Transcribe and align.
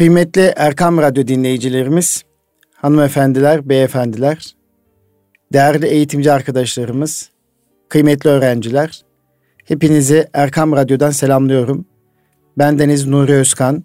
Kıymetli 0.00 0.52
Erkam 0.56 0.98
Radyo 0.98 1.26
dinleyicilerimiz, 1.26 2.22
hanımefendiler, 2.74 3.68
beyefendiler, 3.68 4.54
değerli 5.52 5.86
eğitimci 5.86 6.32
arkadaşlarımız, 6.32 7.30
kıymetli 7.88 8.30
öğrenciler, 8.30 9.02
hepinizi 9.64 10.28
Erkam 10.32 10.72
Radyo'dan 10.72 11.10
selamlıyorum. 11.10 11.84
Ben 12.58 12.78
Deniz 12.78 13.06
Nuri 13.06 13.32
Özkan. 13.32 13.84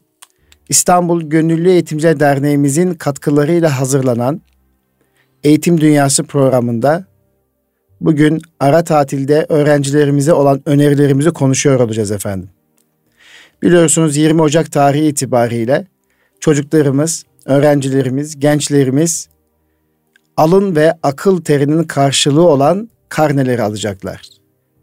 İstanbul 0.70 1.22
Gönüllü 1.22 1.70
Eğitimciler 1.70 2.20
Derneğimizin 2.20 2.94
katkılarıyla 2.94 3.80
hazırlanan 3.80 4.42
Eğitim 5.44 5.82
Dünyası 5.82 6.24
programında 6.24 7.06
bugün 8.02 8.42
ara 8.60 8.84
tatilde 8.84 9.46
öğrencilerimize 9.50 10.34
olan 10.34 10.62
önerilerimizi 10.66 11.32
konuşuyor 11.32 11.80
olacağız 11.80 12.12
efendim. 12.12 12.50
Biliyorsunuz 13.62 14.18
20 14.18 14.42
Ocak 14.42 14.72
tarihi 14.72 15.08
itibariyle 15.08 15.95
çocuklarımız, 16.40 17.24
öğrencilerimiz, 17.46 18.40
gençlerimiz 18.40 19.30
alın 20.38 20.76
ve 20.76 20.94
akıl 21.04 21.42
terinin 21.42 21.84
karşılığı 21.84 22.48
olan 22.48 22.90
karneleri 23.10 23.62
alacaklar. 23.62 24.22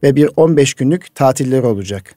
Ve 0.03 0.17
bir 0.17 0.31
15 0.37 0.75
günlük 0.75 1.15
tatilleri 1.15 1.67
olacak. 1.67 2.15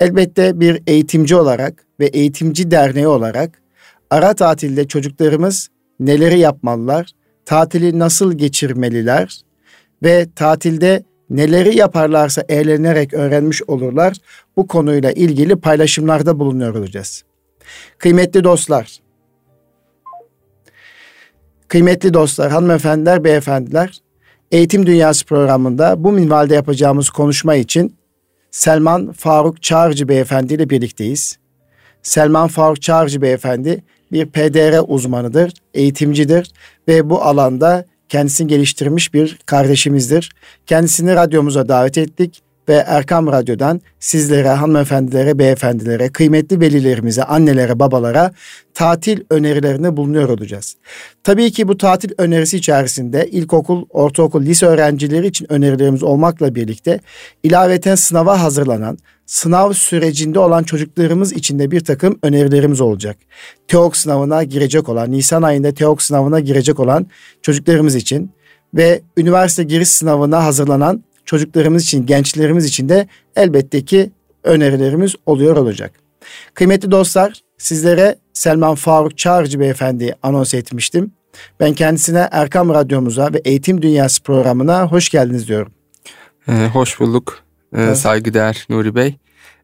Elbette 0.00 0.60
bir 0.60 0.82
eğitimci 0.86 1.36
olarak 1.36 1.84
ve 2.00 2.06
eğitimci 2.06 2.70
derneği 2.70 3.06
olarak 3.06 3.62
ara 4.10 4.34
tatilde 4.34 4.88
çocuklarımız 4.88 5.68
neleri 6.00 6.38
yapmalılar, 6.38 7.10
tatili 7.44 7.98
nasıl 7.98 8.32
geçirmeliler 8.32 9.40
ve 10.02 10.26
tatilde 10.36 11.02
neleri 11.30 11.76
yaparlarsa 11.76 12.44
eğlenerek 12.48 13.14
öğrenmiş 13.14 13.62
olurlar. 13.62 14.16
Bu 14.56 14.66
konuyla 14.66 15.12
ilgili 15.12 15.56
paylaşımlarda 15.56 16.38
bulunuyor 16.38 16.74
olacağız. 16.74 17.24
Kıymetli 17.98 18.44
dostlar, 18.44 18.98
kıymetli 21.68 22.14
dostlar, 22.14 22.50
hanımefendiler, 22.52 23.24
beyefendiler, 23.24 24.00
Eğitim 24.52 24.86
Dünyası 24.86 25.26
programında 25.26 26.04
bu 26.04 26.12
minvalde 26.12 26.54
yapacağımız 26.54 27.10
konuşma 27.10 27.54
için 27.54 27.96
Selman 28.50 29.12
Faruk 29.12 29.62
Çağrıcı 29.62 30.08
Beyefendi 30.08 30.54
ile 30.54 30.70
birlikteyiz. 30.70 31.38
Selman 32.02 32.48
Faruk 32.48 32.82
Çağrıcı 32.82 33.22
Beyefendi 33.22 33.82
bir 34.12 34.26
PDR 34.26 34.84
uzmanıdır, 34.88 35.52
eğitimcidir 35.74 36.52
ve 36.88 37.10
bu 37.10 37.22
alanda 37.22 37.84
kendisini 38.08 38.48
geliştirmiş 38.48 39.14
bir 39.14 39.38
kardeşimizdir. 39.46 40.32
Kendisini 40.66 41.14
radyomuza 41.14 41.68
davet 41.68 41.98
ettik 41.98 42.42
ve 42.68 42.84
Erkam 42.86 43.26
Radyo'dan 43.26 43.80
sizlere, 44.00 44.48
hanımefendilere, 44.48 45.38
beyefendilere, 45.38 46.08
kıymetli 46.08 46.60
velilerimize, 46.60 47.24
annelere, 47.24 47.78
babalara 47.78 48.32
tatil 48.74 49.20
önerilerinde 49.30 49.96
bulunuyor 49.96 50.28
olacağız. 50.28 50.76
Tabii 51.24 51.50
ki 51.50 51.68
bu 51.68 51.76
tatil 51.76 52.10
önerisi 52.18 52.56
içerisinde 52.56 53.28
ilkokul, 53.30 53.84
ortaokul, 53.90 54.42
lise 54.42 54.66
öğrencileri 54.66 55.26
için 55.26 55.52
önerilerimiz 55.52 56.02
olmakla 56.02 56.54
birlikte 56.54 57.00
ilaveten 57.42 57.94
sınava 57.94 58.42
hazırlanan, 58.42 58.98
sınav 59.26 59.72
sürecinde 59.72 60.38
olan 60.38 60.62
çocuklarımız 60.62 61.32
için 61.32 61.58
de 61.58 61.70
bir 61.70 61.80
takım 61.80 62.18
önerilerimiz 62.22 62.80
olacak. 62.80 63.16
TEOK 63.68 63.96
sınavına 63.96 64.42
girecek 64.42 64.88
olan, 64.88 65.12
Nisan 65.12 65.42
ayında 65.42 65.74
TEOK 65.74 66.02
sınavına 66.02 66.40
girecek 66.40 66.80
olan 66.80 67.06
çocuklarımız 67.42 67.94
için 67.94 68.30
ve 68.74 69.00
üniversite 69.16 69.62
giriş 69.62 69.88
sınavına 69.88 70.44
hazırlanan 70.44 71.04
çocuklarımız 71.24 71.82
için, 71.82 72.06
gençlerimiz 72.06 72.66
için 72.66 72.88
de 72.88 73.08
elbette 73.36 73.84
ki 73.84 74.10
önerilerimiz 74.44 75.14
oluyor 75.26 75.56
olacak. 75.56 75.92
Kıymetli 76.54 76.90
dostlar, 76.90 77.40
sizlere 77.58 78.16
Selman 78.32 78.74
Faruk 78.74 79.18
Çağrıcı 79.18 79.60
Beyefendi 79.60 80.14
anons 80.22 80.54
etmiştim. 80.54 81.12
Ben 81.60 81.74
kendisine 81.74 82.28
Erkam 82.32 82.68
Radyomuza 82.68 83.32
ve 83.32 83.38
Eğitim 83.44 83.82
Dünyası 83.82 84.22
programına 84.22 84.86
hoş 84.86 85.08
geldiniz 85.08 85.48
diyorum. 85.48 85.72
Ee, 86.48 86.52
hoş 86.72 87.00
bulduk 87.00 87.38
ee, 87.76 87.82
evet. 87.82 87.98
saygıdeğer 87.98 88.66
Nuri 88.68 88.94
Bey. 88.94 89.16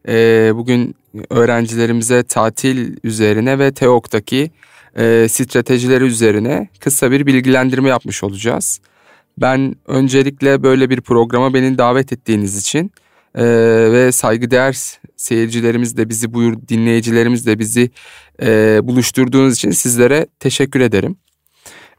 Ee, 0.07 0.51
bugün 0.55 0.95
öğrencilerimize 1.29 2.23
tatil 2.23 2.97
üzerine 3.03 3.59
ve 3.59 3.71
TEOK'taki 3.71 4.51
e, 4.97 5.27
stratejileri 5.29 6.03
üzerine 6.03 6.69
kısa 6.79 7.11
bir 7.11 7.25
bilgilendirme 7.25 7.89
yapmış 7.89 8.23
olacağız. 8.23 8.79
Ben 9.37 9.75
öncelikle 9.87 10.63
böyle 10.63 10.89
bir 10.89 11.01
programa 11.01 11.53
beni 11.53 11.77
davet 11.77 12.13
ettiğiniz 12.13 12.57
için 12.57 12.91
e, 13.35 13.43
ve 13.91 14.11
saygıdeğer 14.11 14.77
seyircilerimiz 15.15 15.97
de 15.97 16.09
bizi 16.09 16.33
buyur 16.33 16.55
dinleyicilerimiz 16.67 17.45
de 17.45 17.59
bizi 17.59 17.89
e, 18.41 18.79
buluşturduğunuz 18.83 19.55
için 19.55 19.71
sizlere 19.71 20.27
teşekkür 20.39 20.79
ederim. 20.79 21.15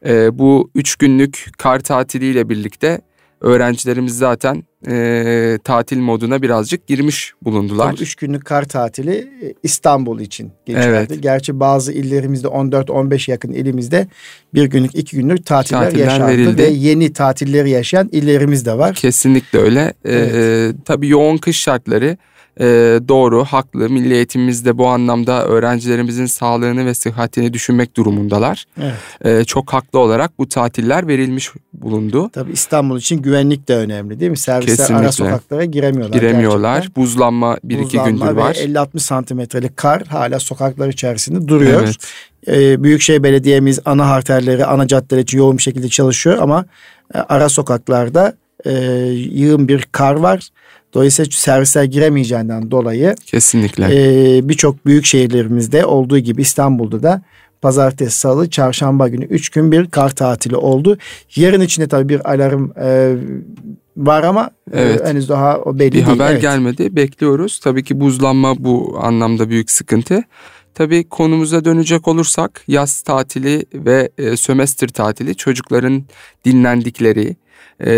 E, 0.05 0.39
bu 0.39 0.71
üç 0.75 0.95
günlük 0.95 1.47
kar 1.57 1.79
tatiliyle 1.79 2.49
birlikte 2.49 3.01
öğrencilerimiz 3.43 4.17
zaten 4.17 4.63
e, 4.87 5.59
tatil 5.63 5.97
moduna 5.97 6.41
birazcık 6.41 6.87
girmiş 6.87 7.33
bulundular. 7.41 7.91
Tabii 7.91 8.01
üç 8.01 8.15
günlük 8.15 8.45
kar 8.45 8.63
tatili 8.63 9.15
e, 9.15 9.53
İstanbul 9.63 10.19
için 10.19 10.51
geçerli. 10.65 10.87
Evet. 10.87 11.23
Gerçi 11.23 11.59
bazı 11.59 11.93
illerimizde 11.93 12.47
14-15 12.47 13.31
yakın 13.31 13.51
ilimizde 13.51 14.07
bir 14.53 14.65
günlük 14.65 14.95
iki 14.95 15.15
günlük 15.15 15.45
tatiller, 15.45 15.83
tatiller 15.83 16.05
yaşandı 16.05 16.31
verildi. 16.31 16.57
ve 16.57 16.67
yeni 16.67 17.13
tatilleri 17.13 17.69
yaşayan 17.69 18.09
illerimiz 18.11 18.65
de 18.65 18.77
var. 18.77 18.95
Kesinlikle 18.95 19.59
öyle. 19.59 19.93
E, 20.05 20.11
evet. 20.13 20.35
Ee, 20.35 20.71
tabii 20.85 21.07
yoğun 21.07 21.37
kış 21.37 21.59
şartları 21.59 22.17
e, 22.59 22.65
doğru, 23.07 23.43
haklı. 23.43 23.89
Milli 23.89 24.13
eğitimimizde 24.13 24.77
bu 24.77 24.87
anlamda 24.87 25.45
öğrencilerimizin 25.45 26.25
sağlığını 26.25 26.85
ve 26.85 26.93
sıhhatini 26.93 27.53
düşünmek 27.53 27.97
durumundalar. 27.97 28.65
Evet. 28.81 29.41
E, 29.41 29.43
çok 29.43 29.73
haklı 29.73 29.99
olarak 29.99 30.39
bu 30.39 30.49
tatiller 30.49 31.07
verilmiş 31.07 31.51
bulundu. 31.73 32.29
Tabii 32.33 32.51
İstanbul 32.51 32.97
için 32.97 33.21
güvenlik 33.21 33.67
de 33.67 33.75
önemli 33.75 34.19
değil 34.19 34.31
mi? 34.31 34.37
Servisler 34.37 34.77
Kesinlikle. 34.77 35.05
ara 35.05 35.11
sokaklara 35.11 35.65
giremiyorlar. 35.65 36.19
Giremiyorlar. 36.19 36.75
Gerçekten. 36.75 37.03
Buzlanma 37.03 37.57
bir 37.63 37.79
iki 37.79 37.99
gündür 37.99 38.21
var. 38.21 38.53
50-60 38.53 38.99
santimetrelik 38.99 39.77
kar 39.77 40.03
hala 40.03 40.39
sokaklar 40.39 40.89
içerisinde 40.89 41.47
duruyor. 41.47 41.83
Evet. 41.83 41.95
Ee, 42.47 42.83
Büyükşehir 42.83 43.23
Belediye'miz 43.23 43.79
ana 43.85 44.09
harterleri, 44.09 44.65
ana 44.65 44.87
caddeler 44.87 45.21
için 45.21 45.37
yoğun 45.37 45.57
bir 45.57 45.63
şekilde 45.63 45.89
çalışıyor 45.89 46.37
ama 46.41 46.65
e, 47.13 47.17
ara 47.17 47.49
sokaklarda 47.49 48.33
e, 48.65 48.71
yığın 49.31 49.67
bir 49.67 49.87
kar 49.91 50.15
var. 50.15 50.49
Dolayısıyla 50.93 51.31
servisler 51.31 51.83
giremeyeceğinden 51.83 52.71
dolayı 52.71 53.15
kesinlikle 53.25 53.85
e, 54.37 54.49
birçok 54.49 54.85
büyük 54.85 55.05
şehirlerimizde 55.05 55.85
olduğu 55.85 56.19
gibi 56.19 56.41
İstanbul'da 56.41 57.03
da 57.03 57.21
pazartesi, 57.61 58.19
salı, 58.19 58.49
çarşamba 58.49 59.07
günü 59.07 59.25
üç 59.25 59.49
gün 59.49 59.71
bir 59.71 59.89
kar 59.89 60.09
tatili 60.09 60.55
oldu. 60.55 60.97
Yarın 61.35 61.61
içinde 61.61 61.87
tabii 61.87 62.09
bir 62.09 62.31
alarm 62.31 62.69
e, 62.81 63.15
var 63.97 64.23
ama 64.23 64.51
e, 64.71 64.81
evet. 64.81 65.01
e, 65.01 65.05
henüz 65.05 65.29
daha 65.29 65.57
o 65.57 65.79
belli 65.79 65.87
bir 65.87 65.91
değil. 65.91 66.05
Bir 66.05 66.09
haber 66.09 66.31
evet. 66.31 66.41
gelmedi. 66.41 66.95
Bekliyoruz. 66.95 67.59
Tabii 67.59 67.83
ki 67.83 67.99
buzlanma 67.99 68.63
bu 68.63 68.99
anlamda 69.01 69.49
büyük 69.49 69.71
sıkıntı. 69.71 70.23
Tabii 70.73 71.09
konumuza 71.09 71.65
dönecek 71.65 72.07
olursak 72.07 72.63
yaz 72.67 73.01
tatili 73.01 73.65
ve 73.73 74.09
e, 74.17 74.37
sömestr 74.37 74.87
tatili 74.87 75.35
çocukların 75.35 76.03
dinlendikleri, 76.45 77.35
e, 77.79 77.91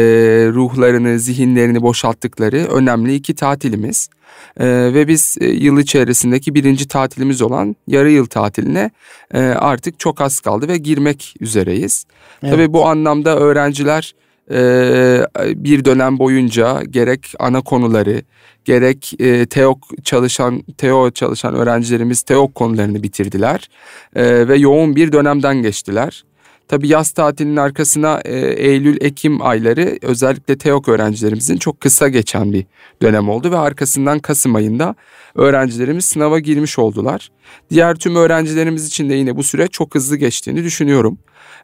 ruhlarını, 0.53 1.19
zihinlerini 1.19 1.81
boşalttıkları 1.81 2.57
önemli 2.57 3.15
iki 3.15 3.35
tatilimiz. 3.35 4.09
E, 4.59 4.67
ve 4.67 5.07
biz 5.07 5.37
e, 5.41 5.47
yıl 5.47 5.79
içerisindeki 5.79 6.55
birinci 6.55 6.87
tatilimiz 6.87 7.41
olan 7.41 7.75
yarı 7.87 8.11
yıl 8.11 8.25
tatiline 8.25 8.91
e, 9.33 9.39
artık 9.39 9.99
çok 9.99 10.21
az 10.21 10.39
kaldı 10.39 10.67
ve 10.67 10.77
girmek 10.77 11.35
üzereyiz. 11.39 12.05
Evet. 12.43 12.53
Tabii 12.53 12.73
bu 12.73 12.85
anlamda 12.85 13.37
öğrenciler 13.39 14.15
e, 14.51 15.25
bir 15.63 15.85
dönem 15.85 16.19
boyunca 16.19 16.83
gerek 16.89 17.33
ana 17.39 17.61
konuları 17.61 18.21
gerek 18.65 19.13
e, 19.19 19.45
TEOK 19.45 19.77
çalışan 20.03 20.63
TEO 20.77 21.11
çalışan 21.11 21.55
öğrencilerimiz 21.55 22.21
TEOK 22.21 22.55
konularını 22.55 23.03
bitirdiler 23.03 23.69
e, 24.15 24.47
ve 24.47 24.55
yoğun 24.55 24.95
bir 24.95 25.11
dönemden 25.11 25.61
geçtiler. 25.61 26.23
Tabii 26.67 26.87
yaz 26.87 27.11
tatilinin 27.11 27.57
arkasına 27.57 28.21
e, 28.25 28.37
Eylül-Ekim 28.39 29.41
ayları 29.41 29.97
özellikle 30.01 30.57
TEOK 30.57 30.89
öğrencilerimizin 30.89 31.57
çok 31.57 31.81
kısa 31.81 32.07
geçen 32.07 32.53
bir 32.53 32.65
dönem 33.01 33.29
oldu 33.29 33.51
ve 33.51 33.57
arkasından 33.57 34.19
Kasım 34.19 34.55
ayında 34.55 34.95
öğrencilerimiz 35.35 36.05
sınava 36.05 36.39
girmiş 36.39 36.79
oldular. 36.79 37.29
Diğer 37.69 37.95
tüm 37.95 38.15
öğrencilerimiz 38.15 38.87
için 38.87 39.09
de 39.09 39.13
yine 39.13 39.35
bu 39.35 39.43
süre 39.43 39.67
çok 39.67 39.95
hızlı 39.95 40.15
geçtiğini 40.15 40.63
düşünüyorum. 40.63 41.17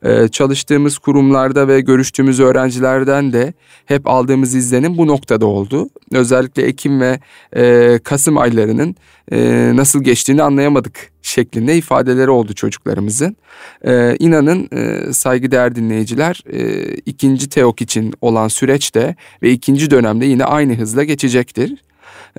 Ee, 0.05 0.27
çalıştığımız 0.27 0.97
kurumlarda 0.97 1.67
ve 1.67 1.81
görüştüğümüz 1.81 2.39
öğrencilerden 2.39 3.33
de 3.33 3.53
hep 3.85 4.07
aldığımız 4.07 4.55
izlenim 4.55 4.97
bu 4.97 5.07
noktada 5.07 5.45
oldu. 5.45 5.89
Özellikle 6.11 6.63
Ekim 6.63 7.01
ve 7.01 7.19
e, 7.55 7.99
Kasım 8.03 8.37
aylarının 8.37 8.95
e, 9.31 9.71
nasıl 9.75 10.03
geçtiğini 10.03 10.43
anlayamadık 10.43 11.11
şeklinde 11.31 11.77
ifadeleri 11.77 12.29
oldu 12.29 12.53
çocuklarımızın. 12.53 13.35
E, 13.85 14.15
inanın 14.19 14.69
e, 14.73 15.13
saygıdeğer 15.13 15.75
dinleyiciler 15.75 16.43
e, 16.53 16.83
ikinci 17.05 17.49
TEOK 17.49 17.81
için 17.81 18.13
olan 18.21 18.47
süreçte 18.47 19.15
ve 19.43 19.51
ikinci 19.51 19.91
dönemde 19.91 20.25
yine 20.25 20.45
aynı 20.45 20.75
hızla 20.75 21.03
geçecektir. 21.03 21.75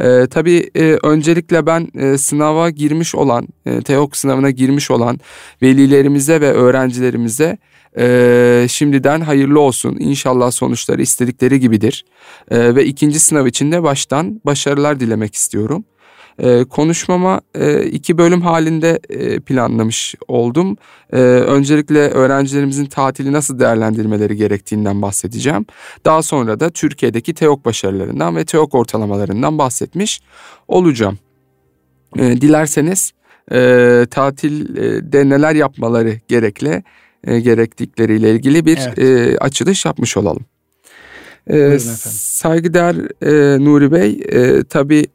E, 0.01 0.27
tabii 0.27 0.71
e, 0.77 0.99
öncelikle 1.03 1.67
ben 1.67 1.89
e, 1.99 2.19
sınava 2.19 2.71
girmiş 2.71 3.15
olan, 3.15 3.49
e, 3.67 3.81
TEOK 3.81 4.17
sınavına 4.17 4.51
girmiş 4.51 4.91
olan 4.91 5.21
velilerimize 5.63 6.41
ve 6.41 6.53
öğrencilerimize 6.53 7.59
e, 7.99 8.67
şimdiden 8.69 9.21
hayırlı 9.21 9.61
olsun. 9.61 9.97
İnşallah 10.01 10.51
sonuçları 10.51 11.03
istedikleri 11.03 11.61
gibidir. 11.61 12.05
E, 12.51 12.75
ve 12.75 12.85
ikinci 12.85 13.21
sınav 13.21 13.47
için 13.47 13.73
de 13.73 13.83
baştan 13.83 14.41
başarılar 14.45 15.01
dilemek 15.01 15.35
istiyorum. 15.35 15.85
E, 16.39 16.65
konuşmama 16.65 17.41
e, 17.55 17.83
iki 17.83 18.19
bölüm 18.19 18.43
halinde 18.43 19.01
e, 19.09 19.41
planlamış 19.41 20.15
oldum. 20.29 20.77
E, 21.13 21.17
öncelikle 21.21 21.99
öğrencilerimizin 21.99 22.87
tatili 22.87 23.33
nasıl 23.33 23.59
değerlendirmeleri 23.59 24.37
gerektiğinden 24.37 25.03
bahsedeceğim. 25.03 25.67
Daha 26.05 26.23
sonra 26.23 26.61
da 26.61 26.71
Türkiye'deki 26.71 27.35
TEOK 27.35 27.65
başarılarından 27.65 28.37
ve 28.37 28.45
TEOK 28.45 28.75
ortalamalarından 28.75 29.59
bahsetmiş 29.59 30.21
olacağım. 30.69 31.19
E, 32.19 32.41
dilerseniz 32.41 33.13
e, 33.53 34.07
tatilde 34.11 35.29
neler 35.29 35.55
yapmaları 35.55 36.21
gerekli 36.29 36.83
e, 37.25 37.41
gerektikleriyle 37.41 38.31
ilgili 38.31 38.67
bir 38.67 38.79
evet. 38.97 38.99
e, 38.99 39.39
açılış 39.39 39.85
yapmış 39.85 40.17
olalım. 40.17 40.45
E, 41.47 41.79
saygıdeğer 41.79 42.97
e, 43.23 43.65
Nuri 43.65 43.93
Bey, 43.93 44.23
e, 44.29 44.65
tabii 44.65 45.07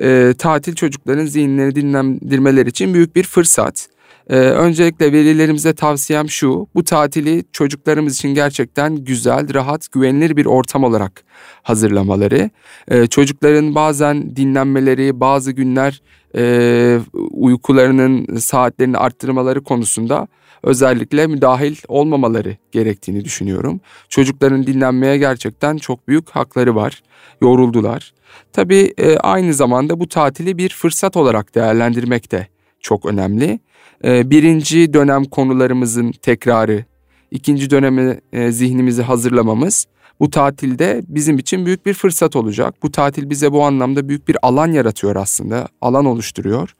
e, 0.00 0.34
tatil 0.38 0.74
çocukların 0.74 1.26
zihinlerini 1.26 1.74
dinlendirmeleri 1.74 2.68
için 2.68 2.94
büyük 2.94 3.16
bir 3.16 3.22
fırsat. 3.22 3.88
Ee, 4.30 4.36
öncelikle 4.36 5.12
velilerimize 5.12 5.72
tavsiyem 5.72 6.30
şu, 6.30 6.66
bu 6.74 6.84
tatili 6.84 7.44
çocuklarımız 7.52 8.14
için 8.14 8.34
gerçekten 8.34 8.96
güzel, 8.96 9.54
rahat, 9.54 9.92
güvenilir 9.92 10.36
bir 10.36 10.46
ortam 10.46 10.84
olarak 10.84 11.24
hazırlamaları. 11.62 12.50
Ee, 12.88 13.06
çocukların 13.06 13.74
bazen 13.74 14.36
dinlenmeleri, 14.36 15.20
bazı 15.20 15.52
günler 15.52 16.02
e, 16.36 17.00
uykularının 17.30 18.36
saatlerini 18.36 18.98
arttırmaları 18.98 19.62
konusunda 19.62 20.28
özellikle 20.62 21.26
müdahil 21.26 21.76
olmamaları 21.88 22.56
gerektiğini 22.72 23.24
düşünüyorum. 23.24 23.80
Çocukların 24.08 24.66
dinlenmeye 24.66 25.18
gerçekten 25.18 25.76
çok 25.76 26.08
büyük 26.08 26.30
hakları 26.30 26.74
var. 26.74 27.02
Yoruldular. 27.42 28.14
Tabii 28.52 28.94
e, 28.98 29.16
aynı 29.16 29.54
zamanda 29.54 30.00
bu 30.00 30.08
tatili 30.08 30.58
bir 30.58 30.68
fırsat 30.68 31.16
olarak 31.16 31.54
değerlendirmek 31.54 32.32
de 32.32 32.46
çok 32.80 33.06
önemli. 33.06 33.60
E, 34.04 34.30
birinci 34.30 34.92
dönem 34.92 35.24
konularımızın 35.24 36.12
tekrarı, 36.12 36.84
ikinci 37.30 37.70
döneme 37.70 38.20
e, 38.32 38.52
zihnimizi 38.52 39.02
hazırlamamız 39.02 39.86
bu 40.20 40.30
tatilde 40.30 41.02
bizim 41.08 41.38
için 41.38 41.66
büyük 41.66 41.86
bir 41.86 41.94
fırsat 41.94 42.36
olacak. 42.36 42.74
Bu 42.82 42.92
tatil 42.92 43.30
bize 43.30 43.52
bu 43.52 43.64
anlamda 43.64 44.08
büyük 44.08 44.28
bir 44.28 44.36
alan 44.42 44.72
yaratıyor 44.72 45.16
aslında, 45.16 45.68
alan 45.80 46.04
oluşturuyor. 46.04 46.74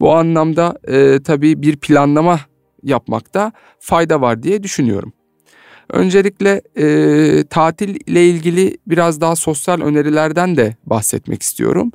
Bu 0.00 0.14
anlamda 0.14 0.78
e, 0.88 1.22
tabii 1.22 1.62
bir 1.62 1.76
planlama 1.76 2.40
yapmakta 2.82 3.52
fayda 3.78 4.20
var 4.20 4.42
diye 4.42 4.62
düşünüyorum. 4.62 5.12
Öncelikle 5.92 6.62
e, 6.78 7.44
tatil 7.50 7.96
ile 8.06 8.28
ilgili 8.28 8.78
biraz 8.86 9.20
daha 9.20 9.36
sosyal 9.36 9.80
önerilerden 9.80 10.56
de 10.56 10.76
bahsetmek 10.86 11.42
istiyorum. 11.42 11.92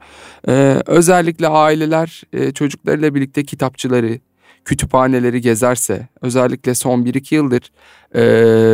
E, 0.48 0.82
özellikle 0.86 1.48
aileler 1.48 2.22
e, 2.34 2.52
çocuklarıyla 2.52 3.16
birlikte 3.16 3.44
kitapçıları, 3.44 4.20
kütüphaneleri 4.66 5.42
gezerse, 5.42 6.08
özellikle 6.22 6.76
son 6.76 7.02
1-2 7.02 7.36
yıldır 7.36 7.72
e, 8.16 8.22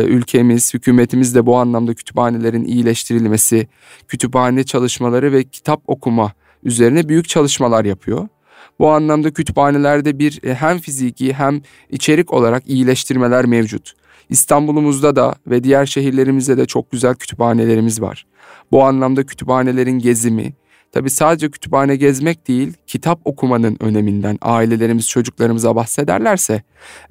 ülkemiz, 0.06 0.74
hükümetimiz 0.74 1.34
de 1.34 1.46
bu 1.46 1.56
anlamda 1.56 1.94
kütüphanelerin 1.94 2.64
iyileştirilmesi, 2.64 3.68
kütüphane 4.08 4.64
çalışmaları 4.64 5.32
ve 5.32 5.44
kitap 5.44 5.82
okuma 5.86 6.32
üzerine 6.62 7.08
büyük 7.08 7.28
çalışmalar 7.28 7.84
yapıyor. 7.84 8.28
Bu 8.78 8.90
anlamda 8.90 9.32
kütüphanelerde 9.32 10.18
bir 10.18 10.40
e, 10.44 10.54
hem 10.54 10.78
fiziki 10.78 11.32
hem 11.32 11.60
içerik 11.90 12.32
olarak 12.32 12.62
iyileştirmeler 12.66 13.46
mevcut. 13.46 13.92
İstanbul'umuzda 14.30 15.16
da 15.16 15.34
ve 15.46 15.64
diğer 15.64 15.86
şehirlerimizde 15.86 16.58
de 16.58 16.66
çok 16.66 16.90
güzel 16.90 17.14
kütüphanelerimiz 17.14 18.02
var. 18.02 18.26
Bu 18.72 18.84
anlamda 18.84 19.26
kütüphanelerin 19.26 19.98
gezimi, 19.98 20.54
tabi 20.92 21.10
sadece 21.10 21.50
kütüphane 21.50 21.96
gezmek 21.96 22.48
değil, 22.48 22.72
kitap 22.86 23.20
okumanın 23.24 23.76
öneminden 23.80 24.38
ailelerimiz 24.42 25.08
çocuklarımıza 25.08 25.76
bahsederlerse, 25.76 26.62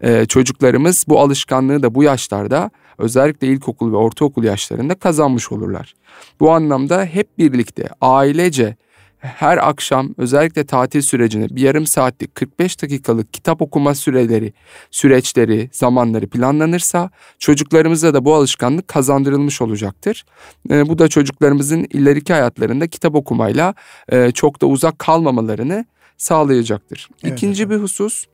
e, 0.03 0.25
çocuklarımız 0.25 1.05
bu 1.07 1.19
alışkanlığı 1.19 1.83
da 1.83 1.95
bu 1.95 2.03
yaşlarda 2.03 2.71
özellikle 2.97 3.47
ilkokul 3.47 3.91
ve 3.91 3.95
ortaokul 3.95 4.43
yaşlarında 4.43 4.95
kazanmış 4.95 5.51
olurlar. 5.51 5.93
Bu 6.39 6.51
anlamda 6.51 7.05
hep 7.05 7.37
birlikte 7.37 7.89
ailece 8.01 8.75
her 9.23 9.69
akşam 9.69 10.15
özellikle 10.17 10.63
tatil 10.63 11.01
sürecine 11.01 11.47
bir 11.49 11.61
yarım 11.61 11.85
saatlik 11.85 12.35
45 12.35 12.81
dakikalık 12.81 13.33
kitap 13.33 13.61
okuma 13.61 13.95
süreleri, 13.95 14.53
süreçleri, 14.91 15.69
zamanları 15.71 16.27
planlanırsa 16.27 17.09
çocuklarımıza 17.39 18.13
da 18.13 18.25
bu 18.25 18.35
alışkanlık 18.35 18.87
kazandırılmış 18.87 19.61
olacaktır. 19.61 20.25
E, 20.69 20.89
bu 20.89 20.99
da 20.99 21.07
çocuklarımızın 21.07 21.87
ileriki 21.89 22.33
hayatlarında 22.33 22.87
kitap 22.87 23.15
okumayla 23.15 23.73
e, 24.09 24.31
çok 24.31 24.61
da 24.61 24.65
uzak 24.65 24.99
kalmamalarını 24.99 25.85
sağlayacaktır. 26.17 27.09
Evet, 27.23 27.33
İkinci 27.33 27.63
efendim. 27.63 27.77
bir 27.77 27.83
husus 27.83 28.25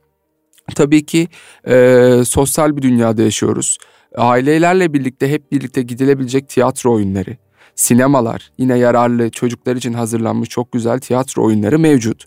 tabii 0.74 1.06
ki 1.06 1.28
e, 1.68 2.22
sosyal 2.24 2.76
bir 2.76 2.82
dünyada 2.82 3.22
yaşıyoruz. 3.22 3.78
Ailelerle 4.16 4.92
birlikte 4.92 5.30
hep 5.30 5.52
birlikte 5.52 5.82
gidilebilecek 5.82 6.48
tiyatro 6.48 6.92
oyunları 6.92 7.36
sinemalar, 7.80 8.50
yine 8.58 8.78
yararlı 8.78 9.30
çocuklar 9.30 9.76
için 9.76 9.92
hazırlanmış 9.92 10.48
çok 10.48 10.72
güzel 10.72 10.98
tiyatro 10.98 11.44
oyunları 11.44 11.78
mevcut. 11.78 12.24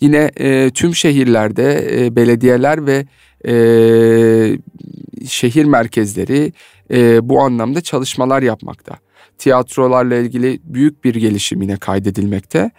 Yine 0.00 0.30
e, 0.36 0.70
tüm 0.74 0.94
şehirlerde 0.94 1.88
e, 1.92 2.16
belediyeler 2.16 2.86
ve 2.86 3.06
e, 3.48 3.54
şehir 5.28 5.64
merkezleri 5.64 6.52
e, 6.90 7.28
bu 7.28 7.40
anlamda 7.40 7.80
çalışmalar 7.80 8.42
yapmakta. 8.42 8.94
Tiyatrolarla 9.38 10.16
ilgili 10.16 10.60
büyük 10.64 11.04
bir 11.04 11.14
gelişim 11.14 11.62
yine 11.62 11.76
kaydedilmekte. 11.76 12.70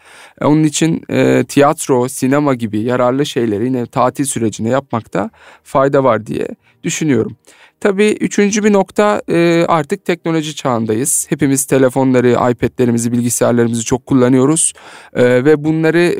E, 0.41 0.45
onun 0.45 0.63
için 0.63 1.03
e, 1.09 1.44
tiyatro, 1.47 2.09
sinema 2.09 2.53
gibi 2.53 2.79
yararlı 2.79 3.25
şeyleri 3.25 3.65
yine 3.65 3.85
tatil 3.85 4.25
sürecinde 4.25 4.69
yapmakta 4.69 5.29
fayda 5.63 6.03
var 6.03 6.25
diye 6.25 6.47
düşünüyorum. 6.83 7.38
Tabii 7.79 8.18
üçüncü 8.19 8.63
bir 8.63 8.74
nokta 8.74 9.21
e, 9.29 9.65
artık 9.68 10.06
teknoloji 10.06 10.56
çağındayız. 10.56 11.25
Hepimiz 11.29 11.65
telefonları, 11.65 12.29
iPad'lerimizi, 12.31 13.12
bilgisayarlarımızı 13.12 13.85
çok 13.85 14.06
kullanıyoruz. 14.06 14.74
E, 15.13 15.45
ve 15.45 15.63
bunları 15.63 16.15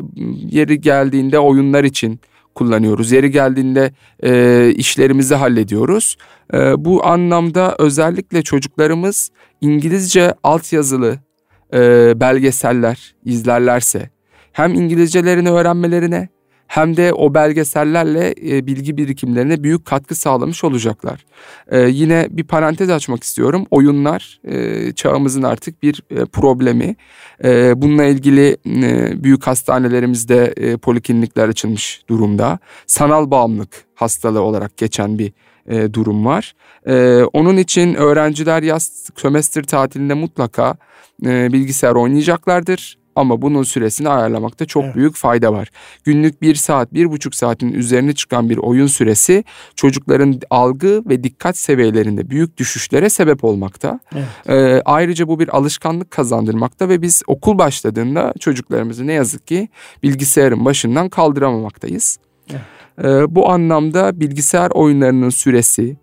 yeri 0.50 0.80
geldiğinde 0.80 1.38
oyunlar 1.38 1.84
için 1.84 2.20
kullanıyoruz. 2.54 3.12
Yeri 3.12 3.30
geldiğinde 3.30 3.92
e, 4.22 4.72
işlerimizi 4.76 5.34
hallediyoruz. 5.34 6.16
E, 6.54 6.84
bu 6.84 7.06
anlamda 7.06 7.76
özellikle 7.78 8.42
çocuklarımız 8.42 9.30
İngilizce 9.60 10.34
altyazılı 10.42 11.18
e, 11.74 12.12
belgeseller 12.20 13.14
izlerlerse 13.24 14.10
hem 14.52 14.74
İngilizcelerini 14.74 15.50
öğrenmelerine 15.50 16.28
hem 16.68 16.96
de 16.96 17.12
o 17.12 17.34
belgesellerle 17.34 18.34
e, 18.50 18.66
bilgi 18.66 18.96
birikimlerine 18.96 19.62
büyük 19.62 19.84
katkı 19.84 20.14
sağlamış 20.14 20.64
olacaklar. 20.64 21.24
E, 21.68 21.80
yine 21.80 22.26
bir 22.30 22.44
parantez 22.44 22.90
açmak 22.90 23.24
istiyorum. 23.24 23.66
Oyunlar 23.70 24.40
e, 24.44 24.92
çağımızın 24.92 25.42
artık 25.42 25.82
bir 25.82 26.02
e, 26.10 26.24
problemi. 26.24 26.96
E, 27.44 27.82
bununla 27.82 28.04
ilgili 28.04 28.56
e, 28.66 29.22
büyük 29.24 29.46
hastanelerimizde 29.46 30.54
e, 30.56 30.76
poliklinikler 30.76 31.48
açılmış 31.48 32.02
durumda. 32.08 32.58
Sanal 32.86 33.30
bağımlılık 33.30 33.84
hastalığı 33.94 34.42
olarak 34.42 34.76
geçen 34.76 35.18
bir 35.18 35.32
e, 35.66 35.94
durum 35.94 36.24
var. 36.26 36.54
E, 36.86 37.22
onun 37.32 37.56
için 37.56 37.94
öğrenciler 37.94 38.62
yaz 38.62 39.10
sömestr 39.16 39.62
tatilinde 39.62 40.14
mutlaka 40.14 40.76
e, 41.26 41.52
bilgisayar 41.52 41.94
oynayacaklardır. 41.94 42.98
Ama 43.18 43.42
bunun 43.42 43.62
süresini 43.62 44.08
ayarlamakta 44.08 44.66
çok 44.66 44.84
evet. 44.84 44.94
büyük 44.94 45.16
fayda 45.16 45.52
var. 45.52 45.68
Günlük 46.04 46.42
bir 46.42 46.54
saat, 46.54 46.94
bir 46.94 47.10
buçuk 47.10 47.34
saatin 47.34 47.72
üzerine 47.72 48.12
çıkan 48.12 48.50
bir 48.50 48.56
oyun 48.56 48.86
süresi 48.86 49.44
çocukların 49.76 50.40
algı 50.50 51.02
ve 51.08 51.24
dikkat 51.24 51.56
seviyelerinde 51.56 52.30
büyük 52.30 52.56
düşüşlere 52.56 53.08
sebep 53.08 53.44
olmakta. 53.44 54.00
Evet. 54.14 54.24
Ee, 54.48 54.82
ayrıca 54.84 55.28
bu 55.28 55.40
bir 55.40 55.56
alışkanlık 55.56 56.10
kazandırmakta 56.10 56.88
ve 56.88 57.02
biz 57.02 57.22
okul 57.26 57.58
başladığında 57.58 58.34
çocuklarımızı 58.40 59.06
ne 59.06 59.12
yazık 59.12 59.46
ki 59.46 59.68
bilgisayarın 60.02 60.64
başından 60.64 61.08
kaldıramaktayız. 61.08 62.18
Evet. 62.50 62.60
Ee, 63.04 63.34
bu 63.34 63.50
anlamda 63.50 64.20
bilgisayar 64.20 64.70
oyunlarının 64.70 65.30
süresi, 65.30 65.96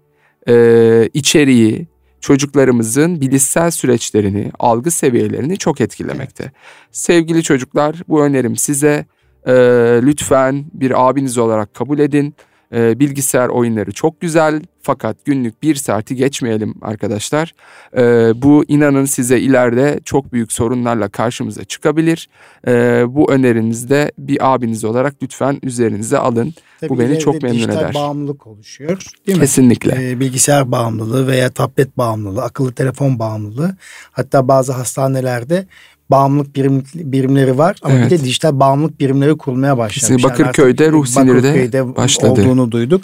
e, 0.48 1.10
içeriği, 1.14 1.88
çocuklarımızın 2.26 3.22
bilişsel 3.22 3.72
süreçlerini, 3.72 4.52
algı 4.60 4.92
seviyelerini 4.92 5.58
çok 5.58 5.82
etkilemekte. 5.82 6.44
Evet. 6.44 6.54
Sevgili 6.92 7.44
çocuklar 7.44 7.96
bu 8.08 8.24
önerim 8.24 8.56
size 8.56 9.06
e, 9.48 9.54
lütfen 10.02 10.66
bir 10.74 11.08
abiniz 11.10 11.38
olarak 11.38 11.74
kabul 11.74 12.00
edin 12.00 12.36
E, 12.74 13.00
bilgisayar 13.00 13.50
oyunları 13.50 13.92
çok 13.92 14.22
güzel 14.22 14.62
fakat 14.82 15.26
günlük 15.26 15.64
bir 15.64 15.76
saati 15.76 16.16
geçmeyelim 16.16 16.76
arkadaşlar. 16.82 17.54
E, 17.98 18.02
bu 18.42 18.66
inanın 18.68 19.06
size 19.06 19.40
ileride 19.40 20.00
çok 20.06 20.34
büyük 20.34 20.52
sorunlarla 20.52 21.10
karşımıza 21.10 21.64
çıkabilir. 21.64 22.30
E, 22.68 23.04
bu 23.08 23.32
önerinizde 23.32 24.12
bir 24.18 24.54
abiniz 24.54 24.84
olarak 24.84 25.16
lütfen 25.24 25.60
üzerinize 25.64 26.18
alın. 26.18 26.54
Tabii 26.80 26.90
bu 26.90 27.00
beni 27.00 27.20
çok 27.20 27.44
memnun 27.44 27.70
eder. 27.70 27.94
bağımlılık 27.94 28.48
oluşuyor 28.48 29.06
değil 29.28 29.38
mi? 29.38 29.42
Kesinlikle. 29.42 30.12
E, 30.12 30.20
bilgisayar 30.20 30.72
bağımlılığı 30.72 31.28
veya 31.28 31.50
tablet 31.50 31.98
bağımlılığı, 31.98 32.44
akıllı 32.44 32.74
telefon 32.74 33.20
bağımlılığı. 33.20 33.76
Hatta 34.12 34.48
bazı 34.48 34.74
hastanelerde 34.74 35.68
bağımlılık 36.10 36.56
birim, 36.56 36.84
birimleri 36.96 37.58
var 37.58 37.76
ama 37.82 37.94
evet. 37.94 38.12
bir 38.12 38.20
de 38.20 38.24
dijital 38.24 38.60
bağımlılık 38.60 39.00
birimleri 39.00 39.38
kurulmaya 39.38 39.78
başlamış. 39.78 40.24
Bakırköy'de 40.24 40.84
yani 40.84 40.94
ruh 40.94 41.06
sinirde 41.06 41.96
başladı. 41.96 42.32
olduğunu 42.32 42.72
duyduk. 42.72 43.04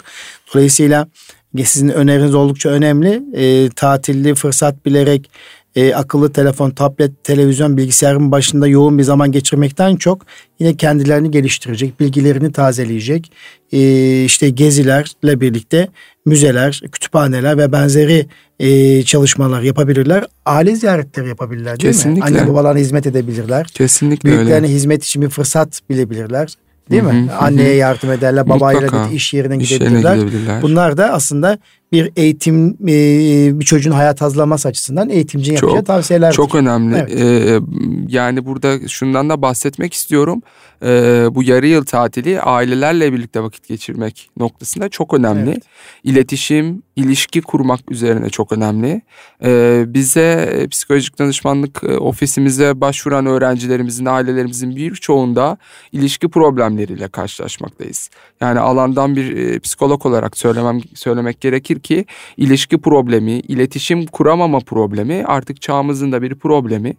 Dolayısıyla 0.54 1.08
sizin 1.64 1.88
öneriniz 1.88 2.34
oldukça 2.34 2.68
önemli. 2.68 3.22
E, 3.34 3.68
tatilli 3.68 4.34
fırsat 4.34 4.86
bilerek 4.86 5.30
e, 5.76 5.94
akıllı 5.94 6.32
telefon, 6.32 6.70
tablet, 6.70 7.24
televizyon, 7.24 7.76
bilgisayarın 7.76 8.32
başında 8.32 8.66
yoğun 8.66 8.98
bir 8.98 9.02
zaman 9.02 9.32
geçirmekten 9.32 9.96
çok 9.96 10.22
yine 10.58 10.76
kendilerini 10.76 11.30
geliştirecek, 11.30 12.00
bilgilerini 12.00 12.52
tazeleyecek, 12.52 13.32
e, 13.72 14.24
işte 14.24 14.50
gezilerle 14.50 15.40
birlikte 15.40 15.88
müzeler, 16.26 16.82
kütüphaneler 16.92 17.58
ve 17.58 17.72
benzeri 17.72 18.26
e, 18.60 19.02
çalışmalar 19.02 19.62
yapabilirler. 19.62 20.26
Aile 20.46 20.76
ziyaretleri 20.76 21.28
yapabilirler 21.28 21.80
değil 21.80 21.92
Kesinlikle. 21.94 22.30
mi? 22.30 22.40
Anne 22.40 22.48
babalarına 22.50 22.78
hizmet 22.78 23.06
edebilirler. 23.06 23.66
Kesinlikle 23.66 24.28
Büyüklerine 24.28 24.54
öyle. 24.54 24.68
hizmet 24.68 25.04
için 25.04 25.22
bir 25.22 25.28
fırsat 25.28 25.80
bilebilirler. 25.90 26.54
Değil 26.90 27.02
mi? 27.02 27.28
Hı 27.28 27.32
hı, 27.34 27.38
Anneye 27.38 27.74
yardım 27.74 28.10
ederler, 28.12 28.48
babayla 28.48 28.80
Mutlaka. 28.80 29.10
iş 29.10 29.34
yerine 29.34 29.56
iş 29.56 29.68
gidebilirler. 29.68 30.16
gidebilirler. 30.16 30.62
Bunlar 30.62 30.96
da 30.96 31.12
aslında 31.12 31.58
bir 31.92 32.12
eğitim 32.16 32.76
e, 32.88 33.60
bir 33.60 33.64
çocuğun 33.64 33.92
hayat 33.92 34.20
hazırlaması 34.20 34.68
açısından 34.68 35.10
eğitimcinin 35.10 35.56
çok, 35.56 35.70
yapacağı 35.70 35.96
tavsiyeler. 35.96 36.32
Çok 36.32 36.54
önemli. 36.54 36.96
Evet. 36.96 37.20
Ee, 37.20 37.60
yani 38.08 38.46
burada 38.46 38.88
şundan 38.88 39.30
da 39.30 39.42
bahsetmek 39.42 39.94
istiyorum. 39.94 40.42
Ee, 40.84 41.26
bu 41.30 41.42
yarı 41.42 41.66
yıl 41.66 41.84
tatili 41.84 42.40
ailelerle 42.40 43.12
birlikte 43.12 43.42
vakit 43.42 43.68
geçirmek 43.68 44.30
noktasında 44.36 44.88
çok 44.88 45.14
önemli. 45.14 45.50
Evet. 45.50 45.62
İletişim, 46.04 46.82
ilişki 46.96 47.40
kurmak 47.40 47.90
üzerine 47.90 48.30
çok 48.30 48.52
önemli. 48.52 49.02
Ee, 49.44 49.84
bize 49.86 50.66
psikolojik 50.70 51.18
danışmanlık 51.18 51.82
ofisimize 51.84 52.80
başvuran 52.80 53.26
öğrencilerimizin, 53.26 54.06
ailelerimizin 54.06 54.76
birçoğunda 54.76 55.56
ilişki 55.92 56.28
problemleriyle 56.28 57.08
karşılaşmaktayız. 57.08 58.10
Yani 58.40 58.60
alandan 58.60 59.16
bir 59.16 59.60
psikolog 59.60 60.06
olarak 60.06 60.38
söylemem 60.38 60.80
söylemek 60.94 61.40
gerekir 61.40 61.80
ki 61.82 62.04
ilişki 62.36 62.78
problemi, 62.78 63.32
iletişim 63.32 64.06
kuramama 64.06 64.60
problemi 64.60 65.24
artık 65.26 65.62
çağımızın 65.62 66.12
da 66.12 66.22
bir 66.22 66.34
problemi. 66.34 66.94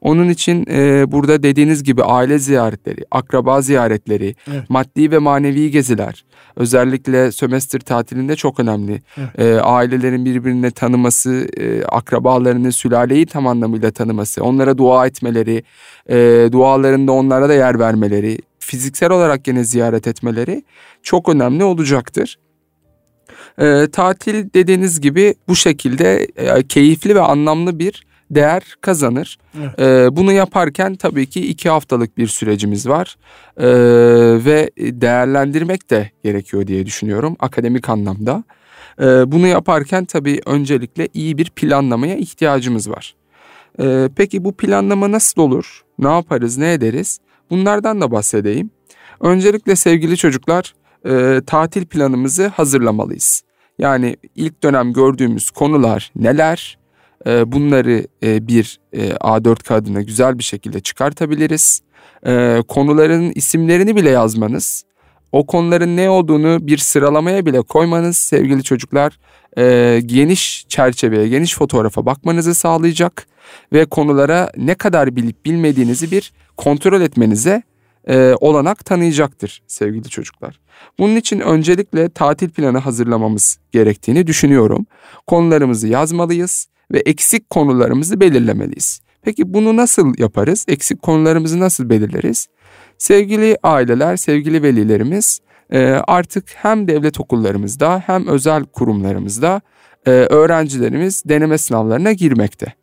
Onun 0.00 0.28
için 0.28 0.66
e, 0.70 1.12
burada 1.12 1.42
dediğiniz 1.42 1.84
gibi 1.84 2.04
aile 2.04 2.38
ziyaretleri, 2.38 3.04
akraba 3.10 3.60
ziyaretleri, 3.60 4.34
evet. 4.50 4.70
maddi 4.70 5.10
ve 5.10 5.18
manevi 5.18 5.70
geziler 5.70 6.24
özellikle 6.56 7.32
sömestr 7.32 7.80
tatilinde 7.80 8.36
çok 8.36 8.60
önemli. 8.60 9.02
Evet. 9.16 9.38
E, 9.38 9.60
ailelerin 9.60 10.24
birbirini 10.24 10.70
tanıması, 10.70 11.48
e, 11.56 11.84
akrabalarını, 11.84 12.72
sülaleyi 12.72 13.26
tam 13.26 13.46
anlamıyla 13.46 13.90
tanıması, 13.90 14.44
onlara 14.44 14.78
dua 14.78 15.06
etmeleri, 15.06 15.62
e, 16.08 16.48
dualarında 16.52 17.12
onlara 17.12 17.48
da 17.48 17.54
yer 17.54 17.78
vermeleri, 17.78 18.38
fiziksel 18.58 19.10
olarak 19.10 19.48
yine 19.48 19.64
ziyaret 19.64 20.06
etmeleri 20.06 20.62
çok 21.02 21.28
önemli 21.28 21.64
olacaktır. 21.64 22.38
E, 23.58 23.86
tatil 23.92 24.52
dediğiniz 24.54 25.00
gibi 25.00 25.34
bu 25.48 25.56
şekilde 25.56 26.28
e, 26.36 26.62
keyifli 26.62 27.14
ve 27.14 27.20
anlamlı 27.20 27.78
bir 27.78 28.04
değer 28.30 28.62
kazanır. 28.80 29.38
Evet. 29.60 29.80
E, 29.80 30.16
bunu 30.16 30.32
yaparken 30.32 30.94
tabii 30.94 31.26
ki 31.26 31.46
iki 31.46 31.68
haftalık 31.68 32.18
bir 32.18 32.26
sürecimiz 32.26 32.88
var 32.88 33.16
e, 33.56 33.66
ve 34.44 34.70
değerlendirmek 34.78 35.90
de 35.90 36.10
gerekiyor 36.24 36.66
diye 36.66 36.86
düşünüyorum 36.86 37.36
akademik 37.40 37.88
anlamda. 37.88 38.44
E, 39.00 39.04
bunu 39.04 39.46
yaparken 39.46 40.04
tabii 40.04 40.40
öncelikle 40.46 41.08
iyi 41.14 41.38
bir 41.38 41.50
planlamaya 41.50 42.16
ihtiyacımız 42.16 42.90
var. 42.90 43.14
E, 43.80 44.08
peki 44.16 44.44
bu 44.44 44.52
planlama 44.52 45.12
nasıl 45.12 45.42
olur? 45.42 45.82
Ne 45.98 46.08
yaparız, 46.08 46.58
ne 46.58 46.72
ederiz? 46.72 47.18
Bunlardan 47.50 48.00
da 48.00 48.10
bahsedeyim. 48.10 48.70
Öncelikle 49.20 49.76
sevgili 49.76 50.16
çocuklar 50.16 50.74
e, 51.06 51.40
tatil 51.46 51.86
planımızı 51.86 52.46
hazırlamalıyız. 52.46 53.42
Yani 53.78 54.16
ilk 54.34 54.62
dönem 54.62 54.92
gördüğümüz 54.92 55.50
konular 55.50 56.12
neler? 56.16 56.78
E, 57.26 57.52
bunları 57.52 58.06
e, 58.22 58.48
bir 58.48 58.80
e, 58.92 59.08
A4 59.08 59.62
kağıdına 59.62 60.02
güzel 60.02 60.38
bir 60.38 60.44
şekilde 60.44 60.80
çıkartabiliriz. 60.80 61.82
E, 62.26 62.62
konuların 62.68 63.32
isimlerini 63.34 63.96
bile 63.96 64.10
yazmanız, 64.10 64.84
o 65.32 65.46
konuların 65.46 65.96
ne 65.96 66.10
olduğunu 66.10 66.66
bir 66.66 66.78
sıralamaya 66.78 67.46
bile 67.46 67.62
koymanız 67.62 68.18
sevgili 68.18 68.62
çocuklar 68.62 69.18
e, 69.58 70.00
geniş 70.06 70.64
çerçeveye, 70.68 71.28
geniş 71.28 71.54
fotoğrafa 71.54 72.06
bakmanızı 72.06 72.54
sağlayacak 72.54 73.26
ve 73.72 73.84
konulara 73.84 74.52
ne 74.56 74.74
kadar 74.74 75.16
bilip 75.16 75.44
bilmediğinizi 75.44 76.10
bir 76.10 76.32
kontrol 76.56 77.00
etmenize 77.00 77.62
e, 78.08 78.34
olanak 78.40 78.84
tanıyacaktır 78.84 79.62
sevgili 79.66 80.08
çocuklar. 80.08 80.60
Bunun 80.98 81.16
için 81.16 81.40
öncelikle 81.40 82.08
tatil 82.08 82.50
planı 82.50 82.78
hazırlamamız 82.78 83.58
gerektiğini 83.72 84.26
düşünüyorum. 84.26 84.86
Konularımızı 85.26 85.88
yazmalıyız 85.88 86.66
ve 86.92 86.98
eksik 86.98 87.50
konularımızı 87.50 88.20
belirlemeliyiz. 88.20 89.00
Peki 89.22 89.54
bunu 89.54 89.76
nasıl 89.76 90.14
yaparız? 90.18 90.64
Eksik 90.68 91.02
konularımızı 91.02 91.60
nasıl 91.60 91.90
belirleriz? 91.90 92.48
Sevgili 92.98 93.56
aileler, 93.62 94.16
sevgili 94.16 94.62
velilerimiz 94.62 95.40
e, 95.72 95.80
artık 96.06 96.44
hem 96.54 96.88
devlet 96.88 97.20
okullarımızda 97.20 98.02
hem 98.06 98.26
özel 98.26 98.64
kurumlarımızda 98.64 99.60
e, 100.06 100.10
öğrencilerimiz 100.10 101.22
deneme 101.26 101.58
sınavlarına 101.58 102.12
girmekte 102.12 102.81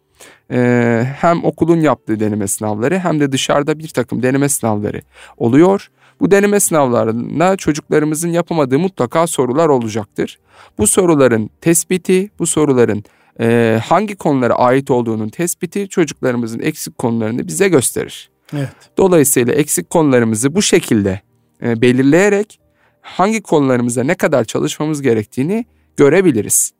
e, 0.52 1.08
hem 1.18 1.44
okulun 1.44 1.80
yaptığı 1.80 2.20
deneme 2.20 2.48
sınavları 2.48 3.00
hem 3.00 3.20
de 3.20 3.32
dışarıda 3.32 3.80
bir 3.80 3.88
takım 3.88 4.24
deneme 4.24 4.50
sınavları 4.50 5.02
oluyor. 5.38 5.90
Bu 6.20 6.32
deneme 6.32 6.60
sınavlarında 6.60 7.58
çocuklarımızın 7.58 8.30
yapamadığı 8.30 8.80
mutlaka 8.80 9.28
sorular 9.28 9.70
olacaktır. 9.70 10.40
Bu 10.78 10.88
soruların 10.88 11.50
tespiti, 11.62 12.30
bu 12.40 12.48
soruların 12.48 13.04
e, 13.40 13.80
hangi 13.86 14.16
konulara 14.16 14.54
ait 14.54 14.92
olduğunun 14.92 15.30
tespiti 15.30 15.90
çocuklarımızın 15.90 16.60
eksik 16.60 16.98
konularını 16.98 17.48
bize 17.48 17.70
gösterir. 17.70 18.30
Evet. 18.54 18.70
Dolayısıyla 18.98 19.54
eksik 19.54 19.90
konularımızı 19.90 20.56
bu 20.56 20.62
şekilde 20.62 21.22
e, 21.64 21.82
belirleyerek 21.82 22.60
hangi 23.02 23.42
konularımıza 23.42 24.04
ne 24.04 24.16
kadar 24.16 24.44
çalışmamız 24.44 25.02
gerektiğini 25.02 25.66
görebiliriz. 25.98 26.72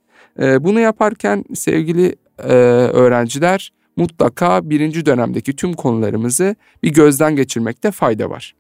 E, 0.42 0.64
bunu 0.64 0.80
yaparken 0.80 1.46
sevgili 1.56 2.16
e, 2.44 2.54
öğrenciler 2.94 3.74
mutlaka 3.96 4.70
birinci 4.70 5.06
dönemdeki 5.06 5.56
tüm 5.56 5.74
konularımızı 5.74 6.56
bir 6.84 6.94
gözden 6.94 7.36
geçirmekte 7.36 7.92
fayda 7.92 8.30
var. 8.30 8.56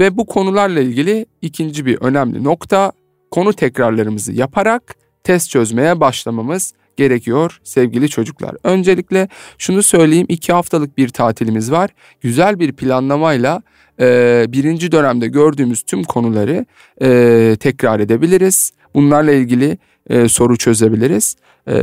Ve 0.00 0.16
bu 0.16 0.26
konularla 0.26 0.80
ilgili 0.80 1.26
ikinci 1.42 1.86
bir 1.86 1.98
önemli 2.00 2.44
nokta 2.44 2.92
konu 3.30 3.52
tekrarlarımızı 3.52 4.32
yaparak 4.32 4.96
test 5.24 5.50
çözmeye 5.50 6.00
başlamamız 6.00 6.74
gerekiyor 6.96 7.60
sevgili 7.64 8.08
çocuklar. 8.08 8.56
Öncelikle 8.64 9.28
şunu 9.58 9.82
söyleyeyim 9.82 10.26
iki 10.28 10.52
haftalık 10.52 10.98
bir 10.98 11.08
tatilimiz 11.08 11.72
var. 11.72 11.90
Güzel 12.20 12.60
bir 12.60 12.72
planlamayla 12.72 13.62
e, 14.00 14.46
birinci 14.48 14.92
dönemde 14.92 15.26
gördüğümüz 15.26 15.82
tüm 15.82 16.04
konuları 16.04 16.66
e, 17.02 17.56
tekrar 17.60 18.00
edebiliriz. 18.00 18.72
Bunlarla 18.94 19.32
ilgili 19.32 19.78
e, 20.10 20.28
soru 20.28 20.56
çözebiliriz. 20.56 21.36
E, 21.68 21.74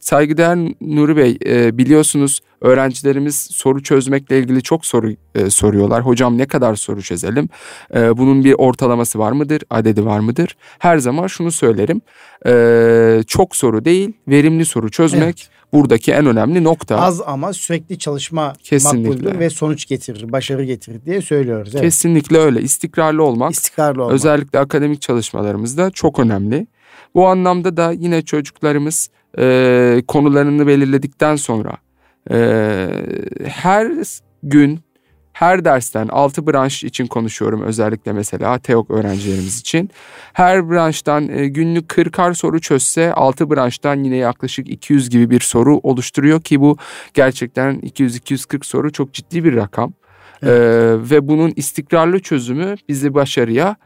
saygıdeğer 0.00 0.58
Nuri 0.80 1.16
Bey 1.16 1.38
e, 1.46 1.78
biliyorsunuz 1.78 2.40
öğrencilerimiz 2.60 3.48
soru 3.50 3.82
çözmekle 3.82 4.38
ilgili 4.38 4.62
çok 4.62 4.86
soru 4.86 5.12
e, 5.34 5.50
soruyorlar. 5.50 6.06
Hocam 6.06 6.38
ne 6.38 6.46
kadar 6.46 6.74
soru 6.74 7.02
çözelim? 7.02 7.48
E, 7.94 8.18
bunun 8.18 8.44
bir 8.44 8.54
ortalaması 8.58 9.18
var 9.18 9.32
mıdır? 9.32 9.62
Adedi 9.70 10.04
var 10.04 10.20
mıdır? 10.20 10.56
Her 10.78 10.98
zaman 10.98 11.26
şunu 11.26 11.52
söylerim. 11.52 12.00
E, 12.46 13.22
çok 13.26 13.56
soru 13.56 13.84
değil, 13.84 14.12
verimli 14.28 14.64
soru 14.64 14.90
çözmek. 14.90 15.22
Evet 15.22 15.58
buradaki 15.72 16.12
en 16.12 16.26
önemli 16.26 16.64
nokta. 16.64 17.00
Az 17.00 17.20
ama 17.26 17.52
sürekli 17.52 17.98
çalışma 17.98 18.52
Kesinlikle. 18.62 19.38
ve 19.38 19.50
sonuç 19.50 19.86
getirir, 19.86 20.32
başarı 20.32 20.64
getirir 20.64 21.04
diye 21.04 21.22
söylüyoruz. 21.22 21.74
Evet. 21.74 21.84
Kesinlikle 21.84 22.38
öyle. 22.38 22.60
İstikrarlı 22.60 23.22
olmak. 23.22 23.52
İstikrarlı 23.52 24.02
olmak. 24.02 24.14
Özellikle 24.14 24.58
akademik 24.58 25.02
çalışmalarımızda 25.02 25.90
çok 25.90 26.18
önemli. 26.18 26.66
Bu 27.14 27.26
anlamda 27.26 27.76
da 27.76 27.92
yine 27.92 28.22
çocuklarımız 28.22 29.10
e, 29.38 30.02
konularını 30.08 30.66
belirledikten 30.66 31.36
sonra 31.36 31.72
e, 32.30 32.38
her 33.44 33.92
gün 34.42 34.80
her 35.32 35.64
dersten 35.64 36.08
6 36.08 36.46
branş 36.46 36.84
için 36.84 37.06
konuşuyorum 37.06 37.62
özellikle 37.62 38.12
mesela 38.12 38.58
TEOK 38.58 38.90
öğrencilerimiz 38.90 39.60
için. 39.60 39.90
Her 40.32 40.70
branştan 40.70 41.28
e, 41.28 41.48
günlük 41.48 41.90
40'ar 41.90 42.34
soru 42.34 42.60
çözse 42.60 43.12
6 43.12 43.50
branştan 43.50 44.04
yine 44.04 44.16
yaklaşık 44.16 44.68
200 44.68 45.10
gibi 45.10 45.30
bir 45.30 45.40
soru 45.40 45.78
oluşturuyor 45.78 46.40
ki 46.40 46.60
bu 46.60 46.76
gerçekten 47.14 47.80
200-240 47.80 48.66
soru 48.66 48.92
çok 48.92 49.12
ciddi 49.12 49.44
bir 49.44 49.56
rakam. 49.56 49.92
Evet. 50.42 50.52
Ee, 50.52 51.10
ve 51.10 51.28
bunun 51.28 51.52
istikrarlı 51.56 52.20
çözümü 52.20 52.74
bizi 52.88 53.14
başarıya 53.14 53.76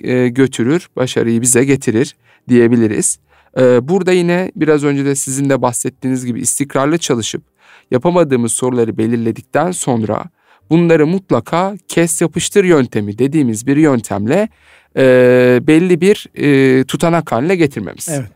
e, 0.00 0.28
götürür, 0.28 0.88
başarıyı 0.96 1.40
bize 1.40 1.64
getirir 1.64 2.16
diyebiliriz. 2.48 3.18
Ee, 3.58 3.88
burada 3.88 4.12
yine 4.12 4.52
biraz 4.56 4.84
önce 4.84 5.04
de 5.04 5.14
sizin 5.14 5.50
de 5.50 5.62
bahsettiğiniz 5.62 6.26
gibi 6.26 6.40
istikrarlı 6.40 6.98
çalışıp 6.98 7.42
yapamadığımız 7.90 8.52
soruları 8.52 8.98
belirledikten 8.98 9.70
sonra 9.70 10.24
bunları 10.70 11.06
mutlaka 11.06 11.74
kes 11.88 12.20
yapıştır 12.20 12.64
yöntemi 12.64 13.18
dediğimiz 13.18 13.66
bir 13.66 13.76
yöntemle 13.76 14.48
e, 14.96 15.60
belli 15.62 16.00
bir 16.00 16.26
e, 16.34 16.84
tutanak 16.84 17.32
haline 17.32 17.56
getirmemiz. 17.56 18.08
Evet. 18.08 18.32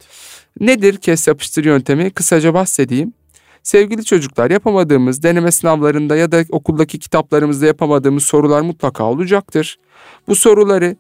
Nedir 0.60 0.96
kes 0.96 1.28
yapıştır 1.28 1.64
yöntemi? 1.64 2.10
Kısaca 2.10 2.54
bahsedeyim. 2.54 3.12
Sevgili 3.62 4.04
çocuklar 4.04 4.50
yapamadığımız 4.50 5.22
deneme 5.22 5.52
sınavlarında 5.52 6.16
ya 6.16 6.32
da 6.32 6.44
okuldaki 6.50 6.98
kitaplarımızda 6.98 7.66
yapamadığımız 7.66 8.22
sorular 8.22 8.60
mutlaka 8.60 9.04
olacaktır. 9.04 9.78
Bu 10.28 10.34
soruları 10.34 10.96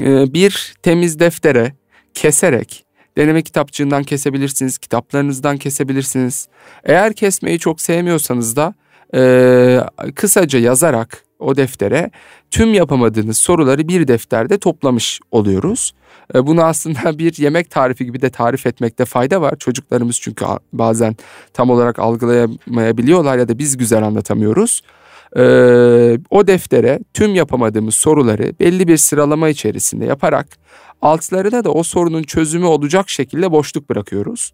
e, 0.00 0.34
bir 0.34 0.74
temiz 0.82 1.18
deftere 1.18 1.72
keserek 2.18 2.84
deneme 3.16 3.42
kitapçığından 3.42 4.04
kesebilirsiniz, 4.04 4.78
kitaplarınızdan 4.78 5.56
kesebilirsiniz. 5.56 6.48
Eğer 6.84 7.12
kesmeyi 7.12 7.58
çok 7.58 7.80
sevmiyorsanız 7.80 8.56
da 8.56 8.74
e, 9.14 9.80
kısaca 10.14 10.58
yazarak 10.58 11.24
o 11.38 11.56
deftere 11.56 12.10
tüm 12.50 12.74
yapamadığınız 12.74 13.38
soruları 13.38 13.88
bir 13.88 14.08
defterde 14.08 14.58
toplamış 14.58 15.20
oluyoruz. 15.30 15.92
Bunu 16.34 16.62
aslında 16.64 17.18
bir 17.18 17.38
yemek 17.38 17.70
tarifi 17.70 18.04
gibi 18.04 18.22
de 18.22 18.30
tarif 18.30 18.66
etmekte 18.66 19.04
fayda 19.04 19.40
var. 19.40 19.56
Çocuklarımız 19.58 20.20
çünkü 20.20 20.44
bazen 20.72 21.16
tam 21.52 21.70
olarak 21.70 21.98
algılayamayabiliyorlar 21.98 23.38
ya 23.38 23.48
da 23.48 23.58
biz 23.58 23.76
güzel 23.76 24.02
anlatamıyoruz. 24.02 24.82
E, 25.36 25.42
o 26.30 26.46
deftere 26.46 27.00
tüm 27.14 27.34
yapamadığımız 27.34 27.94
soruları 27.94 28.52
belli 28.60 28.88
bir 28.88 28.96
sıralama 28.96 29.48
içerisinde 29.48 30.04
yaparak 30.04 30.46
altlarına 31.02 31.64
da 31.64 31.72
o 31.72 31.82
sorunun 31.82 32.22
çözümü 32.22 32.66
olacak 32.66 33.10
şekilde 33.10 33.52
boşluk 33.52 33.90
bırakıyoruz. 33.90 34.52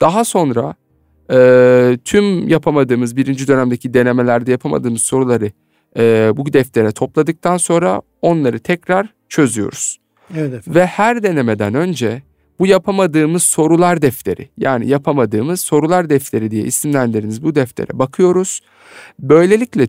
Daha 0.00 0.24
sonra 0.24 0.74
e, 1.32 1.98
tüm 2.04 2.48
yapamadığımız 2.48 3.16
birinci 3.16 3.48
dönemdeki 3.48 3.94
denemelerde 3.94 4.50
yapamadığımız 4.50 5.02
soruları 5.02 5.50
e, 5.96 6.32
bu 6.36 6.52
deftere 6.52 6.92
topladıktan 6.92 7.56
sonra 7.56 8.02
onları 8.22 8.58
tekrar 8.58 9.14
çözüyoruz. 9.28 10.00
Evet 10.36 10.68
Ve 10.68 10.86
her 10.86 11.22
denemeden 11.22 11.74
önce 11.74 12.22
bu 12.60 12.66
yapamadığımız 12.66 13.42
sorular 13.42 14.02
defteri 14.02 14.48
yani 14.58 14.88
yapamadığımız 14.88 15.60
sorular 15.60 16.10
defteri 16.10 16.50
diye 16.50 16.62
isimlendirdiğimiz 16.62 17.42
bu 17.42 17.54
deftere 17.54 17.98
bakıyoruz. 17.98 18.60
Böylelikle 19.18 19.88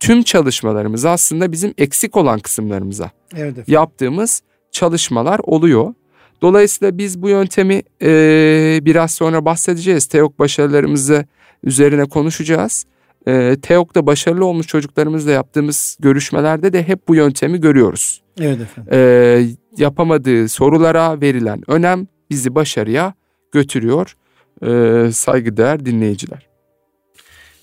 tüm 0.00 0.22
çalışmalarımız 0.22 1.04
aslında 1.04 1.52
bizim 1.52 1.74
eksik 1.78 2.16
olan 2.16 2.40
kısımlarımıza 2.40 3.10
evet 3.36 3.68
yaptığımız 3.68 4.42
çalışmalar 4.72 5.40
oluyor. 5.42 5.94
Dolayısıyla 6.42 6.98
biz 6.98 7.22
bu 7.22 7.28
yöntemi 7.28 7.82
e, 8.02 8.80
biraz 8.82 9.10
sonra 9.10 9.44
bahsedeceğiz. 9.44 10.06
TEOK 10.06 10.38
başarılarımızı 10.38 11.26
üzerine 11.64 12.04
konuşacağız. 12.04 12.84
E, 13.26 13.56
TEOK'ta 13.62 14.06
başarılı 14.06 14.44
olmuş 14.44 14.66
çocuklarımızla 14.66 15.30
yaptığımız 15.30 15.96
görüşmelerde 16.00 16.72
de 16.72 16.88
hep 16.88 17.08
bu 17.08 17.14
yöntemi 17.14 17.60
görüyoruz. 17.60 18.21
Evet 18.40 18.60
efendim. 18.60 18.92
E, 18.92 19.46
yapamadığı 19.78 20.48
sorulara 20.48 21.20
verilen 21.20 21.62
önem 21.70 22.06
bizi 22.30 22.54
başarıya 22.54 23.14
götürüyor. 23.52 24.16
E, 24.62 25.12
saygıdeğer 25.12 25.86
dinleyiciler. 25.86 26.46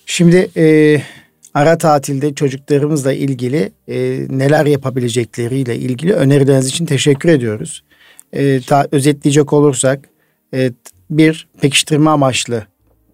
Şimdi 0.06 0.50
e, 0.56 0.96
ara 1.54 1.78
tatilde 1.78 2.34
çocuklarımızla 2.34 3.12
ilgili 3.12 3.72
e, 3.88 4.26
neler 4.30 4.66
yapabilecekleriyle 4.66 5.76
ilgili 5.76 6.12
önerileriniz 6.12 6.66
için 6.66 6.86
teşekkür 6.86 7.28
ediyoruz 7.28 7.82
e, 8.32 8.60
ta, 8.60 8.88
özetleyecek 8.92 9.52
olursak 9.52 10.08
e, 10.54 10.72
bir 11.10 11.48
pekiştirme 11.60 12.10
amaçlı 12.10 12.62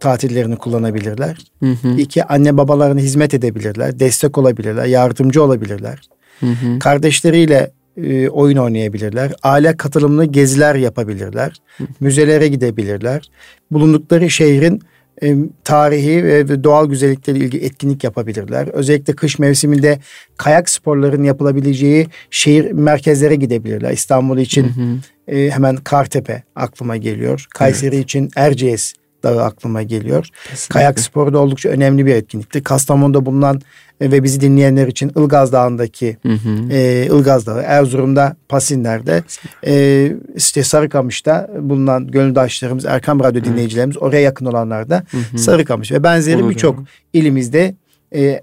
tatillerini 0.01 0.57
kullanabilirler. 0.57 1.38
Hı 1.61 1.71
hı. 1.71 1.97
İki 1.99 2.25
anne 2.25 2.57
babalarına 2.57 3.01
hizmet 3.01 3.35
edebilirler, 3.35 3.99
destek 3.99 4.38
olabilirler, 4.38 4.85
yardımcı 4.85 5.42
olabilirler. 5.42 6.01
Hı 6.40 6.46
hı. 6.46 6.79
Kardeşleriyle 6.79 7.70
e, 8.03 8.29
oyun 8.29 8.57
oynayabilirler. 8.57 9.33
Aile 9.42 9.77
katılımlı 9.77 10.25
geziler 10.25 10.75
yapabilirler. 10.75 11.53
Hı. 11.77 11.85
Müzelere 12.01 12.49
gidebilirler. 12.49 13.31
Bulundukları 13.70 14.31
şehrin 14.31 14.83
e, 15.22 15.37
tarihi 15.64 16.25
ve 16.25 16.64
doğal 16.64 16.87
güzellikleri 16.88 17.38
ilgili 17.38 17.64
etkinlik 17.64 18.05
yapabilirler. 18.05 18.68
Özellikle 18.68 19.12
kış 19.12 19.38
mevsiminde 19.38 19.99
kayak 20.37 20.70
sporlarının 20.70 21.25
yapılabileceği 21.25 22.07
şehir 22.31 22.72
merkezlere 22.72 23.35
gidebilirler. 23.35 23.92
İstanbul 23.92 24.38
için 24.38 24.64
hı 24.64 24.81
hı. 24.81 25.37
E, 25.37 25.51
hemen 25.51 25.77
Kartepe 25.77 26.42
aklıma 26.57 26.96
geliyor. 26.96 27.46
Kayseri 27.51 27.94
evet. 27.94 28.05
için 28.05 28.31
Erciyes 28.37 28.94
Dağı 29.22 29.44
aklıma 29.44 29.83
geliyor. 29.83 30.29
Kesinlikle. 30.49 30.72
Kayak 30.72 31.01
sporu 31.01 31.33
da 31.33 31.38
oldukça 31.38 31.68
önemli 31.68 32.07
bir 32.07 32.14
etkinlikti. 32.14 32.62
Kastamonu'da 32.62 33.27
bulunan 33.27 33.61
ve 34.00 34.22
bizi 34.22 34.40
dinleyenler 34.40 34.87
için 34.87 35.12
Ilgaz 35.16 35.52
Dağı'ndaki 35.52 36.16
hı 36.22 36.32
hı. 36.32 36.72
E, 36.72 37.06
Ilgaz 37.06 37.46
Dağı, 37.46 37.62
Erzurum'da 37.62 38.37
Pasinler'de, 38.48 39.22
e, 39.66 40.12
işte 40.37 40.62
Sarıkamış'ta 40.62 41.50
bulunan 41.61 42.06
gönüldaşlarımız, 42.06 42.85
Erkam 42.85 43.20
Radyo 43.20 43.40
evet. 43.40 43.52
dinleyicilerimiz 43.52 43.96
oraya 43.98 44.20
yakın 44.20 44.46
olanlar 44.46 44.90
da 44.90 45.02
hı 45.11 45.18
hı. 45.32 45.38
Sarıkamış 45.38 45.92
ve 45.92 46.02
benzeri 46.02 46.48
birçok 46.48 46.85
ilimizde 47.12 47.74
e, 48.14 48.42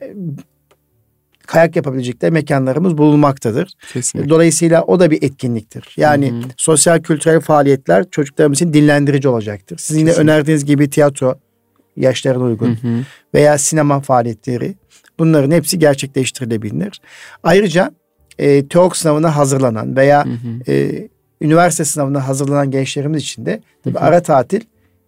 kayak 1.48 1.76
yapabilecekleri 1.76 2.32
mekanlarımız 2.32 2.98
bulunmaktadır. 2.98 3.74
Kesinlikle. 3.94 4.30
Dolayısıyla 4.30 4.84
o 4.84 5.00
da 5.00 5.12
bir 5.12 5.24
etkinliktir. 5.24 5.96
Yani 5.98 6.32
hı 6.32 6.36
hı. 6.36 6.42
sosyal 6.58 7.02
kültürel 7.02 7.40
faaliyetler 7.40 8.10
çocuklarımız 8.12 8.58
için 8.58 8.74
dinlendirici 8.74 9.28
olacaktır. 9.28 9.78
Sizin 9.78 10.00
yine 10.00 10.12
önerdiğiniz 10.12 10.66
gibi 10.66 10.90
tiyatro 10.90 11.36
yaşlarına 11.98 12.44
uygun 12.44 12.68
hı 12.68 12.88
hı. 12.88 13.04
veya 13.34 13.58
sinema 13.58 14.00
faaliyetleri 14.00 14.76
bunların 15.24 15.52
hepsi 15.52 15.80
gerçekleştirilebilir. 15.80 17.02
Ayrıca 17.44 17.92
e, 18.40 18.68
TEOK 18.68 18.98
sınavına 18.98 19.36
hazırlanan 19.36 19.96
veya 19.96 20.26
hı 20.26 20.30
hı. 20.30 20.72
E, 20.72 21.08
üniversite 21.42 21.86
sınavına 21.86 22.28
hazırlanan 22.28 22.72
gençlerimiz 22.72 23.22
için 23.22 23.46
de 23.46 23.62
tabii 23.84 24.00
ara 24.00 24.22
tatil 24.22 24.62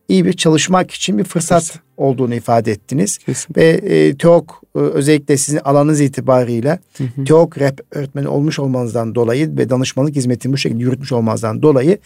iyi 0.08 0.25
bir 0.25 0.34
çalışmak 0.34 0.91
için 0.91 1.17
bir 1.17 1.23
fırsat 1.23 1.63
Fırsat. 1.63 1.85
Olduğunu 1.97 2.36
ifade 2.36 2.71
ettiniz. 2.71 3.17
Kesinlikle. 3.17 3.62
Ve 3.62 3.67
e, 3.67 4.15
TEOK 4.17 4.62
e, 4.75 4.79
özellikle 4.79 5.38
sizin 5.38 5.60
alanınız 5.60 6.01
itibarıyla 6.01 6.79
hı 6.97 7.03
hı. 7.03 7.25
TEOK 7.25 7.60
rap 7.60 7.79
öğretmeni 7.91 8.27
olmuş 8.27 8.60
olmanızdan 8.60 9.15
dolayı 9.15 9.58
ve 9.58 9.69
danışmanlık 9.69 10.15
hizmetini 10.15 10.53
bu 10.53 10.58
şekilde 10.58 10.84
yürütmüş 10.84 11.12
olmanızdan 11.12 11.62
dolayı 11.62 11.97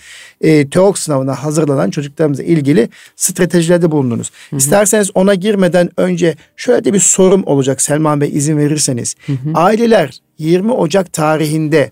e, 0.42 0.70
TEOK 0.70 0.98
sınavına 0.98 1.44
hazırlanan 1.44 1.90
çocuklarımızla 1.90 2.44
ilgili 2.44 2.90
stratejilerde 3.16 3.92
bulundunuz. 3.92 4.32
Hı 4.50 4.56
hı. 4.56 4.58
İsterseniz 4.58 5.12
ona 5.14 5.34
girmeden 5.34 5.90
önce 5.98 6.36
şöyle 6.56 6.86
de 6.86 6.94
bir 6.94 7.00
sorum 7.00 7.44
olacak 7.46 7.82
Selman 7.82 8.22
Bey 8.22 8.30
izin 8.34 8.58
verirseniz. 8.58 9.16
Hı 9.26 9.34
hı. 9.34 9.38
Aileler 9.54 10.20
20 10.38 10.72
Ocak 10.72 11.14
tarihinde 11.14 11.92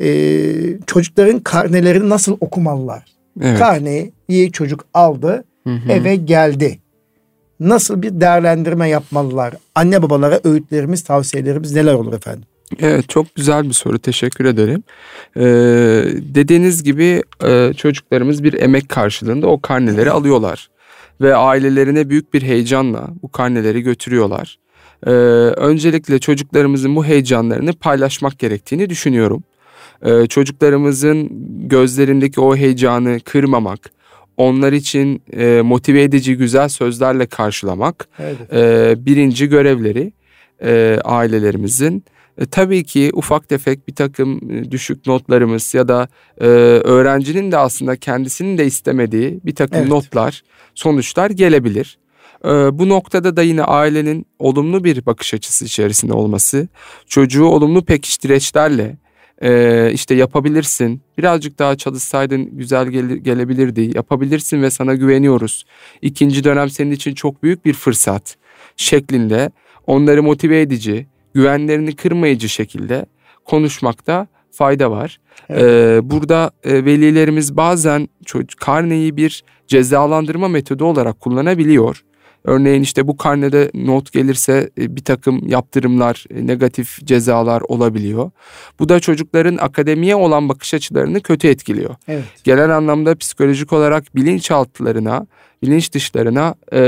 e, 0.00 0.08
çocukların 0.86 1.40
karnelerini 1.40 2.08
nasıl 2.08 2.36
okumalılar? 2.40 3.04
Evet. 3.42 3.58
Karneyi 3.58 4.52
çocuk 4.52 4.84
aldı, 4.94 5.44
hı 5.64 5.70
hı. 5.70 5.92
eve 5.92 6.16
geldi. 6.16 6.78
Nasıl 7.60 8.02
bir 8.02 8.20
değerlendirme 8.20 8.88
yapmalılar? 8.88 9.54
Anne 9.74 10.02
babalara 10.02 10.40
öğütlerimiz, 10.44 11.04
tavsiyelerimiz 11.04 11.74
neler 11.74 11.94
olur 11.94 12.12
efendim? 12.12 12.44
Evet 12.80 13.08
çok 13.08 13.34
güzel 13.34 13.64
bir 13.64 13.72
soru 13.72 13.98
teşekkür 13.98 14.44
ederim. 14.44 14.82
Ee, 15.36 15.42
dediğiniz 16.34 16.82
gibi 16.82 17.22
e, 17.44 17.72
çocuklarımız 17.76 18.44
bir 18.44 18.52
emek 18.52 18.88
karşılığında 18.88 19.46
o 19.46 19.60
karneleri 19.60 20.10
alıyorlar. 20.10 20.70
Ve 21.20 21.36
ailelerine 21.36 22.10
büyük 22.10 22.34
bir 22.34 22.42
heyecanla 22.42 23.08
bu 23.22 23.32
karneleri 23.32 23.80
götürüyorlar. 23.82 24.58
Ee, 25.06 25.10
öncelikle 25.10 26.18
çocuklarımızın 26.18 26.96
bu 26.96 27.04
heyecanlarını 27.04 27.72
paylaşmak 27.72 28.38
gerektiğini 28.38 28.90
düşünüyorum. 28.90 29.42
Ee, 30.02 30.26
çocuklarımızın 30.26 31.28
gözlerindeki 31.68 32.40
o 32.40 32.56
heyecanı 32.56 33.20
kırmamak, 33.20 33.90
onlar 34.36 34.72
için 34.72 35.22
e, 35.32 35.60
motive 35.60 36.02
edici 36.02 36.36
güzel 36.36 36.68
sözlerle 36.68 37.26
karşılamak 37.26 38.08
evet. 38.18 38.52
e, 38.52 38.94
birinci 39.06 39.48
görevleri 39.48 40.12
e, 40.62 40.98
ailelerimizin. 41.04 42.04
E, 42.38 42.46
tabii 42.46 42.84
ki 42.84 43.10
ufak 43.14 43.48
tefek 43.48 43.88
bir 43.88 43.94
takım 43.94 44.50
e, 44.50 44.70
düşük 44.70 45.06
notlarımız 45.06 45.74
ya 45.74 45.88
da 45.88 46.08
e, 46.40 46.46
öğrencinin 46.84 47.52
de 47.52 47.58
aslında 47.58 47.96
kendisinin 47.96 48.58
de 48.58 48.66
istemediği 48.66 49.40
bir 49.44 49.54
takım 49.54 49.78
evet. 49.78 49.88
notlar, 49.88 50.42
sonuçlar 50.74 51.30
gelebilir. 51.30 51.98
Ee, 52.44 52.78
bu 52.78 52.88
noktada 52.88 53.36
da 53.36 53.42
yine 53.42 53.62
ailenin 53.64 54.26
olumlu 54.38 54.84
bir 54.84 55.06
bakış 55.06 55.34
açısı 55.34 55.64
içerisinde 55.64 56.12
olması, 56.12 56.68
çocuğu 57.06 57.44
olumlu 57.44 57.84
pekiştireçlerle 57.84 58.96
e, 59.42 59.90
işte 59.92 60.14
yapabilirsin, 60.14 61.02
birazcık 61.18 61.58
daha 61.58 61.76
çalışsaydın 61.76 62.48
güzel 62.52 62.88
gele, 62.88 63.16
gelebilirdi, 63.16 63.90
yapabilirsin 63.94 64.62
ve 64.62 64.70
sana 64.70 64.94
güveniyoruz. 64.94 65.64
İkinci 66.02 66.44
dönem 66.44 66.70
senin 66.70 66.90
için 66.90 67.14
çok 67.14 67.42
büyük 67.42 67.64
bir 67.64 67.72
fırsat 67.72 68.36
şeklinde 68.76 69.50
onları 69.86 70.22
motive 70.22 70.60
edici, 70.60 71.06
güvenlerini 71.34 71.96
kırmayıcı 71.96 72.48
şekilde 72.48 73.06
konuşmakta 73.44 74.26
fayda 74.50 74.90
var. 74.90 75.20
Evet. 75.48 75.62
Ee, 75.62 76.10
burada 76.10 76.50
e, 76.64 76.84
velilerimiz 76.84 77.56
bazen 77.56 78.08
çocuk 78.24 78.60
karneyi 78.60 79.16
bir 79.16 79.44
cezalandırma 79.66 80.48
metodu 80.48 80.84
olarak 80.84 81.20
kullanabiliyor. 81.20 82.04
Örneğin 82.44 82.82
işte 82.82 83.08
bu 83.08 83.16
karnede 83.16 83.70
not 83.74 84.12
gelirse 84.12 84.70
e, 84.78 84.96
bir 84.96 85.04
takım 85.04 85.48
yaptırımlar, 85.48 86.24
e, 86.30 86.46
negatif 86.46 86.98
cezalar 87.04 87.60
olabiliyor. 87.60 88.30
Bu 88.78 88.88
da 88.88 89.00
çocukların 89.00 89.56
akademiye 89.56 90.16
olan 90.16 90.48
bakış 90.48 90.74
açılarını 90.74 91.20
kötü 91.20 91.48
etkiliyor. 91.48 91.94
Evet. 92.08 92.24
Genel 92.44 92.76
anlamda 92.76 93.14
psikolojik 93.14 93.72
olarak 93.72 94.16
bilinçaltılarına, 94.16 95.26
bilinç 95.62 95.94
dışlarına 95.94 96.54
e, 96.72 96.80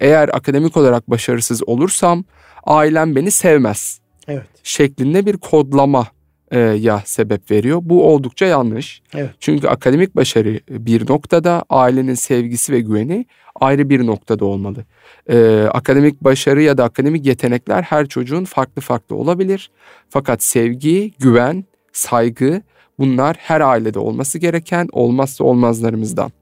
eğer 0.00 0.28
akademik 0.28 0.76
olarak 0.76 1.10
başarısız 1.10 1.68
olursam 1.68 2.24
ailem 2.64 3.16
beni 3.16 3.30
sevmez. 3.30 4.00
Evet. 4.28 4.46
Şeklinde 4.62 5.26
bir 5.26 5.36
kodlama 5.36 6.06
e, 6.50 6.58
ya 6.58 7.02
sebep 7.04 7.50
veriyor. 7.50 7.78
Bu 7.82 8.08
oldukça 8.08 8.46
yanlış. 8.46 9.02
Evet. 9.14 9.30
Çünkü 9.40 9.68
akademik 9.68 10.16
başarı 10.16 10.60
bir 10.70 11.10
noktada, 11.10 11.64
ailenin 11.70 12.14
sevgisi 12.14 12.72
ve 12.72 12.80
güveni 12.80 13.26
ayrı 13.60 13.90
bir 13.90 14.06
noktada 14.06 14.44
olmalı. 14.44 14.84
E, 15.30 15.62
akademik 15.72 16.20
başarı 16.20 16.62
ya 16.62 16.78
da 16.78 16.84
akademik 16.84 17.26
yetenekler 17.26 17.82
her 17.82 18.06
çocuğun 18.06 18.44
farklı 18.44 18.82
farklı 18.82 19.16
olabilir. 19.16 19.70
Fakat 20.08 20.42
sevgi, 20.42 21.12
güven, 21.18 21.64
saygı 21.92 22.62
bunlar 22.98 23.36
her 23.38 23.60
ailede 23.60 23.98
olması 23.98 24.38
gereken 24.38 24.88
olmazsa 24.92 25.44
olmazlarımızdan. 25.44 26.32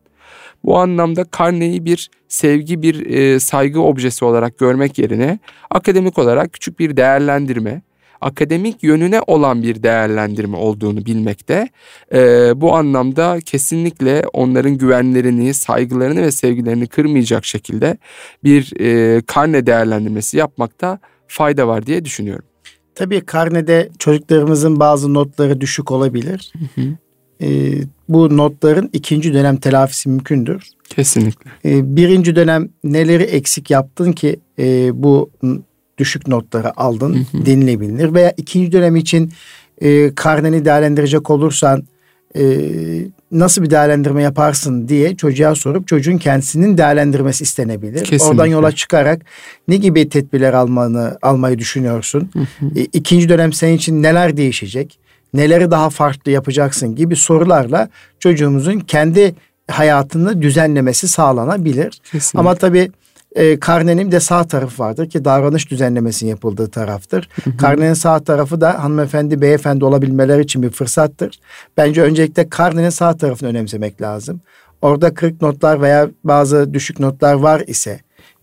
Bu 0.65 0.79
anlamda 0.79 1.25
karneyi 1.25 1.85
bir 1.85 2.11
sevgi, 2.29 2.83
bir 2.83 3.07
e, 3.07 3.41
saygı 3.41 3.81
objesi 3.81 4.25
olarak 4.25 4.59
görmek 4.59 4.99
yerine 4.99 5.39
akademik 5.71 6.19
olarak 6.19 6.53
küçük 6.53 6.79
bir 6.79 6.97
değerlendirme, 6.97 7.83
akademik 8.23 8.83
yönüne 8.83 9.21
olan 9.27 9.63
bir 9.63 9.83
değerlendirme 9.83 10.57
olduğunu 10.57 11.07
bilmekte. 11.07 11.69
E, 12.15 12.21
bu 12.61 12.75
anlamda 12.75 13.39
kesinlikle 13.45 14.23
onların 14.33 14.79
güvenlerini, 14.79 15.55
saygılarını 15.55 16.23
ve 16.23 16.31
sevgilerini 16.31 16.87
kırmayacak 16.87 17.45
şekilde 17.45 17.97
bir 18.45 18.81
e, 18.81 19.23
karne 19.27 19.67
değerlendirmesi 19.67 20.37
yapmakta 20.37 20.99
fayda 21.27 21.69
var 21.69 21.87
diye 21.87 22.05
düşünüyorum. 22.05 22.45
Tabii 22.95 23.21
karnede 23.21 23.89
çocuklarımızın 23.99 24.81
bazı 24.81 25.15
notları 25.15 25.61
düşük 25.61 25.91
olabilir. 25.91 26.53
Hı 26.59 26.81
hı. 26.81 26.89
E, 27.43 27.79
bu 28.09 28.37
notların 28.37 28.91
ikinci 28.93 29.35
dönem 29.35 29.57
telafisi 29.57 30.09
mümkündür. 30.09 30.69
Kesinlikle. 30.89 31.51
E, 31.65 31.97
birinci 31.97 32.37
dönem 32.37 32.69
neleri 32.85 33.23
eksik 33.23 33.71
yaptın 33.71 34.13
ki 34.13 34.41
e, 34.59 34.91
bu 35.03 35.31
düşük 36.03 36.29
notları 36.29 36.81
aldın 36.81 37.15
hı 37.15 37.39
hı. 37.39 37.47
denilebilir. 37.47 38.15
Veya 38.15 38.35
ikinci 38.37 38.73
dönem 38.73 38.97
için 38.97 39.33
e, 39.81 40.15
karneni 40.15 40.65
değerlendirecek 40.65 41.31
olursan 41.31 41.83
e, 42.37 42.43
nasıl 43.33 43.63
bir 43.63 43.71
değerlendirme 43.71 44.23
yaparsın 44.23 44.89
diye 44.89 45.17
çocuğa 45.17 45.55
sorup 45.55 45.89
çocuğun 45.89 46.19
kendisinin 46.19 46.79
değerlendirmesi 46.79 47.45
istenebilir. 47.45 48.05
Kesinlikle. 48.05 48.25
Oradan 48.25 48.47
yola 48.47 48.73
çıkarak 48.73 49.23
ne 49.69 49.77
gibi 49.77 50.09
tedbirler 50.09 50.53
almanı 50.53 51.19
almayı 51.23 51.59
düşünüyorsun? 51.59 52.31
Hı 52.33 52.39
hı. 52.39 52.81
E, 52.81 52.85
ikinci 52.93 53.29
dönem 53.29 53.53
senin 53.53 53.77
için 53.77 54.03
neler 54.03 54.37
değişecek? 54.37 54.99
Neleri 55.35 55.71
daha 55.71 55.91
farklı 55.91 56.31
yapacaksın 56.31 56.95
gibi 56.95 57.17
sorularla 57.17 57.89
çocuğumuzun 58.21 58.81
kendi 58.81 59.35
hayatını 59.71 60.43
düzenlemesi 60.43 61.09
sağlanabilir. 61.09 62.01
Kesinlikle. 62.13 62.39
Ama 62.39 62.55
tabii 62.55 62.91
e, 63.35 63.61
karnenin 63.61 64.13
de 64.13 64.21
sağ 64.21 64.45
tarafı 64.45 64.83
vardır 64.83 65.11
ki 65.11 65.25
davranış 65.25 65.71
düzenlemesinin 65.71 66.31
yapıldığı 66.31 66.71
taraftır. 66.71 67.29
Hı 67.45 67.51
hı. 67.51 67.57
Karnenin 67.57 67.95
sağ 67.95 68.25
tarafı 68.25 68.61
da 68.61 68.85
hanımefendi, 68.85 69.41
beyefendi 69.41 69.85
olabilmeleri 69.85 70.43
için 70.43 70.63
bir 70.63 70.71
fırsattır. 70.71 71.41
Bence 71.77 72.03
öncelikle 72.03 72.49
karnenin 72.49 72.91
sağ 72.91 73.17
tarafını 73.17 73.49
önemsemek 73.49 74.03
lazım. 74.03 74.41
Orada 74.83 75.15
kırık 75.15 75.43
notlar 75.43 75.83
veya 75.83 76.09
bazı 76.25 76.75
düşük 76.75 77.01
notlar 77.01 77.35
var 77.35 77.63
ise 77.67 78.01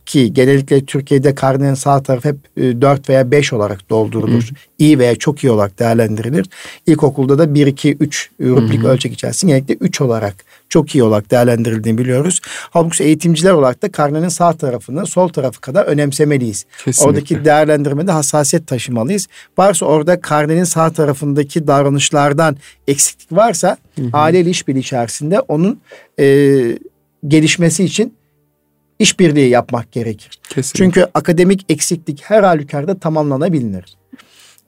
ki 0.09 0.33
genellikle 0.33 0.85
Türkiye'de 0.85 1.35
karnenin 1.35 1.73
sağ 1.73 2.03
tarafı 2.03 2.29
hep 2.29 2.37
e, 2.57 2.81
4 2.81 3.09
veya 3.09 3.31
5 3.31 3.53
olarak 3.53 3.89
doldurulur. 3.89 4.43
Hı 4.43 4.47
hı. 4.47 4.55
İyi 4.79 4.99
veya 4.99 5.15
çok 5.15 5.43
iyi 5.43 5.51
olarak 5.51 5.79
değerlendirilir. 5.79 6.45
İlkokulda 6.85 7.37
da 7.37 7.53
1, 7.53 7.67
2, 7.67 7.93
3 7.93 8.29
rubrik 8.41 8.85
ölçek 8.85 9.13
içerisinde 9.13 9.51
genellikle 9.51 9.73
3 9.73 10.01
olarak 10.01 10.35
çok 10.69 10.95
iyi 10.95 11.03
olarak 11.03 11.31
değerlendirildiğini 11.31 11.97
biliyoruz. 11.97 12.41
Halbuki 12.45 13.03
eğitimciler 13.03 13.51
olarak 13.51 13.81
da 13.81 13.91
karnenin 13.91 14.29
sağ 14.29 14.53
tarafını 14.53 15.05
sol 15.05 15.27
tarafı 15.27 15.61
kadar 15.61 15.85
önemsemeliyiz. 15.85 16.65
Kesinlikle. 16.85 17.09
Oradaki 17.09 17.45
değerlendirmede 17.45 18.11
hassasiyet 18.11 18.67
taşımalıyız. 18.67 19.27
Varsa 19.57 19.85
orada 19.85 20.21
karnenin 20.21 20.63
sağ 20.63 20.89
tarafındaki 20.93 21.67
davranışlardan 21.67 22.57
eksiklik 22.87 23.31
varsa 23.31 23.77
hı 23.95 24.01
hı. 24.01 24.09
aileyle 24.13 24.49
işbirliği 24.49 24.79
içerisinde 24.79 25.39
onun 25.39 25.81
e, 26.19 26.25
gelişmesi 27.27 27.83
için 27.83 28.18
işbirliği 28.99 29.49
yapmak 29.49 29.91
gerekir. 29.91 30.39
Kesinlikle. 30.49 30.77
Çünkü 30.77 31.07
akademik 31.13 31.65
eksiklik 31.69 32.21
her 32.23 32.43
halükarda 32.43 32.99
tamamlanabilir. 32.99 33.97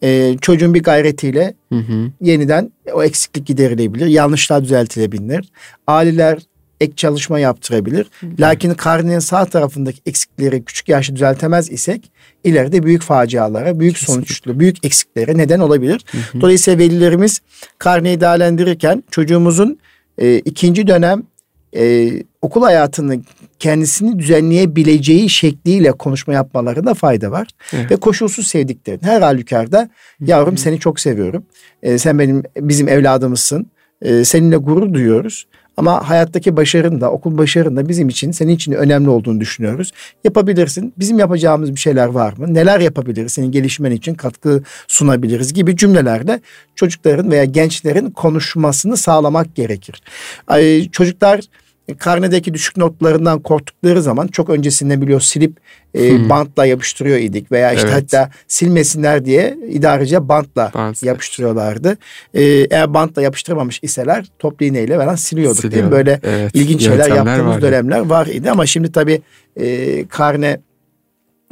Ee, 0.04 0.38
çocuğun 0.42 0.74
bir 0.74 0.84
gayretiyle 0.84 1.54
hı 1.72 1.80
hı. 1.80 2.12
yeniden 2.22 2.72
o 2.94 3.04
eksiklik 3.04 3.46
giderilebilir. 3.46 4.06
Yanlışlar 4.06 4.64
düzeltilebilir. 4.64 5.50
Aileler 5.88 6.40
ek 6.82 6.94
çalışma 6.96 7.40
yaptırabilir. 7.40 8.06
Hı. 8.20 8.28
Lakin 8.40 8.74
karnenin 8.74 9.20
sağ 9.20 9.46
tarafındaki 9.46 10.02
eksikleri 10.06 10.64
küçük 10.64 10.90
yaşta 10.90 11.16
düzeltemez 11.16 11.72
isek 11.72 12.12
ileride 12.44 12.84
büyük 12.84 13.02
facialara, 13.02 13.80
büyük 13.80 13.98
sonuçlu, 13.98 14.60
büyük 14.60 14.86
eksiklere 14.86 15.38
neden 15.38 15.60
olabilir. 15.60 16.06
Hı 16.12 16.18
hı. 16.18 16.42
Dolayısıyla 16.42 16.80
velilerimiz 16.80 17.42
karneyi 17.78 18.22
değerlendirirken 18.22 19.04
çocuğumuzun 19.12 19.80
e, 20.18 20.40
ikinci 20.40 20.88
dönem 20.88 21.24
e, 21.76 22.12
okul 22.42 22.62
hayatını 22.62 23.22
kendisini 23.62 24.20
düzenleyebileceği 24.20 25.30
şekliyle 25.30 25.92
konuşma 25.92 26.34
yapmalarında 26.34 26.94
fayda 26.94 27.32
var. 27.32 27.48
Evet. 27.74 27.92
Ve 27.92 27.96
koşulsuz 27.96 28.48
sevdiklerin. 28.48 29.02
Her 29.04 29.22
halükarda 29.22 29.90
yavrum 30.20 30.58
seni 30.58 30.80
çok 30.80 31.00
seviyorum. 31.00 31.44
E, 31.84 31.98
sen 31.98 32.20
benim 32.20 32.44
bizim 32.58 32.88
evladımızsın. 32.88 33.68
E, 34.02 34.26
seninle 34.26 34.58
gurur 34.58 34.94
duyuyoruz. 34.94 35.48
Ama 35.78 36.10
hayattaki 36.10 36.58
başarın 36.58 37.02
da 37.02 37.12
okul 37.12 37.38
başarın 37.38 37.76
da 37.78 37.90
bizim 37.90 38.10
için 38.10 38.32
senin 38.32 38.56
için 38.56 38.72
önemli 38.72 39.10
olduğunu 39.10 39.40
düşünüyoruz. 39.40 39.92
Yapabilirsin. 40.24 40.94
Bizim 41.00 41.20
yapacağımız 41.20 41.76
bir 41.76 41.80
şeyler 41.80 42.08
var 42.08 42.34
mı? 42.38 42.54
Neler 42.54 42.80
yapabiliriz? 42.80 43.32
Senin 43.32 43.52
gelişmen 43.52 43.92
için 43.92 44.14
katkı 44.14 44.64
sunabiliriz 44.88 45.54
gibi 45.54 45.78
cümlelerle 45.78 46.40
çocukların 46.76 47.32
veya 47.32 47.44
gençlerin 47.46 48.10
konuşmasını 48.12 48.98
sağlamak 48.98 49.56
gerekir. 49.56 50.02
Ay, 50.48 50.90
çocuklar 50.90 51.42
karnedeki 51.98 52.54
düşük 52.54 52.78
notlarından 52.78 53.40
korktukları 53.40 54.02
zaman 54.02 54.28
çok 54.28 54.50
öncesinde 54.50 55.02
biliyor 55.02 55.22
silip 55.22 55.58
e, 55.94 56.12
hmm. 56.12 56.30
bantla 56.30 56.66
yapıştırıyor 56.66 57.18
idik 57.18 57.52
veya 57.52 57.74
işte 57.74 57.88
evet. 57.88 58.04
hatta 58.04 58.30
silmesinler 58.48 59.26
diye 59.26 59.58
idarece 59.68 60.30
bantla 60.30 60.72
Bant. 60.74 61.04
yapıştırıyorlardı. 61.04 61.98
E, 62.34 62.44
eğer 62.44 62.94
bantla 62.94 63.22
yapıştırmamış 63.22 63.80
iseler 63.82 64.26
toplu 64.40 64.66
iğneyle 64.66 64.98
falan 64.98 65.16
siliyorduk 65.16 65.62
Siliyor. 65.62 65.74
değil 65.74 65.86
mi? 65.86 65.92
Böyle 65.92 66.20
evet. 66.24 66.52
ilginç 66.54 66.82
şeyler 66.84 67.10
yaptığımız 67.10 67.56
vardı. 67.56 67.62
dönemler 67.62 68.00
var 68.00 68.28
idi 68.28 68.52
ama 68.52 68.66
şimdi 68.66 68.92
tabii 68.92 69.22
e, 69.56 70.08
karne 70.08 70.60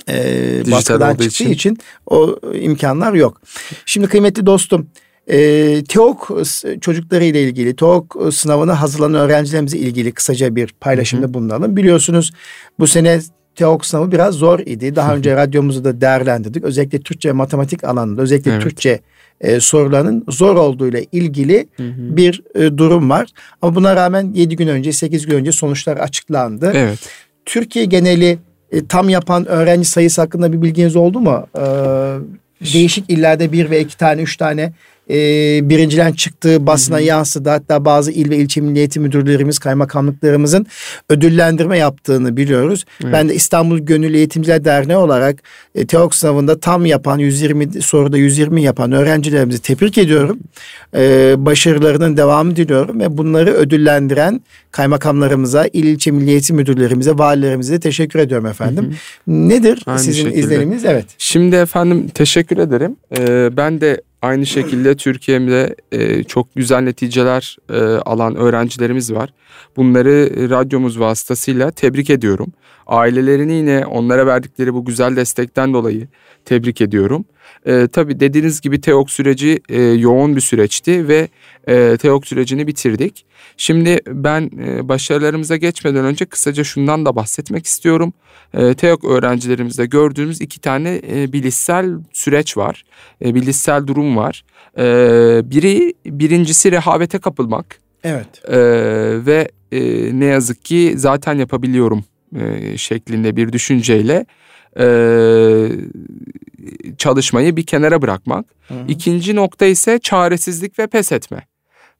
e, 0.10 0.72
baskıdan 0.72 1.12
çıktığı 1.12 1.26
için. 1.26 1.50
için 1.50 1.78
o 2.06 2.36
imkanlar 2.54 3.14
yok. 3.14 3.42
Şimdi 3.86 4.08
kıymetli 4.08 4.46
dostum 4.46 4.88
e, 5.30 5.84
TEOK 5.84 6.32
çocukları 6.82 7.24
ile 7.24 7.44
ilgili, 7.44 7.76
TEOK 7.76 8.18
sınavına 8.32 8.82
hazırlanan 8.82 9.22
öğrencilerimize 9.22 9.78
ilgili 9.78 10.12
kısaca 10.12 10.56
bir 10.56 10.74
paylaşımda 10.80 11.34
bulunalım. 11.34 11.78
Biliyorsunuz 11.78 12.32
bu 12.80 12.88
sene 12.88 13.20
TEOK 13.56 13.86
sınavı 13.86 14.12
biraz 14.12 14.36
zor 14.36 14.60
idi. 14.60 14.96
Daha 14.96 15.16
önce 15.16 15.36
radyomuzu 15.36 15.84
da 15.84 16.02
değerlendirdik. 16.02 16.64
Özellikle 16.64 17.00
Türkçe 17.00 17.32
matematik 17.32 17.84
alanında, 17.84 18.22
özellikle 18.22 18.52
evet. 18.52 18.62
Türkçe 18.62 19.00
e, 19.42 19.60
soruların 19.60 20.26
zor 20.30 20.56
olduğu 20.56 20.88
ile 20.88 21.06
ilgili 21.12 21.68
hı 21.78 21.84
hı. 21.84 22.18
bir 22.18 22.44
e, 22.56 22.78
durum 22.78 23.10
var. 23.10 23.30
Ama 23.62 23.76
buna 23.76 23.96
rağmen 23.96 24.32
7 24.36 24.56
gün 24.56 24.68
önce, 24.68 24.94
8 24.94 25.26
gün 25.26 25.36
önce 25.36 25.52
sonuçlar 25.52 25.98
açıklandı. 25.98 26.72
Evet. 26.76 27.00
Türkiye 27.46 27.86
geneli 27.86 28.38
e, 28.72 28.86
tam 28.86 29.10
yapan 29.10 29.46
öğrenci 29.48 29.90
sayısı 29.90 30.22
hakkında 30.22 30.54
bir 30.54 30.62
bilginiz 30.62 30.96
oldu 30.96 31.20
mu? 31.20 31.48
Ee, 31.58 31.62
değişik 32.74 33.10
illerde 33.10 33.52
bir 33.52 33.70
ve 33.70 33.82
iki 33.82 33.98
tane, 33.98 34.22
üç 34.22 34.38
tane 34.38 34.74
e, 35.10 35.16
birincilen 35.70 36.12
çıktığı 36.12 36.68
basına 36.68 36.98
Hı-hı. 36.98 37.06
yansıdı. 37.06 37.50
Hatta 37.50 37.86
bazı 37.86 38.12
il 38.12 38.30
ve 38.30 38.38
ilçe 38.38 38.62
milliyeti 38.62 39.00
müdürlerimiz, 39.00 39.60
kaymakamlıklarımızın 39.60 40.66
ödüllendirme 41.10 41.78
yaptığını 41.78 42.38
biliyoruz. 42.38 42.86
Evet. 43.04 43.14
Ben 43.14 43.30
de 43.30 43.36
İstanbul 43.36 43.80
Gönüllü 43.80 44.18
Eğitimciler 44.18 44.66
Derneği 44.66 44.98
olarak 44.98 45.44
e, 45.76 45.86
TEOK 45.86 46.16
sınavında 46.16 46.60
tam 46.60 46.86
yapan 46.86 47.18
120 47.18 47.82
soruda 47.82 48.18
120 48.18 48.62
yapan 48.62 48.92
öğrencilerimizi 48.92 49.62
tebrik 49.62 49.98
ediyorum. 49.98 50.40
E, 50.96 51.36
başarılarının 51.38 52.18
devamı 52.18 52.56
diliyorum 52.56 53.00
ve 53.00 53.18
bunları 53.18 53.52
ödüllendiren 53.52 54.42
kaymakamlarımıza, 54.72 55.68
il 55.74 55.84
ilçe 55.84 56.12
milliyeti 56.12 56.54
müdürlerimize, 56.54 57.12
valilerimize 57.18 57.74
de 57.74 57.80
teşekkür 57.80 58.20
ediyorum 58.20 58.46
efendim. 58.46 58.86
Hı 58.86 58.90
hı. 59.32 59.50
Nedir 59.50 59.84
Aynı 59.86 60.00
sizin 60.00 60.24
şekilde. 60.24 60.40
izleniminiz? 60.40 60.86
Evet. 60.86 61.06
Şimdi 61.18 61.56
efendim 61.56 62.08
teşekkür 62.08 62.58
ederim. 62.58 62.96
Ee, 63.18 63.50
ben 63.58 63.82
de 63.82 64.02
aynı 64.22 64.46
şekilde 64.46 64.96
Türkiye'mde 64.96 65.76
e, 65.92 66.24
çok 66.24 66.56
güzel 66.56 66.82
neticeler 66.82 67.58
e, 67.70 67.80
alan 67.82 68.36
öğrencilerimiz 68.36 69.14
var. 69.14 69.30
Bunları 69.76 70.50
radyomuz 70.50 71.00
vasıtasıyla 71.00 71.72
tebrik 71.72 72.10
ediyorum. 72.10 72.54
Ailelerini 72.90 73.54
yine 73.54 73.86
onlara 73.86 74.26
verdikleri 74.26 74.74
bu 74.74 74.86
güzel 74.86 75.16
destekten 75.16 75.74
dolayı 75.74 76.08
tebrik 76.46 76.82
ediyorum. 76.82 77.26
E, 77.66 77.88
tabii 77.88 78.20
dediğiniz 78.20 78.62
gibi 78.62 78.82
TEOK 78.82 79.12
süreci 79.12 79.60
e, 79.70 79.82
yoğun 79.82 80.36
bir 80.36 80.42
süreçti 80.42 81.08
ve 81.08 81.28
e, 81.68 81.98
TEOK 81.98 82.28
sürecini 82.28 82.68
bitirdik. 82.68 83.26
Şimdi 83.58 84.00
ben 84.08 84.52
e, 84.66 84.90
başarılarımıza 84.90 85.56
geçmeden 85.56 86.06
önce 86.06 86.26
kısaca 86.26 86.64
şundan 86.64 87.06
da 87.06 87.16
bahsetmek 87.16 87.66
istiyorum. 87.66 88.14
E, 88.54 88.74
TEOK 88.74 89.04
öğrencilerimizde 89.04 89.86
gördüğümüz 89.86 90.42
iki 90.42 90.62
tane 90.62 91.02
e, 91.12 91.34
bilişsel 91.34 91.92
süreç 92.14 92.58
var. 92.58 92.86
E, 93.26 93.36
bilişsel 93.36 93.88
durum 93.88 94.18
var. 94.18 94.44
E, 94.78 94.84
biri 95.52 95.94
birincisi 96.06 96.72
rehavete 96.72 97.20
kapılmak. 97.20 97.80
Evet. 98.04 98.28
E, 98.48 98.60
ve 99.26 99.50
e, 99.72 99.80
ne 100.20 100.26
yazık 100.26 100.66
ki 100.66 100.94
zaten 100.96 101.34
yapabiliyorum 101.34 102.04
e, 102.36 102.78
şeklinde 102.78 103.36
bir 103.36 103.54
düşünceyle 103.54 104.26
e, 104.80 104.88
çalışmayı 106.98 107.56
bir 107.56 107.66
kenara 107.66 108.02
bırakmak. 108.02 108.46
Hı 108.68 108.74
hı. 108.74 108.78
İkinci 108.88 109.36
nokta 109.36 109.66
ise 109.66 110.00
çaresizlik 110.00 110.80
ve 110.80 110.88
pes 110.88 111.12
etme 111.12 111.48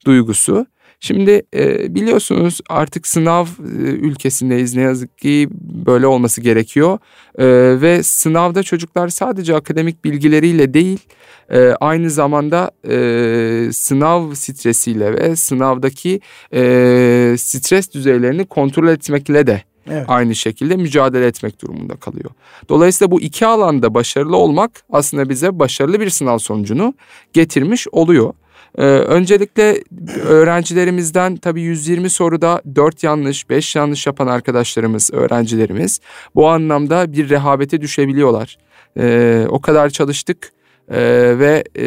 duygusu. 0.06 0.66
Şimdi 1.02 1.42
e, 1.54 1.94
biliyorsunuz 1.94 2.60
artık 2.68 3.06
sınav 3.06 3.46
e, 3.46 3.72
ülkesindeyiz 3.82 4.76
ne 4.76 4.82
yazık 4.82 5.18
ki 5.18 5.48
böyle 5.86 6.06
olması 6.06 6.40
gerekiyor 6.40 6.98
e, 7.38 7.46
ve 7.80 8.02
sınavda 8.02 8.62
çocuklar 8.62 9.08
sadece 9.08 9.54
akademik 9.56 10.04
bilgileriyle 10.04 10.74
değil 10.74 10.98
e, 11.50 11.58
aynı 11.80 12.10
zamanda 12.10 12.70
e, 12.88 13.72
sınav 13.72 14.34
stresiyle 14.34 15.12
ve 15.12 15.36
sınavdaki 15.36 16.20
e, 16.54 17.34
stres 17.38 17.94
düzeylerini 17.94 18.46
kontrol 18.46 18.88
etmekle 18.88 19.46
de 19.46 19.62
Evet. 19.90 20.04
Aynı 20.08 20.34
şekilde 20.34 20.76
mücadele 20.76 21.26
etmek 21.26 21.62
durumunda 21.62 21.96
kalıyor. 21.96 22.30
Dolayısıyla 22.68 23.10
bu 23.10 23.20
iki 23.20 23.46
alanda 23.46 23.94
başarılı 23.94 24.36
olmak 24.36 24.70
aslında 24.92 25.28
bize 25.28 25.58
başarılı 25.58 26.00
bir 26.00 26.10
sınav 26.10 26.38
sonucunu 26.38 26.94
getirmiş 27.32 27.88
oluyor. 27.92 28.32
Ee, 28.78 28.82
öncelikle 28.84 29.82
öğrencilerimizden 30.24 31.36
tabii 31.36 31.62
120 31.62 32.10
soruda 32.10 32.62
4 32.74 33.04
yanlış, 33.04 33.50
5 33.50 33.76
yanlış 33.76 34.06
yapan 34.06 34.26
arkadaşlarımız, 34.26 35.10
öğrencilerimiz 35.12 36.00
bu 36.34 36.48
anlamda 36.48 37.12
bir 37.12 37.28
rehavete 37.28 37.80
düşebiliyorlar. 37.80 38.58
Ee, 38.98 39.46
o 39.48 39.60
kadar 39.60 39.90
çalıştık 39.90 40.52
e, 40.90 40.98
ve 41.38 41.64
e, 41.78 41.84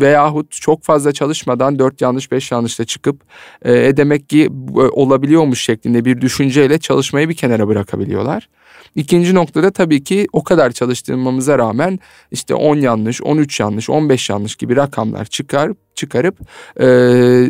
veyahut 0.00 0.52
çok 0.52 0.82
fazla 0.82 1.12
çalışmadan 1.12 1.78
dört 1.78 2.00
yanlış 2.00 2.32
beş 2.32 2.52
yanlışla 2.52 2.84
çıkıp 2.84 3.20
e, 3.64 3.96
demek 3.96 4.28
ki 4.28 4.50
olabiliyormuş 4.74 5.62
şeklinde 5.62 6.04
bir 6.04 6.20
düşünceyle 6.20 6.78
çalışmayı 6.78 7.28
bir 7.28 7.34
kenara 7.34 7.68
bırakabiliyorlar. 7.68 8.48
İkinci 8.94 9.34
noktada 9.34 9.70
tabii 9.70 10.04
ki 10.04 10.26
o 10.32 10.44
kadar 10.44 10.72
çalıştırmamıza 10.72 11.58
rağmen 11.58 11.98
işte 12.30 12.54
10 12.54 12.76
yanlış, 12.76 13.22
13 13.22 13.60
yanlış, 13.60 13.90
15 13.90 14.30
yanlış 14.30 14.56
gibi 14.56 14.76
rakamlar 14.76 15.24
çıkar 15.24 15.72
çıkarıp 15.94 16.38
e, 16.80 16.86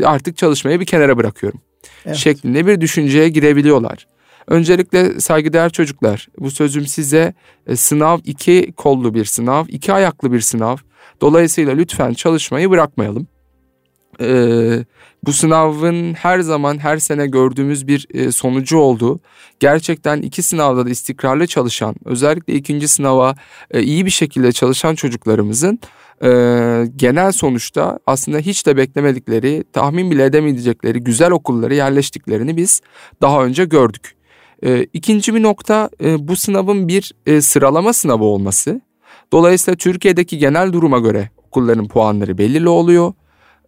artık 0.05 0.37
çalışmayı 0.37 0.81
bir 0.81 0.87
kenara 0.87 1.17
bırakıyorum. 1.17 1.61
Evet. 2.07 2.17
şeklinde 2.17 2.67
bir 2.67 2.81
düşünceye 2.81 3.29
girebiliyorlar. 3.29 4.07
Öncelikle 4.49 5.21
saygıdeğer 5.21 5.71
çocuklar 5.71 6.29
bu 6.39 6.51
sözüm 6.51 6.87
size 6.87 7.35
e, 7.67 7.77
sınav 7.77 8.19
iki 8.25 8.73
kollu 8.77 9.15
bir 9.15 9.25
sınav, 9.25 9.65
iki 9.69 9.93
ayaklı 9.93 10.33
bir 10.33 10.41
sınav. 10.41 10.77
Dolayısıyla 11.21 11.75
lütfen 11.75 12.13
çalışmayı 12.13 12.71
bırakmayalım. 12.71 13.27
Ee, 14.21 14.85
bu 15.25 15.33
sınavın 15.33 16.15
her 16.15 16.41
zaman 16.41 16.79
her 16.79 16.99
sene 16.99 17.27
gördüğümüz 17.27 17.87
bir 17.87 18.07
e, 18.15 18.33
sonucu 18.33 18.79
oldu. 18.79 19.21
Gerçekten 19.61 20.23
iki 20.23 20.43
sınavda 20.43 20.87
da 20.87 20.91
istikrarlı 20.91 21.47
çalışan, 21.47 21.95
özellikle 22.05 22.55
ikinci 22.55 22.89
sınava 22.89 23.35
e, 23.71 23.83
iyi 23.83 24.07
bir 24.07 24.11
şekilde 24.11 24.53
çalışan 24.53 24.95
çocuklarımızın 24.95 25.79
e, 26.23 26.29
genel 26.97 27.33
sonuçta 27.33 27.99
aslında 28.07 28.39
hiç 28.39 28.67
de 28.67 28.77
beklemedikleri, 28.77 29.65
tahmin 29.73 30.11
bile 30.11 30.25
edemeyecekleri 30.25 31.01
güzel 31.01 31.31
okulları 31.31 31.75
yerleştiklerini 31.75 32.57
biz 32.57 32.81
daha 33.23 33.45
önce 33.45 33.65
gördük. 33.65 34.16
E, 34.65 34.87
ikinci 34.93 35.35
bir 35.35 35.43
nokta 35.43 35.91
e, 36.05 36.29
bu 36.29 36.37
sınavın 36.37 36.89
bir 36.89 37.13
e, 37.27 37.41
sıralama 37.41 37.93
sınavı 37.93 38.25
olması. 38.25 38.81
Dolayısıyla 39.33 39.77
Türkiye'deki 39.77 40.39
genel 40.39 40.73
duruma 40.73 40.99
göre 40.99 41.31
okulların 41.47 41.89
puanları 41.89 42.39
belirli 42.39 42.69
oluyor. 42.69 43.13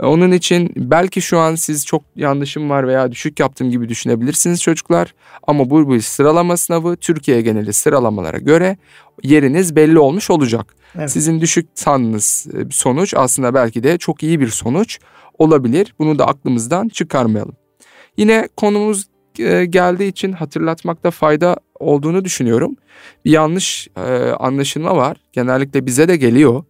E, 0.00 0.06
onun 0.06 0.32
için 0.32 0.72
belki 0.76 1.22
şu 1.22 1.38
an 1.38 1.54
siz 1.54 1.86
çok 1.86 2.02
yanlışım 2.16 2.70
var 2.70 2.88
veya 2.88 3.12
düşük 3.12 3.40
yaptığım 3.40 3.70
gibi 3.70 3.88
düşünebilirsiniz 3.88 4.62
çocuklar. 4.62 5.14
Ama 5.46 5.70
bu 5.70 5.92
bir 5.92 6.00
sıralama 6.00 6.56
sınavı 6.56 6.96
Türkiye 6.96 7.40
geneli 7.40 7.72
sıralamalara 7.72 8.38
göre 8.38 8.76
yeriniz 9.22 9.76
belli 9.76 9.98
olmuş 9.98 10.30
olacak. 10.30 10.76
Evet. 10.94 11.10
Sizin 11.10 11.40
düşük 11.40 11.68
sandığınız 11.74 12.46
e, 12.54 12.70
sonuç 12.70 13.14
aslında 13.16 13.54
belki 13.54 13.82
de 13.82 13.98
çok 13.98 14.22
iyi 14.22 14.40
bir 14.40 14.48
sonuç 14.48 14.98
olabilir. 15.38 15.94
Bunu 15.98 16.18
da 16.18 16.26
aklımızdan 16.26 16.88
çıkarmayalım. 16.88 17.56
Yine 18.16 18.48
konumuz 18.56 19.06
geldiği 19.64 20.08
için 20.08 20.32
hatırlatmakta 20.32 21.10
fayda 21.10 21.56
olduğunu 21.78 22.24
düşünüyorum. 22.24 22.76
Bir 23.24 23.30
yanlış 23.30 23.88
e, 23.96 24.00
anlaşılma 24.30 24.96
var. 24.96 25.16
Genellikle 25.32 25.86
bize 25.86 26.08
de 26.08 26.16
geliyor. 26.16 26.64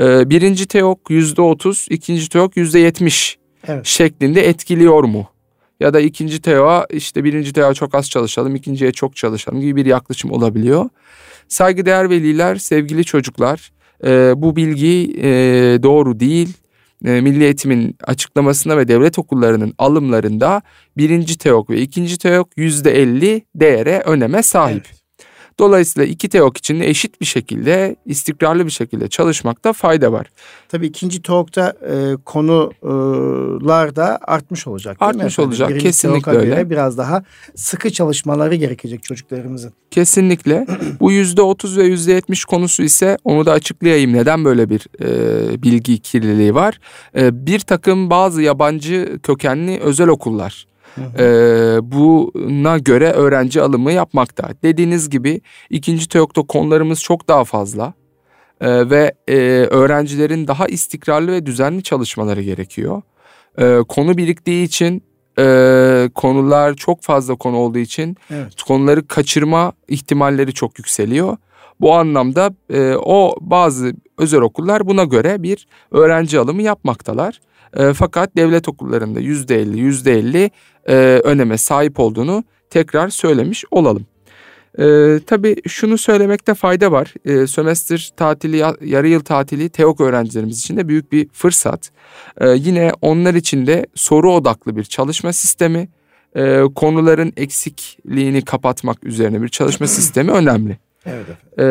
E, 0.00 0.30
birinci 0.30 0.66
teok 0.66 1.10
yüzde 1.10 1.42
otuz, 1.42 1.86
ikinci 1.90 2.28
teok 2.28 2.56
yüzde 2.56 2.78
yetmiş 2.78 3.38
şeklinde 3.82 4.48
etkiliyor 4.48 5.04
mu? 5.04 5.28
Ya 5.80 5.94
da 5.94 6.00
ikinci 6.00 6.42
teoğa 6.42 6.86
işte 6.90 7.24
birinci 7.24 7.52
teoğa 7.52 7.74
çok 7.74 7.94
az 7.94 8.10
çalışalım, 8.10 8.56
ikinciye 8.56 8.92
çok 8.92 9.16
çalışalım 9.16 9.60
gibi 9.60 9.76
bir 9.76 9.86
yaklaşım 9.86 10.30
olabiliyor. 10.30 10.88
Saygıdeğer 11.48 12.10
veliler, 12.10 12.56
sevgili 12.56 13.04
çocuklar, 13.04 13.72
e, 14.04 14.32
bu 14.36 14.56
bilgi 14.56 15.16
e, 15.22 15.28
doğru 15.82 16.20
değil 16.20 16.48
e, 17.04 17.20
Milli 17.20 17.44
Eğitim'in 17.44 17.96
açıklamasında 18.04 18.76
ve 18.76 18.88
devlet 18.88 19.18
okullarının 19.18 19.74
alımlarında 19.78 20.62
birinci 20.96 21.38
TEOK 21.38 21.70
ve 21.70 21.80
ikinci 21.80 22.18
TEOK 22.18 22.48
yüzde 22.56 23.02
elli 23.02 23.42
değere 23.54 24.02
öneme 24.06 24.42
sahip. 24.42 24.86
Evet. 24.86 25.07
Dolayısıyla 25.58 26.08
iki 26.08 26.28
TEOK 26.28 26.56
için 26.56 26.80
de 26.80 26.88
eşit 26.88 27.20
bir 27.20 27.26
şekilde 27.26 27.96
istikrarlı 28.06 28.66
bir 28.66 28.70
şekilde 28.70 29.08
çalışmakta 29.08 29.72
fayda 29.72 30.12
var. 30.12 30.26
Tabii 30.68 30.86
ikinci 30.86 31.22
TEOK'ta 31.22 31.74
e, 31.90 32.16
konular 32.24 33.96
da 33.96 34.18
artmış 34.22 34.66
olacak 34.66 35.00
değil 35.00 35.10
artmış 35.10 35.38
mi? 35.38 35.44
olacak 35.44 35.68
Birinci 35.68 35.84
kesinlikle 35.84 36.32
öyle. 36.32 36.46
Göre 36.46 36.70
biraz 36.70 36.98
daha 36.98 37.22
sıkı 37.54 37.90
çalışmaları 37.90 38.54
gerekecek 38.54 39.02
çocuklarımızın. 39.02 39.72
Kesinlikle. 39.90 40.66
Bu 41.00 41.12
yüzde 41.12 41.42
otuz 41.42 41.78
ve 41.78 41.84
yüzde 41.84 42.12
yetmiş 42.12 42.44
konusu 42.44 42.82
ise 42.82 43.16
onu 43.24 43.46
da 43.46 43.52
açıklayayım. 43.52 44.12
Neden 44.12 44.44
böyle 44.44 44.70
bir 44.70 44.86
e, 45.00 45.62
bilgi 45.62 45.98
kirliliği 45.98 46.54
var? 46.54 46.80
E, 47.16 47.46
bir 47.46 47.60
takım 47.60 48.10
bazı 48.10 48.42
yabancı 48.42 49.18
kökenli 49.22 49.80
özel 49.80 50.08
okullar 50.08 50.67
e, 51.18 51.24
buna 51.82 52.78
göre 52.78 53.10
öğrenci 53.10 53.62
alımı 53.62 53.92
yapmakta. 53.92 54.48
Dediğiniz 54.62 55.10
gibi 55.10 55.40
ikinci 55.70 56.08
TEOK'ta 56.08 56.42
konularımız 56.42 57.02
çok 57.02 57.28
daha 57.28 57.44
fazla 57.44 57.92
e, 58.60 58.90
ve 58.90 59.12
e, 59.28 59.36
öğrencilerin 59.70 60.46
daha 60.46 60.66
istikrarlı 60.66 61.32
ve 61.32 61.46
düzenli 61.46 61.82
çalışmaları 61.82 62.42
gerekiyor. 62.42 63.02
E, 63.58 63.78
konu 63.88 64.16
biriktiği 64.16 64.64
için 64.64 65.02
e, 65.38 66.10
konular 66.14 66.74
çok 66.74 67.02
fazla 67.02 67.36
konu 67.36 67.56
olduğu 67.56 67.78
için 67.78 68.16
evet. 68.30 68.62
konuları 68.62 69.06
kaçırma 69.06 69.72
ihtimalleri 69.88 70.54
çok 70.54 70.78
yükseliyor. 70.78 71.36
Bu 71.80 71.94
anlamda 71.94 72.50
e, 72.70 72.94
o 72.94 73.36
bazı 73.40 73.92
özel 74.18 74.40
okullar 74.40 74.86
buna 74.86 75.04
göre 75.04 75.42
bir 75.42 75.66
öğrenci 75.90 76.38
alımı 76.38 76.62
yapmaktalar. 76.62 77.40
E, 77.76 77.92
fakat 77.92 78.36
devlet 78.36 78.68
okullarında 78.68 79.20
yüzde 79.20 79.60
elli 79.60 79.78
yüzde 79.78 80.12
elli 80.18 80.50
e, 80.88 80.94
öneme 81.24 81.58
sahip 81.58 82.00
olduğunu 82.00 82.44
tekrar 82.70 83.08
söylemiş 83.08 83.64
olalım. 83.70 84.06
Ee, 84.78 85.20
tabii 85.26 85.56
şunu 85.68 85.98
söylemekte 85.98 86.54
fayda 86.54 86.92
var. 86.92 87.14
Ee, 87.24 87.46
sömestr 87.46 88.10
tatili, 88.16 88.64
yarı 88.84 89.08
yıl 89.08 89.20
tatili 89.20 89.68
TEOK 89.68 90.00
öğrencilerimiz 90.00 90.58
için 90.58 90.76
de 90.76 90.88
büyük 90.88 91.12
bir 91.12 91.28
fırsat. 91.32 91.90
Ee, 92.40 92.48
yine 92.48 92.92
onlar 93.00 93.34
için 93.34 93.66
de 93.66 93.86
soru 93.94 94.32
odaklı 94.32 94.76
bir 94.76 94.84
çalışma 94.84 95.32
sistemi, 95.32 95.88
e, 96.36 96.62
konuların 96.74 97.32
eksikliğini 97.36 98.44
kapatmak 98.44 99.04
üzerine 99.04 99.42
bir 99.42 99.48
çalışma 99.48 99.86
sistemi 99.86 100.30
önemli. 100.30 100.78
Evet 101.06 101.26
Ee, 101.58 101.64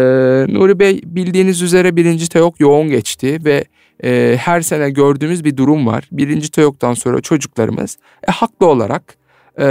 Nuri 0.53 0.79
Bey 0.79 1.01
bildiğiniz 1.05 1.61
üzere 1.61 1.95
birinci 1.95 2.29
TEOK 2.29 2.59
yoğun 2.59 2.89
geçti 2.89 3.39
ve 3.45 3.65
e, 4.03 4.37
her 4.39 4.61
sene 4.61 4.89
gördüğümüz 4.89 5.43
bir 5.43 5.57
durum 5.57 5.87
var. 5.87 6.09
Birinci 6.11 6.51
TEOK'tan 6.51 6.93
sonra 6.93 7.21
çocuklarımız 7.21 7.97
e, 8.27 8.31
haklı 8.31 8.65
olarak 8.65 9.17
e, 9.59 9.65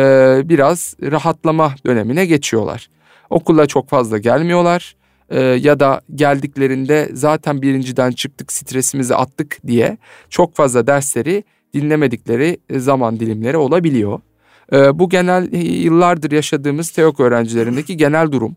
biraz 0.44 0.96
rahatlama 1.02 1.74
dönemine 1.86 2.26
geçiyorlar. 2.26 2.88
Okula 3.30 3.66
çok 3.66 3.88
fazla 3.88 4.18
gelmiyorlar 4.18 4.96
e, 5.30 5.40
ya 5.40 5.80
da 5.80 6.00
geldiklerinde 6.14 7.08
zaten 7.12 7.62
birinciden 7.62 8.12
çıktık 8.12 8.52
stresimizi 8.52 9.14
attık 9.14 9.58
diye 9.66 9.98
çok 10.30 10.56
fazla 10.56 10.86
dersleri 10.86 11.44
dinlemedikleri 11.74 12.58
zaman 12.76 13.20
dilimleri 13.20 13.56
olabiliyor. 13.56 14.20
E, 14.72 14.98
bu 14.98 15.08
genel 15.08 15.52
yıllardır 15.52 16.30
yaşadığımız 16.30 16.90
TEOK 16.90 17.20
öğrencilerindeki 17.20 17.96
genel 17.96 18.32
durum. 18.32 18.56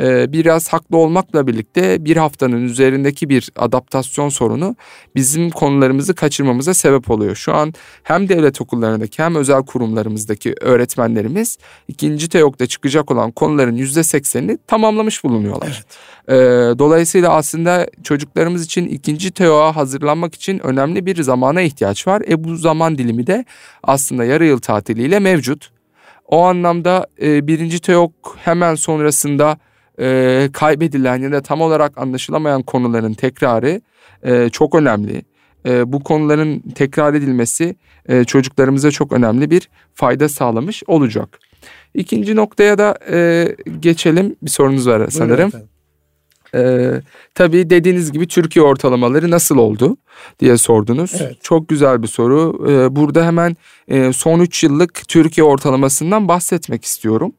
Ee, 0.00 0.32
biraz 0.32 0.68
haklı 0.68 0.96
olmakla 0.96 1.46
birlikte 1.46 2.04
bir 2.04 2.16
haftanın 2.16 2.64
üzerindeki 2.64 3.28
bir 3.28 3.50
adaptasyon 3.56 4.28
sorunu 4.28 4.76
bizim 5.14 5.50
konularımızı 5.50 6.14
kaçırmamıza 6.14 6.74
sebep 6.74 7.10
oluyor. 7.10 7.36
Şu 7.36 7.54
an 7.54 7.74
hem 8.02 8.28
devlet 8.28 8.60
okullarındaki 8.60 9.22
hem 9.22 9.34
özel 9.34 9.62
kurumlarımızdaki 9.62 10.54
öğretmenlerimiz 10.60 11.58
ikinci 11.88 12.28
TEOK'ta 12.28 12.66
çıkacak 12.66 13.10
olan 13.10 13.30
konuların 13.30 13.76
yüzde 13.76 14.02
seksenini 14.02 14.58
tamamlamış 14.66 15.24
bulunuyorlar. 15.24 15.84
Evet. 16.28 16.28
Ee, 16.28 16.78
dolayısıyla 16.78 17.34
aslında 17.34 17.86
çocuklarımız 18.02 18.64
için 18.64 18.86
ikinci 18.86 19.30
TEOK'a 19.30 19.76
hazırlanmak 19.76 20.34
için 20.34 20.58
önemli 20.66 21.06
bir 21.06 21.22
zamana 21.22 21.60
ihtiyaç 21.60 22.06
var. 22.06 22.22
E 22.28 22.44
bu 22.44 22.56
zaman 22.56 22.98
dilimi 22.98 23.26
de 23.26 23.44
aslında 23.82 24.24
yarı 24.24 24.46
yıl 24.46 24.58
tatiliyle 24.58 25.18
mevcut. 25.18 25.70
O 26.26 26.44
anlamda 26.44 27.06
e, 27.22 27.46
birinci 27.46 27.80
TEOK 27.80 28.36
hemen 28.44 28.74
sonrasında 28.74 29.58
e, 30.00 30.48
kaybedilen 30.52 31.16
ya 31.16 31.32
da 31.32 31.40
tam 31.40 31.60
olarak 31.60 31.98
anlaşılamayan 31.98 32.62
konuların 32.62 33.14
tekrarı 33.14 33.80
e, 34.22 34.48
çok 34.48 34.74
önemli. 34.74 35.22
E, 35.66 35.92
bu 35.92 36.02
konuların 36.02 36.60
tekrar 36.74 37.14
edilmesi 37.14 37.76
e, 38.08 38.24
çocuklarımıza 38.24 38.90
çok 38.90 39.12
önemli 39.12 39.50
bir 39.50 39.68
fayda 39.94 40.28
sağlamış 40.28 40.82
olacak. 40.86 41.38
İkinci 41.94 42.36
noktaya 42.36 42.78
da 42.78 42.98
e, 43.10 43.48
geçelim. 43.80 44.36
Bir 44.42 44.50
sorunuz 44.50 44.86
var 44.86 45.08
sanırım. 45.10 45.52
Ee, 46.54 47.00
tabii 47.34 47.70
dediğiniz 47.70 48.12
gibi 48.12 48.28
Türkiye 48.28 48.64
ortalamaları 48.64 49.30
nasıl 49.30 49.56
oldu 49.58 49.96
diye 50.40 50.56
sordunuz. 50.56 51.12
Evet. 51.20 51.36
Çok 51.42 51.68
güzel 51.68 52.02
bir 52.02 52.08
soru. 52.08 52.66
Ee, 52.70 52.96
burada 52.96 53.26
hemen 53.26 53.56
e, 53.88 54.12
son 54.12 54.40
3 54.40 54.64
yıllık 54.64 55.08
Türkiye 55.08 55.44
ortalamasından 55.44 56.28
bahsetmek 56.28 56.84
istiyorum. 56.84 57.32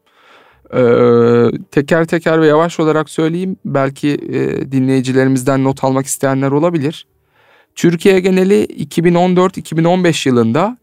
Ee, 0.74 1.52
teker 1.72 2.06
teker 2.06 2.42
ve 2.42 2.48
yavaş 2.48 2.80
olarak 2.80 3.10
söyleyeyim. 3.10 3.58
Belki 3.66 4.10
e, 4.10 4.72
dinleyicilerimizden 4.72 5.64
not 5.64 5.84
almak 5.84 6.06
isteyenler 6.06 6.52
olabilir. 6.52 7.08
Türkiye 7.76 8.20
geneli 8.20 8.66
2014-2015 8.66 10.30
yılında 10.30 10.78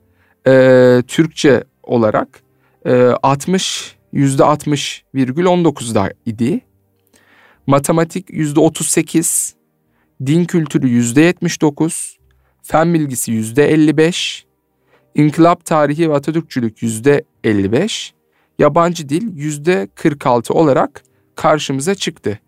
e, 0.47 1.03
Türkçe 1.09 1.65
olarak 1.83 2.43
e, 2.87 2.95
60 3.23 3.97
%60,19'da 4.15 6.11
idi. 6.27 6.61
Matematik 7.67 8.31
%38, 8.31 9.53
din 10.27 10.45
kültürü 10.45 10.89
%79, 10.89 12.17
fen 12.63 12.95
bilgisi 12.95 13.33
%55, 13.33 14.43
inkılap 15.15 15.65
tarihi 15.65 16.11
ve 16.11 16.15
Atatürkçülük 16.15 16.83
%55, 16.83 18.13
yabancı 18.59 19.09
dil 19.09 19.37
yüzde 19.37 19.89
46 19.95 20.55
olarak 20.55 21.03
karşımıza 21.35 21.95
çıktı. 21.95 22.39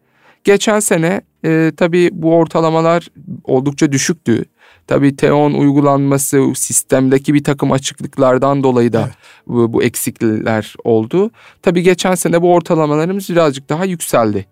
Geçen 0.44 0.80
sene 0.80 1.20
e, 1.44 1.72
tabii 1.76 2.10
bu 2.12 2.34
ortalamalar 2.34 3.08
oldukça 3.44 3.92
düşüktü. 3.92 4.44
Tabii 4.86 5.16
TEON 5.16 5.54
uygulanması 5.54 6.52
sistemdeki 6.54 7.34
bir 7.34 7.44
takım 7.44 7.72
açıklıklardan 7.72 8.62
dolayı 8.62 8.92
da 8.92 9.00
evet. 9.00 9.14
bu, 9.46 9.72
bu 9.72 9.82
eksiklikler 9.82 10.74
oldu. 10.84 11.30
Tabii 11.62 11.82
geçen 11.82 12.14
sene 12.14 12.42
bu 12.42 12.54
ortalamalarımız 12.54 13.30
birazcık 13.30 13.68
daha 13.68 13.84
yükseldi. 13.84 14.46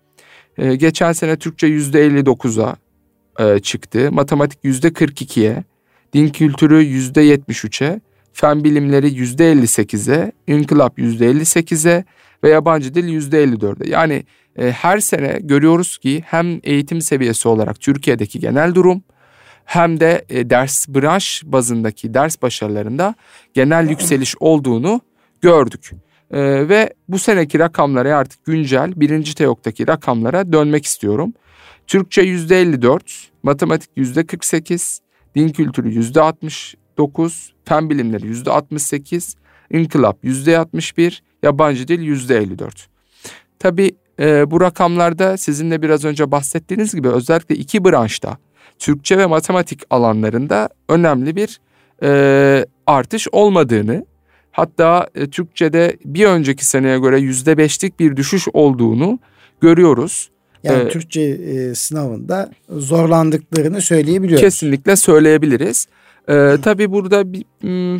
E, 0.57 0.75
geçen 0.75 1.13
sene 1.13 1.37
Türkçe 1.37 1.67
yüzde 1.67 2.07
59'a 2.07 2.75
e, 3.39 3.59
çıktı. 3.59 4.11
Matematik 4.11 4.59
yüzde 4.63 4.87
42'ye, 4.87 5.63
din 6.13 6.29
kültürü 6.29 6.83
yüzde 6.83 7.35
73'e, 7.35 8.01
fen 8.37 8.63
bilimleri 8.63 9.13
yüzde 9.13 9.53
58'e, 9.53 10.31
inkılap 10.47 10.99
yüzde 10.99 11.31
58'e 11.31 12.05
ve 12.43 12.49
yabancı 12.49 12.95
dil 12.95 13.07
yüzde 13.07 13.43
54'e. 13.43 13.89
Yani 13.89 14.23
e, 14.57 14.71
her 14.71 14.99
sene 14.99 15.39
görüyoruz 15.41 15.97
ki 15.97 16.23
hem 16.25 16.59
eğitim 16.63 17.01
seviyesi 17.01 17.47
olarak 17.47 17.79
Türkiye'deki 17.79 18.39
genel 18.39 18.75
durum 18.75 19.03
hem 19.65 19.99
de 19.99 20.25
e, 20.29 20.49
ders 20.49 20.87
branş 20.87 21.43
bazındaki 21.45 22.13
ders 22.13 22.41
başarılarında 22.41 23.15
genel 23.53 23.89
yükseliş 23.89 24.35
olduğunu 24.39 25.01
gördük. 25.41 25.91
E, 26.31 26.69
ve 26.69 26.93
bu 27.07 27.19
seneki 27.19 27.59
rakamlara 27.59 28.17
artık 28.17 28.45
güncel 28.45 28.93
birinci 28.95 29.35
TEOK'taki 29.35 29.87
rakamlara 29.87 30.53
dönmek 30.53 30.85
istiyorum. 30.85 31.33
Türkçe 31.87 32.21
yüzde 32.21 32.61
54, 32.61 33.29
matematik 33.43 33.89
yüzde 33.95 34.25
48, 34.25 35.01
din 35.35 35.49
kültürü 35.49 35.93
yüzde 35.93 36.21
60, 36.21 36.75
9, 36.97 37.53
fen 37.65 37.89
bilimleri 37.89 38.27
yüzde 38.27 38.51
68, 38.51 39.35
inkılap 39.71 40.17
yüzde 40.23 40.57
61, 40.57 41.23
yabancı 41.43 41.87
dil 41.87 41.99
yüzde 41.99 42.37
54. 42.37 42.87
Tabi 43.59 43.91
e, 44.19 44.51
bu 44.51 44.61
rakamlarda 44.61 45.37
sizin 45.37 45.71
de 45.71 45.81
biraz 45.81 46.05
önce 46.05 46.31
bahsettiğiniz 46.31 46.95
gibi 46.95 47.09
özellikle 47.09 47.55
iki 47.55 47.85
branşta 47.85 48.37
Türkçe 48.79 49.17
ve 49.17 49.25
matematik 49.25 49.81
alanlarında 49.89 50.69
önemli 50.89 51.35
bir 51.35 51.59
e, 52.03 52.65
artış 52.87 53.27
olmadığını 53.31 54.05
hatta 54.51 55.07
e, 55.15 55.27
Türkçe'de 55.27 55.97
bir 56.05 56.25
önceki 56.25 56.65
seneye 56.65 56.99
göre 56.99 57.19
yüzde 57.19 57.57
beşlik 57.57 57.99
bir 57.99 58.15
düşüş 58.15 58.47
olduğunu 58.53 59.19
görüyoruz. 59.61 60.29
Yani 60.63 60.83
ee, 60.83 60.89
Türkçe 60.89 61.21
e, 61.21 61.75
sınavında 61.75 62.51
zorlandıklarını 62.69 63.81
söyleyebiliyoruz. 63.81 64.41
Kesinlikle 64.41 64.95
söyleyebiliriz. 64.95 65.87
Ee, 66.29 66.57
tabii 66.63 66.91
burada 66.91 67.33
bir, 67.33 67.45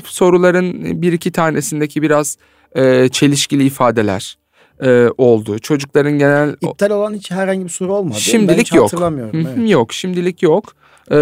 soruların 0.06 1.02
bir 1.02 1.14
iki 1.14 1.32
tanesindeki 1.32 2.02
biraz 2.02 2.38
e, 2.76 3.10
çelişkili 3.10 3.66
ifadeler 3.66 4.38
e, 4.84 5.08
oldu. 5.18 5.60
Çocukların 5.60 6.12
genel... 6.12 6.56
İptal 6.62 6.90
olan 6.90 7.14
hiç 7.14 7.32
herhangi 7.32 7.64
bir 7.64 7.70
soru 7.70 7.94
olmadı. 7.94 8.20
Şimdilik 8.20 8.58
ben 8.58 8.62
hiç 8.62 8.74
yok. 8.74 8.86
Hatırlamıyorum. 8.86 9.48
Evet. 9.58 9.70
Yok 9.70 9.94
şimdilik 9.94 10.44
yok. 10.44 10.74
Ee, 11.12 11.16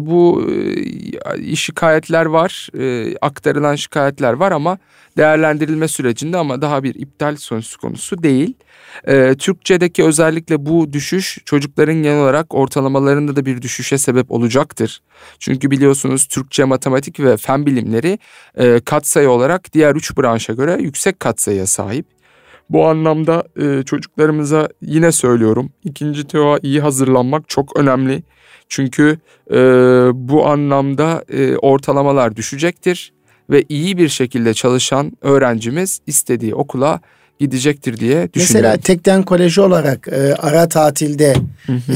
bu 0.00 0.50
e, 1.36 1.56
şikayetler 1.56 2.26
var, 2.26 2.68
e, 2.78 3.14
aktarılan 3.20 3.74
şikayetler 3.74 4.32
var 4.32 4.52
ama 4.52 4.78
değerlendirilme 5.16 5.88
sürecinde 5.88 6.36
ama 6.36 6.62
daha 6.62 6.82
bir 6.82 6.94
iptal 6.94 7.36
söz 7.36 7.76
konusu 7.76 8.22
değil. 8.22 8.54
Ee, 9.08 9.34
Türkçedeki 9.38 10.04
özellikle 10.04 10.66
bu 10.66 10.92
düşüş 10.92 11.38
çocukların 11.44 11.94
genel 11.94 12.22
olarak 12.22 12.54
ortalamalarında 12.54 13.36
da 13.36 13.46
bir 13.46 13.62
düşüşe 13.62 13.98
sebep 13.98 14.30
olacaktır. 14.30 15.02
Çünkü 15.38 15.70
biliyorsunuz 15.70 16.26
Türkçe, 16.26 16.64
matematik 16.64 17.20
ve 17.20 17.36
fen 17.36 17.66
bilimleri 17.66 18.18
e, 18.56 18.80
katsayı 18.80 19.30
olarak 19.30 19.72
diğer 19.72 19.94
üç 19.94 20.18
branşa 20.18 20.52
göre 20.52 20.78
yüksek 20.80 21.20
katsayıya 21.20 21.66
sahip. 21.66 22.15
Bu 22.70 22.86
anlamda 22.86 23.44
e, 23.60 23.82
çocuklarımıza 23.82 24.68
yine 24.82 25.12
söylüyorum 25.12 25.70
ikinci 25.84 26.24
TEO'a 26.24 26.58
iyi 26.62 26.80
hazırlanmak 26.80 27.48
çok 27.48 27.78
önemli. 27.80 28.22
Çünkü 28.68 29.18
e, 29.50 29.56
bu 30.14 30.46
anlamda 30.46 31.24
e, 31.28 31.56
ortalamalar 31.56 32.36
düşecektir 32.36 33.12
ve 33.50 33.64
iyi 33.68 33.98
bir 33.98 34.08
şekilde 34.08 34.54
çalışan 34.54 35.12
öğrencimiz 35.20 36.00
istediği 36.06 36.54
okula 36.54 37.00
gidecektir 37.38 37.96
diye 37.96 38.32
düşünüyorum. 38.32 38.70
Mesela 38.70 38.76
Tekden 38.76 39.22
Koleji 39.22 39.60
olarak 39.60 40.08
e, 40.08 40.34
ara 40.34 40.68
tatilde 40.68 41.34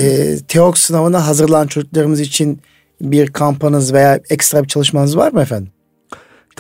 e, 0.03 0.37
TEOK 0.49 0.79
sınavına 0.79 1.27
hazırlanan 1.27 1.67
çocuklarımız 1.67 2.21
için 2.21 2.61
bir 3.01 3.27
kampanız 3.31 3.93
veya 3.93 4.21
ekstra 4.31 4.63
bir 4.63 4.69
çalışmanız 4.69 5.17
var 5.17 5.33
mı 5.33 5.43
efendim? 5.43 5.73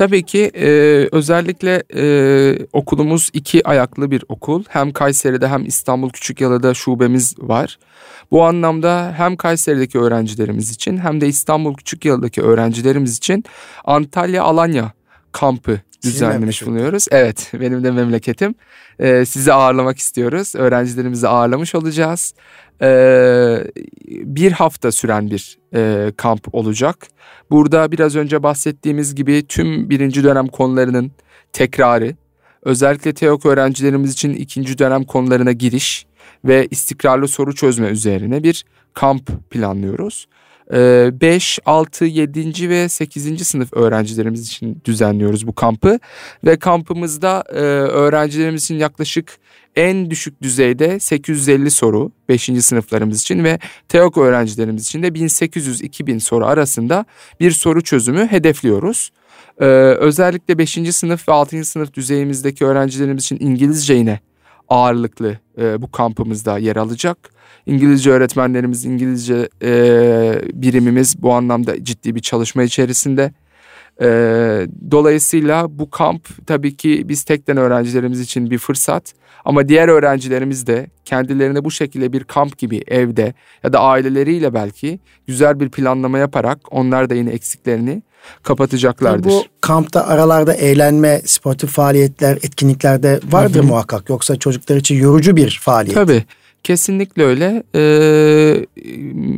Tabii 0.00 0.22
ki 0.22 0.50
e, 0.54 0.68
özellikle 1.12 1.82
e, 1.94 2.66
okulumuz 2.72 3.30
iki 3.32 3.68
ayaklı 3.68 4.10
bir 4.10 4.24
okul. 4.28 4.64
Hem 4.68 4.92
Kayseri'de 4.92 5.48
hem 5.48 5.66
İstanbul 5.66 6.10
Küçükyalı'da 6.10 6.74
şubemiz 6.74 7.34
var. 7.38 7.78
Bu 8.30 8.44
anlamda 8.44 9.14
hem 9.16 9.36
Kayseri'deki 9.36 9.98
öğrencilerimiz 9.98 10.70
için 10.70 10.98
hem 10.98 11.20
de 11.20 11.28
İstanbul 11.28 11.74
Küçükyalı'daki 11.74 12.42
öğrencilerimiz 12.42 13.16
için 13.16 13.44
Antalya 13.84 14.42
Alanya 14.42 14.92
kampı 15.32 15.80
düzenlemiş 16.04 16.66
bulunuyoruz. 16.66 17.06
Evet 17.10 17.52
benim 17.60 17.84
de 17.84 17.90
memleketim. 17.90 18.54
Ee, 18.98 19.24
sizi 19.24 19.52
ağırlamak 19.52 19.98
istiyoruz. 19.98 20.54
Öğrencilerimizi 20.54 21.28
ağırlamış 21.28 21.74
olacağız. 21.74 22.34
Ee, 22.82 23.64
bir 24.06 24.52
hafta 24.52 24.92
süren 24.92 25.30
bir 25.30 25.58
e, 25.74 26.12
kamp 26.16 26.54
olacak. 26.54 27.08
Burada 27.50 27.92
biraz 27.92 28.16
önce 28.16 28.42
bahsettiğimiz 28.42 29.14
gibi 29.14 29.46
tüm 29.46 29.90
birinci 29.90 30.24
dönem 30.24 30.46
konularının 30.46 31.12
tekrarı, 31.52 32.16
özellikle 32.62 33.14
TEOK 33.14 33.46
öğrencilerimiz 33.46 34.12
için 34.12 34.34
ikinci 34.34 34.78
dönem 34.78 35.04
konularına 35.04 35.52
giriş 35.52 36.06
ve 36.44 36.68
istikrarlı 36.70 37.28
soru 37.28 37.54
çözme 37.54 37.88
üzerine 37.88 38.42
bir 38.42 38.64
kamp 38.94 39.50
planlıyoruz. 39.50 40.26
5, 40.72 41.58
6, 41.64 42.04
7. 42.04 42.68
ve 42.68 42.88
8. 42.88 43.46
sınıf 43.46 43.72
öğrencilerimiz 43.72 44.46
için 44.46 44.82
düzenliyoruz 44.84 45.46
bu 45.46 45.54
kampı. 45.54 45.98
Ve 46.44 46.58
kampımızda 46.58 47.44
e, 47.48 47.60
öğrencilerimiz 47.60 48.64
için 48.64 48.74
yaklaşık 48.74 49.38
en 49.76 50.10
düşük 50.10 50.42
düzeyde 50.42 51.00
850 51.00 51.70
soru 51.70 52.12
5. 52.28 52.50
sınıflarımız 52.60 53.20
için 53.20 53.44
ve 53.44 53.58
TEOK 53.88 54.18
öğrencilerimiz 54.18 54.86
için 54.86 55.02
de 55.02 55.08
1800-2000 55.08 56.20
soru 56.20 56.46
arasında 56.46 57.04
bir 57.40 57.50
soru 57.50 57.80
çözümü 57.80 58.26
hedefliyoruz. 58.26 59.10
Ee, 59.60 59.64
özellikle 59.98 60.58
5. 60.58 60.94
sınıf 60.94 61.28
ve 61.28 61.32
6. 61.32 61.64
sınıf 61.64 61.94
düzeyimizdeki 61.94 62.64
öğrencilerimiz 62.64 63.24
için 63.24 63.38
İngilizce 63.40 63.94
yine 63.94 64.20
ağırlıklı 64.70 65.38
e, 65.58 65.82
bu 65.82 65.90
kampımızda 65.90 66.58
yer 66.58 66.76
alacak. 66.76 67.30
İngilizce 67.66 68.10
öğretmenlerimiz, 68.10 68.84
İngilizce 68.84 69.48
e, 69.62 69.72
birimimiz 70.52 71.22
bu 71.22 71.32
anlamda 71.32 71.84
ciddi 71.84 72.14
bir 72.14 72.20
çalışma 72.20 72.62
içerisinde. 72.62 73.32
E, 74.02 74.06
dolayısıyla 74.90 75.78
bu 75.78 75.90
kamp 75.90 76.46
tabii 76.46 76.76
ki 76.76 77.08
biz 77.08 77.24
tekten 77.24 77.56
öğrencilerimiz 77.56 78.20
için 78.20 78.50
bir 78.50 78.58
fırsat. 78.58 79.14
Ama 79.44 79.68
diğer 79.68 79.88
öğrencilerimiz 79.88 80.66
de 80.66 80.86
kendilerine 81.04 81.64
bu 81.64 81.70
şekilde 81.70 82.12
bir 82.12 82.24
kamp 82.24 82.58
gibi 82.58 82.82
evde 82.86 83.34
ya 83.64 83.72
da 83.72 83.80
aileleriyle 83.80 84.54
belki 84.54 85.00
güzel 85.26 85.60
bir 85.60 85.70
planlama 85.70 86.18
yaparak 86.18 86.58
onlar 86.70 87.10
da 87.10 87.14
yine 87.14 87.30
eksiklerini 87.30 88.02
kapatacaklardır. 88.42 89.30
Bu 89.30 89.44
kampta 89.60 90.06
aralarda 90.06 90.54
eğlenme, 90.54 91.22
sportif 91.24 91.70
faaliyetler, 91.70 92.36
etkinlikler 92.36 93.02
de 93.02 93.20
vardır 93.30 93.58
Hı-hı. 93.58 93.66
muhakkak. 93.66 94.08
Yoksa 94.08 94.36
çocuklar 94.36 94.76
için 94.76 94.94
yorucu 94.94 95.36
bir 95.36 95.60
faaliyet. 95.62 95.94
Tabii. 95.94 96.24
Kesinlikle 96.64 97.24
öyle. 97.24 97.62
Ee, 97.74 98.66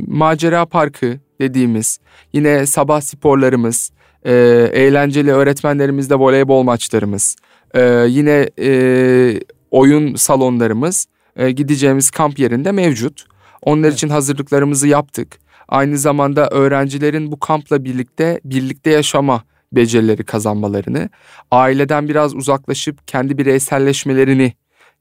macera 0.07 0.67
parkı 0.67 1.19
dediğimiz 1.41 1.99
yine 2.33 2.67
sabah 2.67 3.01
sporlarımız, 3.01 3.91
e, 4.25 4.33
eğlenceli 4.73 5.33
öğretmenlerimizle 5.33 6.15
voleybol 6.15 6.63
maçlarımız, 6.63 7.37
e, 7.75 7.83
yine 8.09 8.51
e, 8.59 9.41
oyun 9.71 10.15
salonlarımız 10.15 11.07
e, 11.37 11.51
gideceğimiz 11.51 12.11
kamp 12.11 12.39
yerinde 12.39 12.73
mevcut. 12.73 13.25
Onlar 13.63 13.89
evet. 13.89 13.95
için 13.97 14.09
hazırlıklarımızı 14.09 14.89
yaptık. 14.89 15.39
Aynı 15.73 15.99
zamanda 15.99 16.49
öğrencilerin 16.49 17.33
bu 17.33 17.41
kampla 17.41 17.85
birlikte 17.85 18.41
birlikte 18.45 18.91
yaşama 18.91 19.45
becerileri 19.73 20.25
kazanmalarını, 20.25 21.11
aileden 21.51 22.09
biraz 22.09 22.35
uzaklaşıp 22.35 23.09
kendi 23.09 23.39
bireyselleşmelerini 23.39 24.53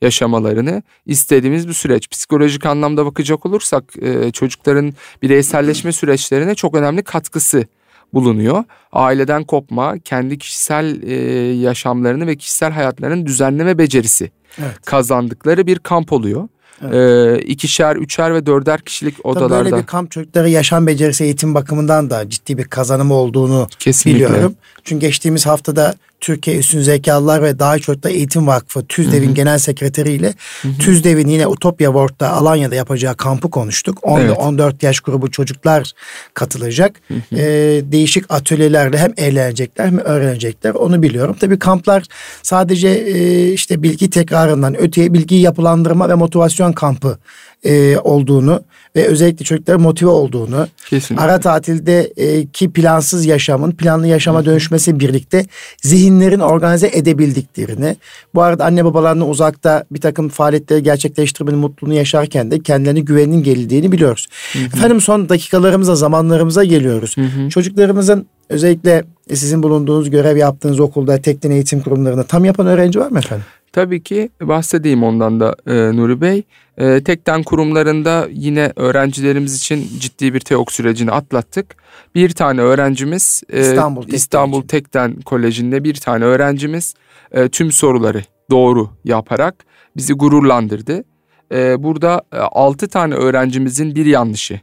yaşamalarını 0.02 0.84
istediğimiz 1.06 1.68
bir 1.68 1.74
süreç. 1.74 2.10
Psikolojik 2.10 2.66
anlamda 2.66 3.06
bakacak 3.06 3.46
olursak 3.46 3.84
e, 4.02 4.32
çocukların 4.32 4.94
bireyselleşme 5.22 5.92
süreçlerine 5.92 6.56
çok 6.56 6.76
önemli 6.76 7.04
katkısı 7.04 7.66
bulunuyor. 8.14 8.64
Aileden 8.92 9.44
kopma, 9.44 10.00
kendi 10.00 10.38
kişisel 10.38 11.04
e, 11.04 11.16
yaşamlarını 11.54 12.28
ve 12.28 12.36
kişisel 12.36 12.72
hayatlarının 12.72 13.26
düzenleme 13.26 13.78
becerisi 13.78 14.32
evet. 14.58 14.82
kazandıkları 14.86 15.68
bir 15.68 15.80
kamp 15.80 16.14
oluyor. 16.14 16.48
Evet. 16.84 16.94
Ee, 16.94 17.46
ikişer, 17.46 17.96
üçer 17.96 18.34
ve 18.34 18.46
dörder 18.46 18.82
kişilik 18.82 19.26
odalarda. 19.26 19.58
Tabii 19.58 19.72
böyle 19.72 19.82
bir 19.82 19.88
kamp 19.88 20.12
çocukları 20.12 20.50
yaşam 20.50 20.88
becerisi 20.88 21.24
eğitim 21.24 21.56
bakımından 21.56 22.10
da 22.10 22.30
ciddi 22.30 22.58
bir 22.58 22.64
kazanımı 22.64 23.14
olduğunu 23.14 23.68
Kesinlikle. 23.80 24.26
biliyorum. 24.26 24.56
Çünkü 24.84 25.06
geçtiğimiz 25.06 25.46
haftada 25.46 25.94
Türkiye 26.22 26.58
Üstün 26.58 26.82
Zekalılar 26.82 27.44
ve 27.44 27.60
Daha 27.60 27.80
Çocuklar 27.80 28.12
Eğitim 28.12 28.48
Vakfı 28.48 28.86
TÜZDEV'in 28.86 29.34
genel 29.34 29.58
sekreteriyle 29.58 30.34
TÜZDEV'in 30.80 31.28
yine 31.28 31.48
Utopya 31.48 31.88
World'da 31.88 32.32
Alanya'da 32.32 32.76
yapacağı 32.76 33.16
kampı 33.16 33.50
konuştuk. 33.50 34.00
10 34.02 34.20
evet. 34.20 34.38
14 34.38 34.84
yaş 34.84 35.00
grubu 35.00 35.32
çocuklar 35.32 35.92
katılacak. 36.34 37.02
Ee, 37.32 37.82
değişik 37.84 38.34
atölyelerle 38.34 38.98
hem 38.98 39.14
eğlenecekler 39.18 39.86
hem 39.86 39.98
öğrenecekler 39.98 40.72
onu 40.74 41.02
biliyorum. 41.02 41.36
Tabii 41.40 41.60
kamplar 41.60 42.04
sadece 42.44 42.88
e, 42.88 43.52
işte 43.52 43.84
bilgi 43.84 44.10
tekrarından 44.10 44.82
öteye 44.82 45.14
bilgiyi 45.14 45.42
yapılandırma 45.42 46.10
ve 46.10 46.14
motivasyon 46.14 46.72
kampı 46.72 47.18
e, 47.64 47.98
olduğunu 47.98 48.62
ve 48.96 49.08
özellikle 49.08 49.46
çocukların 49.46 49.82
motive 49.82 50.10
olduğunu, 50.10 50.68
Kesinlikle. 50.90 51.26
ara 51.26 51.40
tatilde 51.40 52.12
e, 52.18 52.46
ki 52.46 52.72
plansız 52.72 53.26
yaşamın 53.26 53.72
planlı 53.72 54.08
yaşama 54.08 54.46
dönüşmesi 54.46 55.00
birlikte 55.00 55.46
zihinlerin 55.82 56.40
organize 56.40 56.90
edebildiklerini, 56.94 57.96
bu 58.36 58.42
arada 58.42 58.66
anne 58.66 58.86
babalarının 58.86 59.30
uzakta 59.30 59.84
bir 59.92 60.02
takım 60.02 60.30
faaliyetleri 60.30 60.84
gerçekleştirmenin 60.84 61.60
mutluluğunu 61.60 61.96
yaşarken 61.96 62.52
de 62.52 62.60
kendilerine 62.60 63.00
güvenin 63.00 63.44
geldiğini 63.44 63.92
biliyoruz. 63.92 64.28
Hı 64.54 64.60
hı. 64.60 64.64
Efendim 64.64 65.02
son 65.02 65.30
dakikalarımıza, 65.30 65.96
zamanlarımıza 65.96 66.64
geliyoruz. 66.64 67.18
Hı 67.18 67.22
hı. 67.22 67.50
Çocuklarımızın 67.50 68.26
özellikle 68.50 69.04
sizin 69.34 69.64
bulunduğunuz 69.64 70.10
görev 70.10 70.38
yaptığınız 70.38 70.80
okulda 70.80 71.22
teknik 71.22 71.52
eğitim 71.52 71.82
kurumlarında 71.82 72.24
tam 72.24 72.46
yapan 72.46 72.68
öğrenci 72.68 73.00
var 73.00 73.12
mı 73.12 73.20
efendim? 73.20 73.46
Tabii 73.74 74.04
ki 74.04 74.30
bahsedeyim 74.42 75.04
ondan 75.04 75.40
da 75.40 75.56
e, 75.68 75.74
Nuri 75.74 76.22
Bey. 76.22 76.44
E, 76.78 77.04
Tekten 77.04 77.44
kurumlarında 77.44 78.28
yine 78.32 78.74
öğrencilerimiz 78.76 79.56
için 79.56 79.88
ciddi 80.00 80.34
bir 80.34 80.40
TEOK 80.40 80.72
sürecini 80.72 81.12
atlattık. 81.12 81.76
Bir 82.16 82.30
tane 82.30 82.62
öğrencimiz 82.62 83.44
e, 83.50 83.62
İstanbul, 83.62 84.02
Tekten, 84.02 84.18
İstanbul 84.18 84.62
Tekten 84.62 85.22
Koleji'nde 85.22 85.84
bir 85.84 85.96
tane 85.96 86.26
öğrencimiz 86.26 86.94
e, 87.32 87.50
tüm 87.50 87.72
soruları 87.72 88.24
doğru 88.50 88.90
yaparak 89.06 89.56
bizi 89.98 90.14
gururlandırdı. 90.14 91.04
E, 91.52 91.84
burada 91.84 92.22
e, 92.34 92.38
6 92.38 92.88
tane 92.88 93.14
öğrencimizin 93.16 93.96
bir 93.96 94.06
yanlışı 94.06 94.60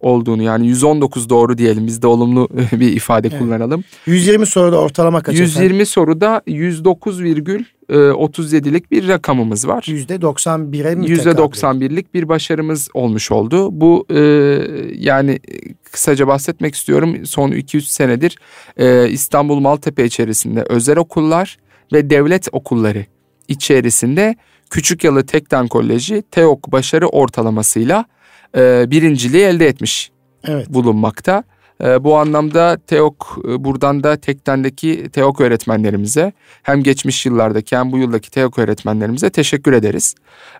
olduğunu 0.00 0.42
yani 0.42 0.66
119 0.66 1.30
doğru 1.30 1.58
diyelim 1.58 1.86
biz 1.86 2.02
de 2.02 2.06
olumlu 2.06 2.48
bir 2.72 2.92
ifade 2.92 3.28
evet. 3.28 3.38
kullanalım. 3.38 3.84
120 4.06 4.46
soruda 4.46 4.80
ortalama 4.80 5.22
kaç 5.22 5.34
120 5.38 5.66
efendim? 5.66 5.86
soruda 5.86 6.42
109,37'lik 7.88 8.90
bir 8.90 9.08
rakamımız 9.08 9.68
var. 9.68 9.82
%91'e 9.82 10.94
mi 10.94 11.06
%91'lik 11.06 12.14
bir 12.14 12.28
başarımız 12.28 12.88
olmuş 12.94 13.32
oldu. 13.32 13.80
Bu 13.80 14.06
e, 14.10 14.18
yani 14.94 15.40
kısaca 15.92 16.26
bahsetmek 16.26 16.74
istiyorum. 16.74 17.26
Son 17.26 17.50
2-3 17.50 17.80
senedir 17.80 18.38
e, 18.76 19.08
İstanbul 19.08 19.60
Maltepe 19.60 20.04
içerisinde 20.04 20.62
özel 20.68 20.96
okullar 20.96 21.56
ve 21.92 22.10
devlet 22.10 22.48
okulları 22.52 23.06
içerisinde 23.48 24.36
Küçük 24.70 25.04
Yalı 25.04 25.26
Tekten 25.26 25.68
Koleji 25.68 26.22
TEOK 26.30 26.72
başarı 26.72 27.08
ortalamasıyla 27.08 28.04
e, 28.56 28.90
birinciliği 28.90 29.44
elde 29.44 29.66
etmiş 29.66 30.10
evet. 30.44 30.68
bulunmakta. 30.68 31.44
E, 31.84 32.04
bu 32.04 32.16
anlamda 32.16 32.78
TEOK 32.86 33.38
e, 33.48 33.64
buradan 33.64 34.02
da 34.02 34.16
Tekten'deki 34.16 35.08
TEOK 35.10 35.40
öğretmenlerimize 35.40 36.32
hem 36.62 36.82
geçmiş 36.82 37.26
yıllardaki 37.26 37.76
hem 37.76 37.92
bu 37.92 37.98
yıldaki 37.98 38.30
TEOK 38.30 38.58
öğretmenlerimize 38.58 39.30
teşekkür 39.30 39.72
ederiz. 39.72 40.14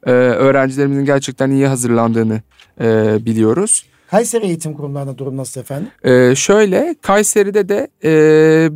E, 0.06 0.10
öğrencilerimizin 0.10 1.04
gerçekten 1.04 1.50
iyi 1.50 1.66
hazırlandığını 1.66 2.40
e, 2.80 3.18
biliyoruz. 3.26 3.86
Kayseri 4.10 4.46
Eğitim 4.46 4.74
Kurumlarında 4.74 5.18
durum 5.18 5.36
nasıl 5.36 5.60
efendim? 5.60 5.88
Ee, 6.04 6.34
şöyle 6.36 6.94
Kayseri'de 7.02 7.68
de 7.68 7.88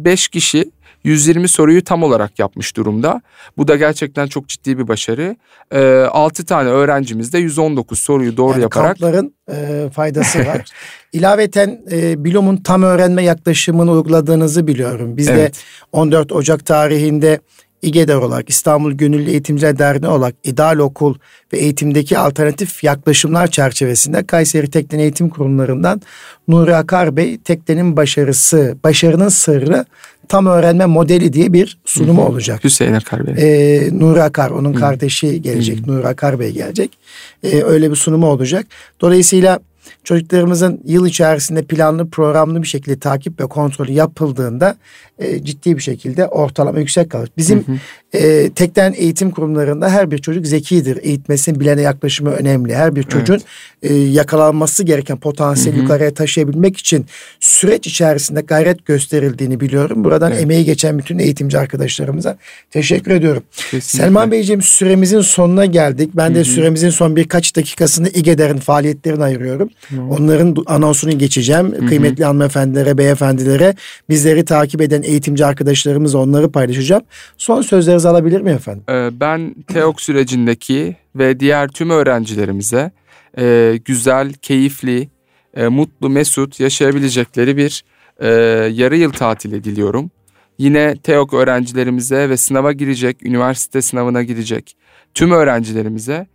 5 0.05 0.27
e, 0.27 0.31
kişi 0.31 0.71
120 1.05 1.49
soruyu 1.49 1.85
tam 1.85 2.03
olarak 2.03 2.39
yapmış 2.39 2.77
durumda. 2.77 3.23
Bu 3.57 3.69
da 3.69 3.77
gerçekten 3.77 4.27
çok 4.27 4.49
ciddi 4.49 4.79
bir 4.79 4.89
başarı. 4.89 5.37
E, 5.71 5.81
ee, 5.81 6.05
6 6.05 6.47
tane 6.47 6.69
öğrencimiz 6.69 7.33
de 7.33 7.39
119 7.39 7.99
soruyu 7.99 8.37
doğru 8.37 8.53
yani 8.53 8.63
yaparak. 8.63 8.99
Kampların 8.99 9.35
e, 9.53 9.91
faydası 9.93 10.39
var. 10.39 10.65
İlaveten 11.13 11.81
e, 11.91 12.25
Bilom'un 12.25 12.57
tam 12.57 12.83
öğrenme 12.83 13.23
yaklaşımını 13.23 13.91
uyguladığınızı 13.91 14.67
biliyorum. 14.67 15.17
Biz 15.17 15.29
evet. 15.29 15.55
de 15.55 15.59
14 15.93 16.33
Ocak 16.33 16.67
tarihinde 16.67 17.41
İGEDER 17.83 18.15
olarak 18.15 18.51
İstanbul 18.51 18.93
Gönüllü 18.93 19.31
Eğitimciler 19.31 19.79
Derneği 19.79 20.13
olarak 20.13 20.35
İdeal 20.45 20.79
Okul 20.79 21.15
ve 21.53 21.59
eğitimdeki 21.59 22.19
alternatif 22.19 22.85
yaklaşımlar 22.85 23.47
çerçevesinde 23.47 24.27
Kayseri 24.27 24.71
Teknen 24.71 24.99
Eğitim 24.99 25.29
Kurumlarından 25.29 26.03
Nuri 26.49 26.77
Akar 26.77 27.17
Bey 27.17 27.39
Teknenin 27.39 27.97
başarısı, 27.97 28.77
başarının 28.85 29.29
sırrı 29.29 29.85
tam 30.31 30.47
öğrenme 30.47 30.87
modeli 30.87 31.33
diye 31.33 31.53
bir 31.53 31.79
sunumu 31.85 32.25
olacak. 32.27 32.65
Hüseyin 32.65 32.93
Akar 32.93 33.27
Bey. 33.27 33.35
Ee, 33.39 33.89
Nuri 33.93 34.23
Akar 34.23 34.51
onun 34.51 34.75
Hı. 34.75 34.79
kardeşi 34.79 35.43
gelecek. 35.43 35.87
Hı. 35.87 35.91
Nuri 35.91 36.07
Akar 36.07 36.41
Bey 36.41 36.51
gelecek. 36.51 36.99
Ee, 37.45 37.63
öyle 37.63 37.91
bir 37.91 37.97
sunumu 37.97 38.27
olacak. 38.27 38.67
Dolayısıyla 39.01 39.61
çocuklarımızın 40.05 40.81
yıl 40.85 41.07
içerisinde 41.07 41.63
planlı 41.63 42.11
programlı 42.11 42.63
bir 42.63 42.67
şekilde 42.69 42.99
takip 42.99 43.41
ve 43.41 43.47
kontrol 43.47 43.89
yapıldığında 43.89 44.77
e, 45.19 45.45
ciddi 45.45 45.77
bir 45.77 45.83
şekilde 45.83 46.27
ortalama 46.27 46.79
yüksek 46.79 47.11
kalır. 47.11 47.31
Bizim 47.37 47.59
hı 47.59 47.73
hı. 47.73 47.77
E, 48.15 48.51
tekten 48.51 48.95
eğitim 48.97 49.31
kurumlarında 49.31 49.91
her 49.91 50.11
bir 50.11 50.19
çocuk 50.19 50.47
zekidir. 50.47 50.99
Eğitmesinin 51.03 51.61
bilene 51.61 51.83
yaklaşımı 51.83 52.31
önemli. 52.31 52.75
Her 52.75 52.97
bir 52.97 53.03
çocuğun 53.03 53.41
evet. 53.83 53.93
e, 53.93 53.95
yakalanması 53.95 54.85
gereken 54.85 55.17
potansiyeli 55.17 55.79
yukarıya 55.79 56.15
taşıyabilmek 56.15 56.77
için 56.77 57.07
süreç 57.41 57.87
içerisinde 57.87 58.41
gayret 58.41 58.87
gösterildiğini 58.87 59.61
biliyorum. 59.61 60.05
Buradan 60.05 60.33
evet. 60.33 60.43
emeği 60.43 60.65
geçen 60.65 60.99
bütün 60.99 61.19
eğitimci 61.19 61.59
arkadaşlarımıza 61.59 62.37
teşekkür 62.71 63.11
ediyorum. 63.11 63.43
Kesinlikle. 63.53 63.81
Selman 63.81 64.31
Beyciğim 64.31 64.63
süremizin 64.63 65.21
sonuna 65.21 65.67
geldik. 65.67 66.11
Ben 66.15 66.35
de 66.35 66.39
hı 66.39 66.43
hı. 66.43 66.45
süremizin 66.45 66.91
son 66.91 67.17
birkaç 67.17 67.57
dakikasını 67.57 68.09
İGEDER'in 68.09 68.59
faaliyetlerine 68.59 69.25
ayırıyorum. 69.25 69.71
Hı. 69.89 70.03
Onların 70.11 70.57
anonsunu 70.67 71.19
geçeceğim. 71.19 71.73
Hı 71.73 71.83
hı. 71.83 71.87
Kıymetli 71.87 72.25
hanımefendilere, 72.25 72.99
beyefendilere 72.99 73.75
bizleri 74.09 74.45
takip 74.45 74.81
eden 74.81 75.03
eğitimci 75.03 75.47
arkadaşlarımız 75.47 76.15
onları 76.15 76.51
paylaşacağım. 76.51 77.03
Son 77.39 77.63
sözlerinizi 78.01 78.09
alabilir 78.09 78.41
miyim 78.41 78.57
efendim? 78.57 78.85
Ee, 78.89 79.21
ben 79.21 79.55
TEOK 79.67 80.01
sürecindeki 80.01 80.97
ve 81.15 81.41
diğer 81.41 81.69
tüm 81.69 81.91
öğrencilerimize 81.91 82.91
e, 83.39 83.79
güzel, 83.85 84.33
keyifli, 84.33 85.09
e, 85.55 85.69
mutlu, 85.69 86.11
mesut 86.11 86.61
yaşayabilecekleri 86.61 87.57
bir 87.57 87.85
e, 88.21 88.29
yarı 88.73 88.97
yıl 88.97 89.13
tatili 89.13 89.65
diliyorum. 89.65 90.11
Yine 90.59 90.97
TEOK 90.97 91.35
öğrencilerimize 91.35 92.29
ve 92.29 92.37
sınava 92.37 92.73
girecek, 92.73 93.27
üniversite 93.27 93.83
sınavına 93.83 94.23
girecek 94.23 94.77
tüm 95.15 95.31
öğrencilerimize 95.31 96.27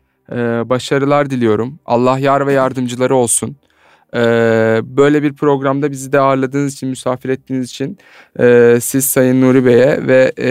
başarılar 0.70 1.30
diliyorum. 1.30 1.80
Allah 1.86 2.20
yar 2.20 2.48
ve 2.48 2.54
yardımcıları 2.54 3.16
olsun. 3.16 3.56
Ee, 4.16 4.82
böyle 4.84 5.24
bir 5.24 5.34
programda 5.34 5.92
bizi 5.92 6.12
de 6.12 6.20
ağırladığınız 6.20 6.74
için, 6.74 6.90
misafir 6.90 7.30
ettiğiniz 7.30 7.70
için 7.70 7.98
e, 8.40 8.78
siz 8.82 9.06
Sayın 9.06 9.42
Nuri 9.42 9.66
Bey'e 9.66 10.08
ve 10.08 10.32
e, 10.40 10.50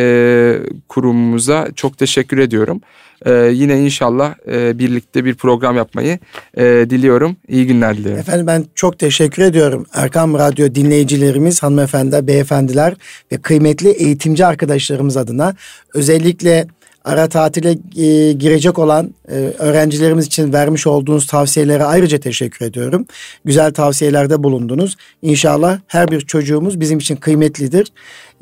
kurumumuza 0.88 1.68
çok 1.76 1.98
teşekkür 1.98 2.38
ediyorum. 2.38 2.80
Ee, 3.26 3.50
yine 3.52 3.80
inşallah 3.80 4.34
e, 4.52 4.78
birlikte 4.78 5.24
bir 5.24 5.34
program 5.34 5.76
yapmayı 5.76 6.18
e, 6.56 6.62
diliyorum. 6.64 7.36
İyi 7.48 7.66
günler 7.66 7.96
diliyorum. 7.96 8.20
Efendim 8.20 8.46
ben 8.46 8.64
çok 8.74 8.98
teşekkür 8.98 9.42
ediyorum. 9.42 9.86
Erkam 9.94 10.34
Radyo 10.34 10.74
dinleyicilerimiz, 10.74 11.62
hanımefendi, 11.62 12.26
beyefendiler 12.26 12.94
ve 13.32 13.36
kıymetli 13.36 13.88
eğitimci 13.88 14.46
arkadaşlarımız 14.46 15.16
adına 15.16 15.54
özellikle 15.94 16.66
ara 17.04 17.28
tatile 17.28 17.70
e, 17.96 18.32
girecek 18.32 18.78
olan 18.78 19.14
e, 19.28 19.34
öğrencilerimiz 19.34 20.26
için 20.26 20.52
vermiş 20.52 20.86
olduğunuz 20.86 21.26
tavsiyelere 21.26 21.84
ayrıca 21.84 22.18
teşekkür 22.18 22.66
ediyorum. 22.66 23.06
Güzel 23.44 23.74
tavsiyelerde 23.74 24.42
bulundunuz. 24.42 24.96
İnşallah 25.22 25.78
her 25.86 26.08
bir 26.08 26.20
çocuğumuz 26.20 26.80
bizim 26.80 26.98
için 26.98 27.16
kıymetlidir 27.16 27.92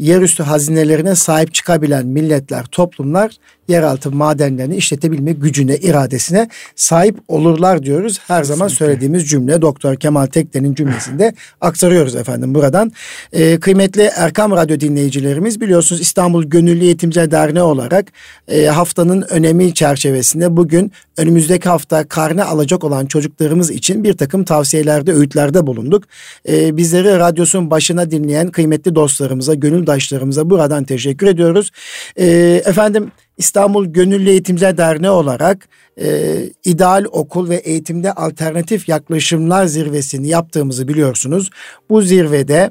yerüstü 0.03 0.43
hazinelerine 0.43 1.15
sahip 1.15 1.55
çıkabilen 1.55 2.07
milletler, 2.07 2.65
toplumlar 2.65 3.31
yeraltı 3.69 4.11
madenlerini 4.11 4.77
işletebilme 4.77 5.33
gücüne, 5.33 5.77
iradesine 5.77 6.49
sahip 6.77 7.19
olurlar 7.29 7.83
diyoruz. 7.83 8.19
Her 8.27 8.39
Kesinlikle. 8.39 8.57
zaman 8.57 8.69
söylediğimiz 8.69 9.29
cümle 9.29 9.63
Doktor 9.63 9.97
Kemal 9.97 10.27
Tekne'nin 10.27 10.75
cümlesinde 10.75 11.35
aktarıyoruz 11.61 12.17
efendim 12.17 12.55
buradan. 12.55 12.93
Ee, 13.33 13.61
kıymetli 13.61 14.11
Erkam 14.17 14.51
Radyo 14.51 14.81
dinleyicilerimiz 14.81 15.61
biliyorsunuz 15.61 16.03
İstanbul 16.03 16.45
Gönüllü 16.45 16.85
Eğitimciler 16.85 17.31
Derneği 17.31 17.63
olarak 17.63 18.07
e, 18.49 18.67
haftanın 18.67 19.23
önemi 19.31 19.75
çerçevesinde 19.75 20.57
bugün 20.57 20.93
önümüzdeki 21.17 21.69
hafta 21.69 22.09
karne 22.09 22.45
alacak 22.45 22.85
olan 22.85 23.07
çocuklarımız 23.07 23.71
için 23.71 24.05
bir 24.05 24.13
takım 24.13 24.45
tavsiyelerde, 24.45 25.13
öğütlerde 25.13 25.67
bulunduk. 25.67 26.05
E, 26.49 26.77
bizleri 26.77 27.19
radyosun 27.19 27.71
başına 27.71 28.11
dinleyen 28.11 28.51
kıymetli 28.51 28.95
dostlarımıza, 28.95 29.55
gönül 29.55 29.87
yurttaşlarımıza 29.93 30.51
buradan 30.51 30.85
teşekkür 30.85 31.27
ediyoruz. 31.27 31.71
E, 32.17 32.27
efendim 32.65 33.13
İstanbul 33.39 33.87
Gönüllü 33.87 34.31
Eğitimciler 34.31 34.77
Derneği 34.77 35.11
olarak 35.11 35.69
e, 36.01 36.39
ideal 36.65 37.05
okul 37.13 37.49
ve 37.49 37.57
eğitimde 37.57 38.13
alternatif 38.13 38.89
yaklaşımlar 38.89 39.67
zirvesini 39.67 40.29
yaptığımızı 40.29 40.89
biliyorsunuz. 40.89 41.51
Bu 41.91 42.03
zirvede 42.03 42.71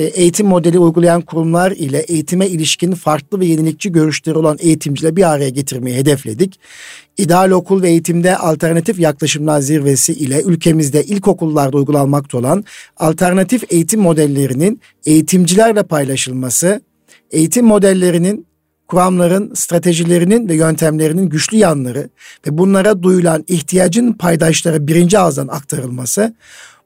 eğitim 0.00 0.46
modeli 0.46 0.78
uygulayan 0.78 1.20
kurumlar 1.20 1.70
ile 1.70 1.98
eğitime 1.98 2.46
ilişkin 2.46 2.92
farklı 2.92 3.40
ve 3.40 3.46
yenilikçi 3.46 3.92
görüşleri 3.92 4.38
olan 4.38 4.56
eğitimciler 4.60 5.16
bir 5.16 5.30
araya 5.30 5.48
getirmeyi 5.48 5.96
hedefledik. 5.96 6.60
İdeal 7.18 7.50
okul 7.50 7.82
ve 7.82 7.88
eğitimde 7.88 8.36
alternatif 8.36 8.98
yaklaşımlar 8.98 9.60
zirvesi 9.60 10.12
ile 10.12 10.42
ülkemizde 10.42 11.04
ilkokullarda 11.04 11.76
uygulanmakta 11.76 12.38
olan 12.38 12.64
alternatif 12.96 13.72
eğitim 13.72 14.00
modellerinin 14.00 14.80
eğitimcilerle 15.06 15.82
paylaşılması, 15.82 16.80
eğitim 17.30 17.66
modellerinin 17.66 18.46
kuramların, 18.88 19.54
stratejilerinin 19.54 20.48
ve 20.48 20.54
yöntemlerinin 20.54 21.28
güçlü 21.28 21.56
yanları 21.56 22.10
ve 22.46 22.58
bunlara 22.58 23.02
duyulan 23.02 23.44
ihtiyacın 23.48 24.12
paydaşlara 24.12 24.86
birinci 24.86 25.18
ağızdan 25.18 25.48
aktarılması, 25.48 26.34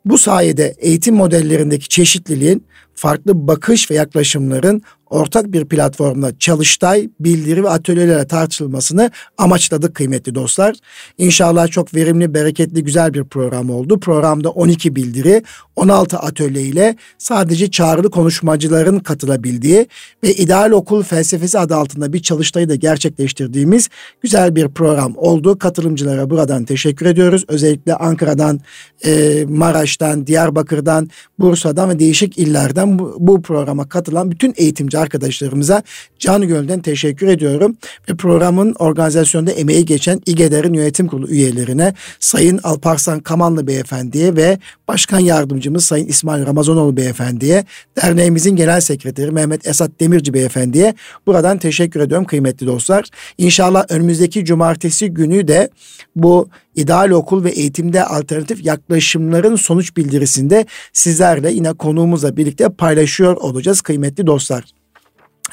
bu 0.05 0.19
sayede 0.19 0.75
eğitim 0.79 1.15
modellerindeki 1.15 1.89
çeşitliliğin 1.89 2.65
farklı 3.01 3.47
bakış 3.47 3.91
ve 3.91 3.95
yaklaşımların 3.95 4.83
ortak 5.11 5.53
bir 5.53 5.65
platformda 5.65 6.39
çalıştay, 6.39 7.11
bildiri 7.21 7.65
ve 7.65 7.69
atölyelerle 7.69 8.27
tartışılmasını 8.27 9.11
amaçladık 9.39 9.95
kıymetli 9.95 10.35
dostlar. 10.35 10.77
İnşallah 11.19 11.69
çok 11.69 11.95
verimli, 11.95 12.35
bereketli, 12.35 12.85
güzel 12.85 13.15
bir 13.15 13.25
program 13.25 13.71
oldu. 13.71 14.01
Programda 14.01 14.51
12 14.51 14.97
bildiri, 14.97 15.43
16 15.77 16.19
atölye 16.19 16.63
ile 16.63 16.97
sadece 17.19 17.71
çağrılı 17.71 18.11
konuşmacıların 18.11 18.99
katılabildiği 18.99 19.87
ve 20.25 20.35
ideal 20.35 20.71
okul 20.71 21.03
felsefesi 21.03 21.59
adı 21.59 21.77
altında 21.77 22.13
bir 22.13 22.23
çalıştayı 22.23 22.69
da 22.69 22.75
gerçekleştirdiğimiz 22.75 23.89
güzel 24.23 24.57
bir 24.57 24.69
program 24.69 25.15
oldu. 25.17 25.59
Katılımcılara 25.59 26.31
buradan 26.31 26.65
teşekkür 26.65 27.07
ediyoruz. 27.07 27.45
Özellikle 27.49 27.95
Ankara'dan, 27.95 28.61
e, 29.05 29.45
Maraş'tan, 29.49 30.27
Diyarbakır'dan, 30.27 31.11
Bursa'dan 31.39 31.91
ve 31.91 31.99
değişik 31.99 32.39
illerden 32.39 32.99
bu, 32.99 33.17
bu 33.19 33.43
programa 33.43 33.89
katılan 33.89 34.31
bütün 34.31 34.55
eğitimci 34.57 35.00
arkadaşlarımıza 35.01 35.83
canı 36.19 36.45
gönülden 36.45 36.81
teşekkür 36.81 37.27
ediyorum. 37.27 37.77
Ve 38.09 38.15
programın 38.15 38.75
organizasyonunda 38.79 39.51
emeği 39.51 39.85
geçen 39.85 40.21
İGEDER'in 40.27 40.75
yönetim 40.75 41.07
kurulu 41.07 41.29
üyelerine 41.29 41.95
Sayın 42.21 42.61
Alparslan 42.63 43.21
Kamanlı 43.21 43.67
Beyefendi'ye 43.67 44.37
ve 44.37 44.59
Başkan 44.89 45.21
Yardımcımız 45.21 45.85
Sayın 45.85 46.07
İsmail 46.07 46.47
Ramazanoğlu 46.47 46.97
Beyefendi'ye, 46.97 47.65
derneğimizin 47.97 48.57
Genel 48.57 48.81
Sekreteri 48.81 49.31
Mehmet 49.31 49.67
Esat 49.67 49.91
Demirci 50.01 50.35
Beyefendi'ye 50.35 50.95
buradan 51.27 51.59
teşekkür 51.59 52.01
ediyorum 52.01 52.27
kıymetli 52.27 52.67
dostlar. 52.67 53.05
İnşallah 53.39 53.85
önümüzdeki 53.89 54.45
cumartesi 54.45 55.09
günü 55.09 55.49
de 55.49 55.71
bu 56.17 56.49
ideal 56.75 57.11
okul 57.11 57.45
ve 57.45 57.51
eğitimde 57.51 58.05
alternatif 58.05 58.65
yaklaşımların 58.65 59.57
sonuç 59.57 59.97
bildirisinde 59.97 60.67
sizlerle 60.93 61.53
yine 61.53 61.73
konuğumuzla 61.73 62.37
birlikte 62.37 62.69
paylaşıyor 62.69 63.37
olacağız 63.37 63.81
kıymetli 63.81 64.27
dostlar. 64.27 64.65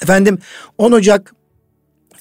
Efendim 0.01 0.39
10 0.77 0.91
Ocak 0.91 1.33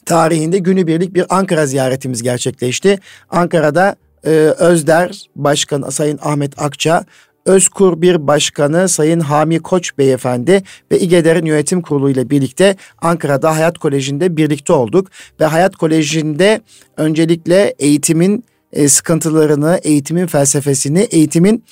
tarihinde 0.06 0.58
günübirlik 0.58 1.14
bir 1.14 1.24
Ankara 1.28 1.66
ziyaretimiz 1.66 2.22
gerçekleşti. 2.22 2.98
Ankara'da 3.30 3.96
e, 4.24 4.30
Özder 4.58 5.26
Başkanı 5.36 5.92
Sayın 5.92 6.18
Ahmet 6.22 6.62
Akça, 6.62 7.04
Özkur 7.46 8.02
bir 8.02 8.26
başkanı 8.26 8.88
Sayın 8.88 9.20
Hami 9.20 9.58
Koç 9.58 9.98
beyefendi 9.98 10.62
ve 10.92 10.98
İGEDER'in 10.98 11.46
yönetim 11.46 11.82
kurulu 11.82 12.10
ile 12.10 12.30
birlikte 12.30 12.76
Ankara'da 12.98 13.56
Hayat 13.56 13.78
Koleji'nde 13.78 14.36
birlikte 14.36 14.72
olduk. 14.72 15.08
Ve 15.40 15.44
Hayat 15.44 15.76
Koleji'nde 15.76 16.60
öncelikle 16.96 17.74
eğitimin 17.78 18.44
e, 18.76 18.88
sıkıntılarını, 18.88 19.80
eğitimin 19.82 20.26
felsefesini, 20.26 21.00
eğitimin 21.00 21.64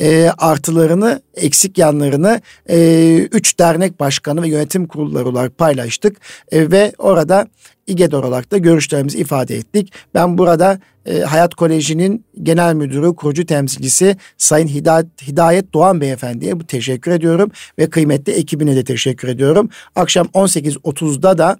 e, 0.00 0.30
artılarını, 0.38 1.22
eksik 1.34 1.78
yanlarını 1.78 2.40
e, 2.70 3.28
üç 3.32 3.58
dernek 3.58 4.00
başkanı 4.00 4.42
ve 4.42 4.48
yönetim 4.48 4.86
kurulları 4.86 5.28
olarak 5.28 5.58
paylaştık 5.58 6.16
ve 6.52 6.92
orada 6.98 7.46
İGED 7.86 8.12
olarak 8.12 8.50
da 8.50 8.58
görüşlerimizi 8.58 9.18
ifade 9.18 9.56
ettik. 9.56 9.92
Ben 10.14 10.38
burada 10.38 10.78
e, 11.06 11.20
Hayat 11.20 11.54
Koleji'nin 11.54 12.24
genel 12.42 12.74
müdürü, 12.74 13.14
kurucu 13.14 13.46
temsilcisi 13.46 14.16
Sayın 14.38 14.68
Hidayet, 14.68 15.06
Hidayet 15.22 15.72
Doğan 15.72 16.00
Beyefendi'ye 16.00 16.60
bu 16.60 16.66
teşekkür 16.66 17.10
ediyorum 17.10 17.50
ve 17.78 17.90
kıymetli 17.90 18.32
ekibine 18.32 18.76
de 18.76 18.84
teşekkür 18.84 19.28
ediyorum. 19.28 19.68
Akşam 19.96 20.26
18.30'da 20.26 21.38
da 21.38 21.58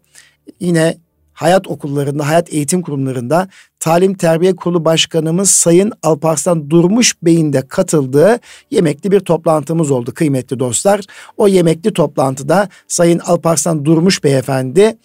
yine 0.61 0.97
hayat 1.43 1.69
okullarında, 1.69 2.29
hayat 2.29 2.53
eğitim 2.53 2.83
kurumlarında 2.83 3.49
Talim 3.81 4.15
Terbiye 4.15 4.57
Kurulu 4.57 4.85
Başkanımız 4.85 5.51
Sayın 5.51 5.93
Alparslan 6.03 6.71
Durmuş 6.71 7.15
Bey'in 7.23 7.53
de 7.53 7.69
katıldığı 7.69 8.39
yemekli 8.71 9.11
bir 9.11 9.21
toplantımız 9.21 9.91
oldu 9.91 10.15
kıymetli 10.15 10.59
dostlar. 10.59 11.01
O 11.37 11.49
yemekli 11.49 11.93
toplantıda 11.93 12.69
Sayın 12.89 13.19
Alparslan 13.19 13.85
Durmuş 13.85 14.25
Beyefendi 14.25 14.97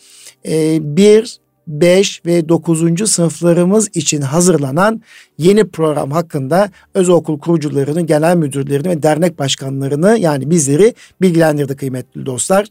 e, 0.47 0.77
bir 0.81 1.39
5 1.67 2.25
ve 2.25 2.49
9. 2.49 3.09
sınıflarımız 3.11 3.89
için 3.93 4.21
hazırlanan 4.21 5.01
yeni 5.37 5.67
program 5.67 6.11
hakkında 6.11 6.71
özel 6.93 7.15
kurucularını, 7.15 8.01
genel 8.01 8.35
müdürlerini 8.35 8.89
ve 8.89 9.03
dernek 9.03 9.39
başkanlarını 9.39 10.17
yani 10.19 10.49
bizleri 10.49 10.93
bilgilendirdi 11.21 11.75
kıymetli 11.75 12.25
dostlar. 12.25 12.67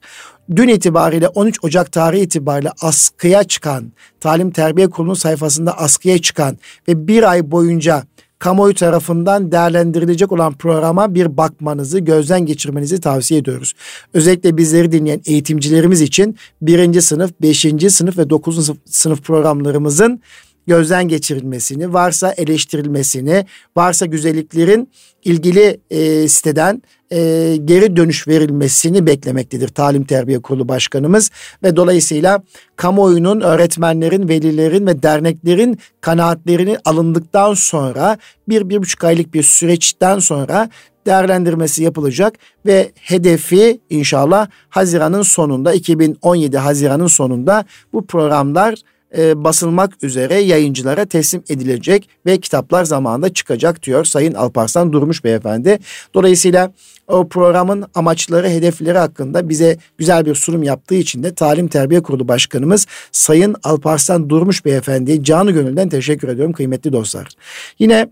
Dün 0.57 0.69
itibariyle 0.69 1.29
13 1.29 1.65
Ocak 1.65 1.93
tarihi 1.93 2.23
itibariyle 2.23 2.71
askıya 2.81 3.45
çıkan, 3.45 3.93
Talim 4.21 4.51
Terbiye 4.51 4.91
Kurulu'nun 4.91 5.15
sayfasında 5.15 5.79
askıya 5.79 6.19
çıkan 6.19 6.59
ve 6.89 7.09
bir 7.09 7.31
ay 7.31 7.51
boyunca 7.51 8.05
kamuoyu 8.39 8.75
tarafından 8.75 9.53
değerlendirilecek 9.53 10.33
olan 10.33 10.53
programa 10.53 11.15
bir 11.15 11.37
bakmanızı, 11.37 11.99
gözden 11.99 12.47
geçirmenizi 12.47 13.01
tavsiye 13.01 13.41
ediyoruz. 13.41 13.73
Özellikle 14.15 14.57
bizleri 14.57 14.93
dinleyen 14.93 15.21
eğitimcilerimiz 15.27 16.01
için 16.01 16.37
birinci 16.63 17.03
sınıf, 17.03 17.31
beşinci 17.43 17.91
sınıf 17.91 18.19
ve 18.19 18.31
dokuzuncu 18.31 18.77
sınıf 18.85 19.23
programlarımızın 19.23 20.21
gözden 20.67 21.09
geçirilmesini, 21.09 21.93
varsa 21.93 22.33
eleştirilmesini, 22.33 23.47
varsa 23.77 24.07
güzelliklerin 24.07 24.89
ilgili 25.25 25.81
e, 25.91 26.29
siteden 26.29 26.83
e, 27.13 27.57
geri 27.65 27.97
dönüş 27.97 28.29
verilmesini 28.29 29.07
beklemektedir 29.07 29.69
Talim 29.69 30.05
Terbiye 30.05 30.39
Kurulu 30.39 30.69
Başkanımız 30.69 31.31
ve 31.63 31.77
dolayısıyla 31.77 32.43
kamuoyunun, 32.77 33.41
öğretmenlerin, 33.41 34.29
velilerin 34.29 34.87
ve 34.87 35.03
derneklerin 35.03 35.79
kanaatlerini 36.01 36.77
alındıktan 36.85 37.55
sonra 37.55 38.19
bir, 38.49 38.69
bir 38.69 38.79
buçuk 38.79 39.05
aylık 39.05 39.35
bir 39.35 39.43
süreçten 39.43 40.19
sonra 40.19 40.71
değerlendirmesi 41.07 41.83
yapılacak 41.83 42.35
ve 42.67 42.93
hedefi 42.95 43.81
inşallah 43.91 44.49
Haziran'ın 44.69 45.23
sonunda 45.23 45.75
2017 45.75 46.59
Haziran'ın 46.59 47.07
sonunda 47.07 47.65
bu 47.93 48.07
programlar 48.07 48.75
e, 49.19 49.45
basılmak 49.45 50.05
üzere 50.05 50.35
yayıncılara 50.35 51.05
teslim 51.05 51.43
edilecek 51.49 52.09
ve 52.27 52.39
kitaplar 52.41 52.85
zamanında 52.85 53.33
çıkacak 53.33 53.83
diyor 53.83 54.05
Sayın 54.05 54.35
Alparslan 54.35 54.93
Durmuş 54.93 55.25
Beyefendi. 55.25 55.79
Dolayısıyla 56.15 56.73
o 57.09 57.29
programın 57.29 57.85
amaçları, 57.95 58.49
hedefleri 58.49 58.99
hakkında 58.99 59.49
bize 59.49 59.77
güzel 59.99 60.27
bir 60.27 60.35
sunum 60.35 60.63
yaptığı 60.63 60.95
için 60.95 61.23
de 61.23 61.35
Talim 61.35 61.69
Terbiye 61.69 62.03
Kurulu 62.03 62.29
Başkanımız 62.29 62.87
Sayın 63.13 63.57
Alparslan 63.63 64.29
Durmuş 64.29 64.65
Beyefendi'ye 64.65 65.25
canı 65.25 65.51
gönülden 65.51 65.89
teşekkür 65.89 66.29
ediyorum 66.29 66.53
kıymetli 66.53 66.93
dostlar. 66.93 67.29
Yine 67.79 68.09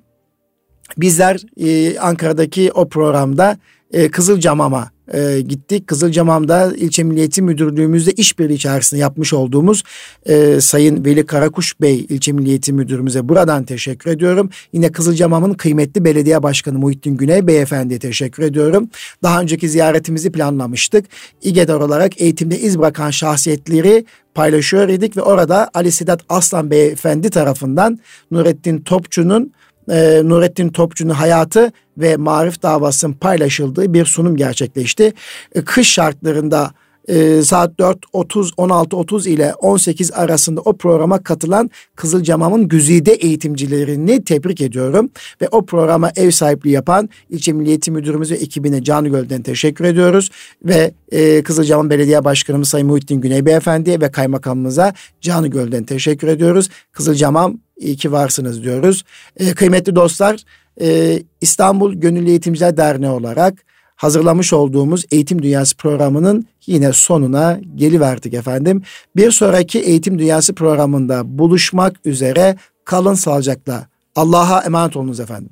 bizler 0.96 1.40
e, 1.56 1.98
Ankara'daki 1.98 2.72
o 2.72 2.88
programda 2.88 3.58
e, 3.94 4.08
Kızılcamam'a 4.10 4.90
e, 5.14 5.40
gittik. 5.40 5.86
Kızılcamam'da 5.86 6.72
ilçe 6.76 7.04
Milliyeti 7.04 7.42
Müdürlüğümüzde 7.42 8.12
işbirliği 8.12 8.54
içerisinde 8.54 9.00
yapmış 9.00 9.32
olduğumuz 9.32 9.82
e, 10.26 10.60
Sayın 10.60 11.04
Veli 11.04 11.26
Karakuş 11.26 11.80
Bey 11.80 12.06
ilçe 12.08 12.32
Milliyeti 12.32 12.72
Müdürümüze 12.72 13.28
buradan 13.28 13.64
teşekkür 13.64 14.10
ediyorum. 14.10 14.50
Yine 14.72 14.92
Kızılcamam'ın 14.92 15.54
kıymetli 15.54 16.04
belediye 16.04 16.42
başkanı 16.42 16.78
Muhittin 16.78 17.16
Güney 17.16 17.46
Beyefendi'ye 17.46 17.98
teşekkür 17.98 18.42
ediyorum. 18.42 18.88
Daha 19.22 19.40
önceki 19.40 19.68
ziyaretimizi 19.68 20.32
planlamıştık. 20.32 21.04
İGEDAR 21.42 21.80
olarak 21.80 22.20
eğitimde 22.20 22.58
iz 22.58 22.78
bırakan 22.78 23.10
şahsiyetleri 23.10 24.04
paylaşıyor 24.34 24.88
idik 24.88 25.16
ve 25.16 25.22
orada 25.22 25.70
Ali 25.74 25.92
Sedat 25.92 26.20
Aslan 26.28 26.70
Beyefendi 26.70 27.30
tarafından 27.30 27.98
Nurettin 28.30 28.80
Topçu'nun 28.80 29.52
e, 29.90 30.20
Nurettin 30.24 30.68
Topçu'nun 30.68 31.14
hayatı 31.14 31.72
ve 31.98 32.16
marif 32.16 32.62
davasının 32.62 33.12
paylaşıldığı 33.12 33.94
bir 33.94 34.04
sunum 34.04 34.36
gerçekleşti. 34.36 35.12
E, 35.54 35.64
kış 35.64 35.92
şartlarında 35.92 36.70
e, 37.08 37.42
saat 37.42 37.78
4.30 37.78 38.54
16.30 38.54 39.28
ile 39.28 39.54
18 39.54 40.12
arasında 40.12 40.60
o 40.60 40.76
programa 40.76 41.22
katılan 41.22 41.70
Kızılcamam'ın 41.96 42.68
güzide 42.68 43.12
eğitimcilerini 43.12 44.24
tebrik 44.24 44.60
ediyorum. 44.60 45.10
Ve 45.40 45.48
o 45.48 45.66
programa 45.66 46.10
ev 46.16 46.30
sahipliği 46.30 46.70
yapan 46.70 47.08
ilçe 47.30 47.52
Milliyeti 47.52 47.90
Müdürümüz 47.90 48.30
ve 48.30 48.36
ekibine 48.36 48.82
Canı 48.82 49.08
Göl'den 49.08 49.42
teşekkür 49.42 49.84
ediyoruz. 49.84 50.30
Ve 50.64 50.94
e, 51.12 51.42
Kızılcamam 51.42 51.90
Belediye 51.90 52.24
Başkanımız 52.24 52.68
Sayın 52.68 52.86
Muhittin 52.86 53.20
Güney 53.20 53.46
Beyefendi'ye 53.46 54.00
ve 54.00 54.10
kaymakamımıza 54.10 54.94
Canı 55.20 55.48
Göl'den 55.48 55.84
teşekkür 55.84 56.28
ediyoruz. 56.28 56.68
Kızılcamam 56.92 57.58
iyi 57.78 57.96
ki 57.96 58.12
varsınız 58.12 58.62
diyoruz. 58.62 59.04
E, 59.36 59.54
kıymetli 59.54 59.96
dostlar 59.96 60.44
e, 60.80 61.18
İstanbul 61.40 61.94
Gönüllü 61.94 62.30
Eğitimciler 62.30 62.76
Derneği 62.76 63.12
olarak 63.12 63.73
hazırlamış 64.04 64.52
olduğumuz 64.52 65.04
Eğitim 65.10 65.42
Dünyası 65.42 65.76
programının 65.76 66.46
yine 66.66 66.92
sonuna 66.92 67.60
geliverdik 67.74 68.34
efendim. 68.34 68.82
Bir 69.16 69.30
sonraki 69.30 69.78
Eğitim 69.80 70.18
Dünyası 70.18 70.54
programında 70.54 71.38
buluşmak 71.38 71.96
üzere 72.04 72.56
kalın 72.84 73.14
sağlıcakla. 73.14 73.86
Allah'a 74.16 74.60
emanet 74.60 74.96
olunuz 74.96 75.20
efendim. 75.20 75.50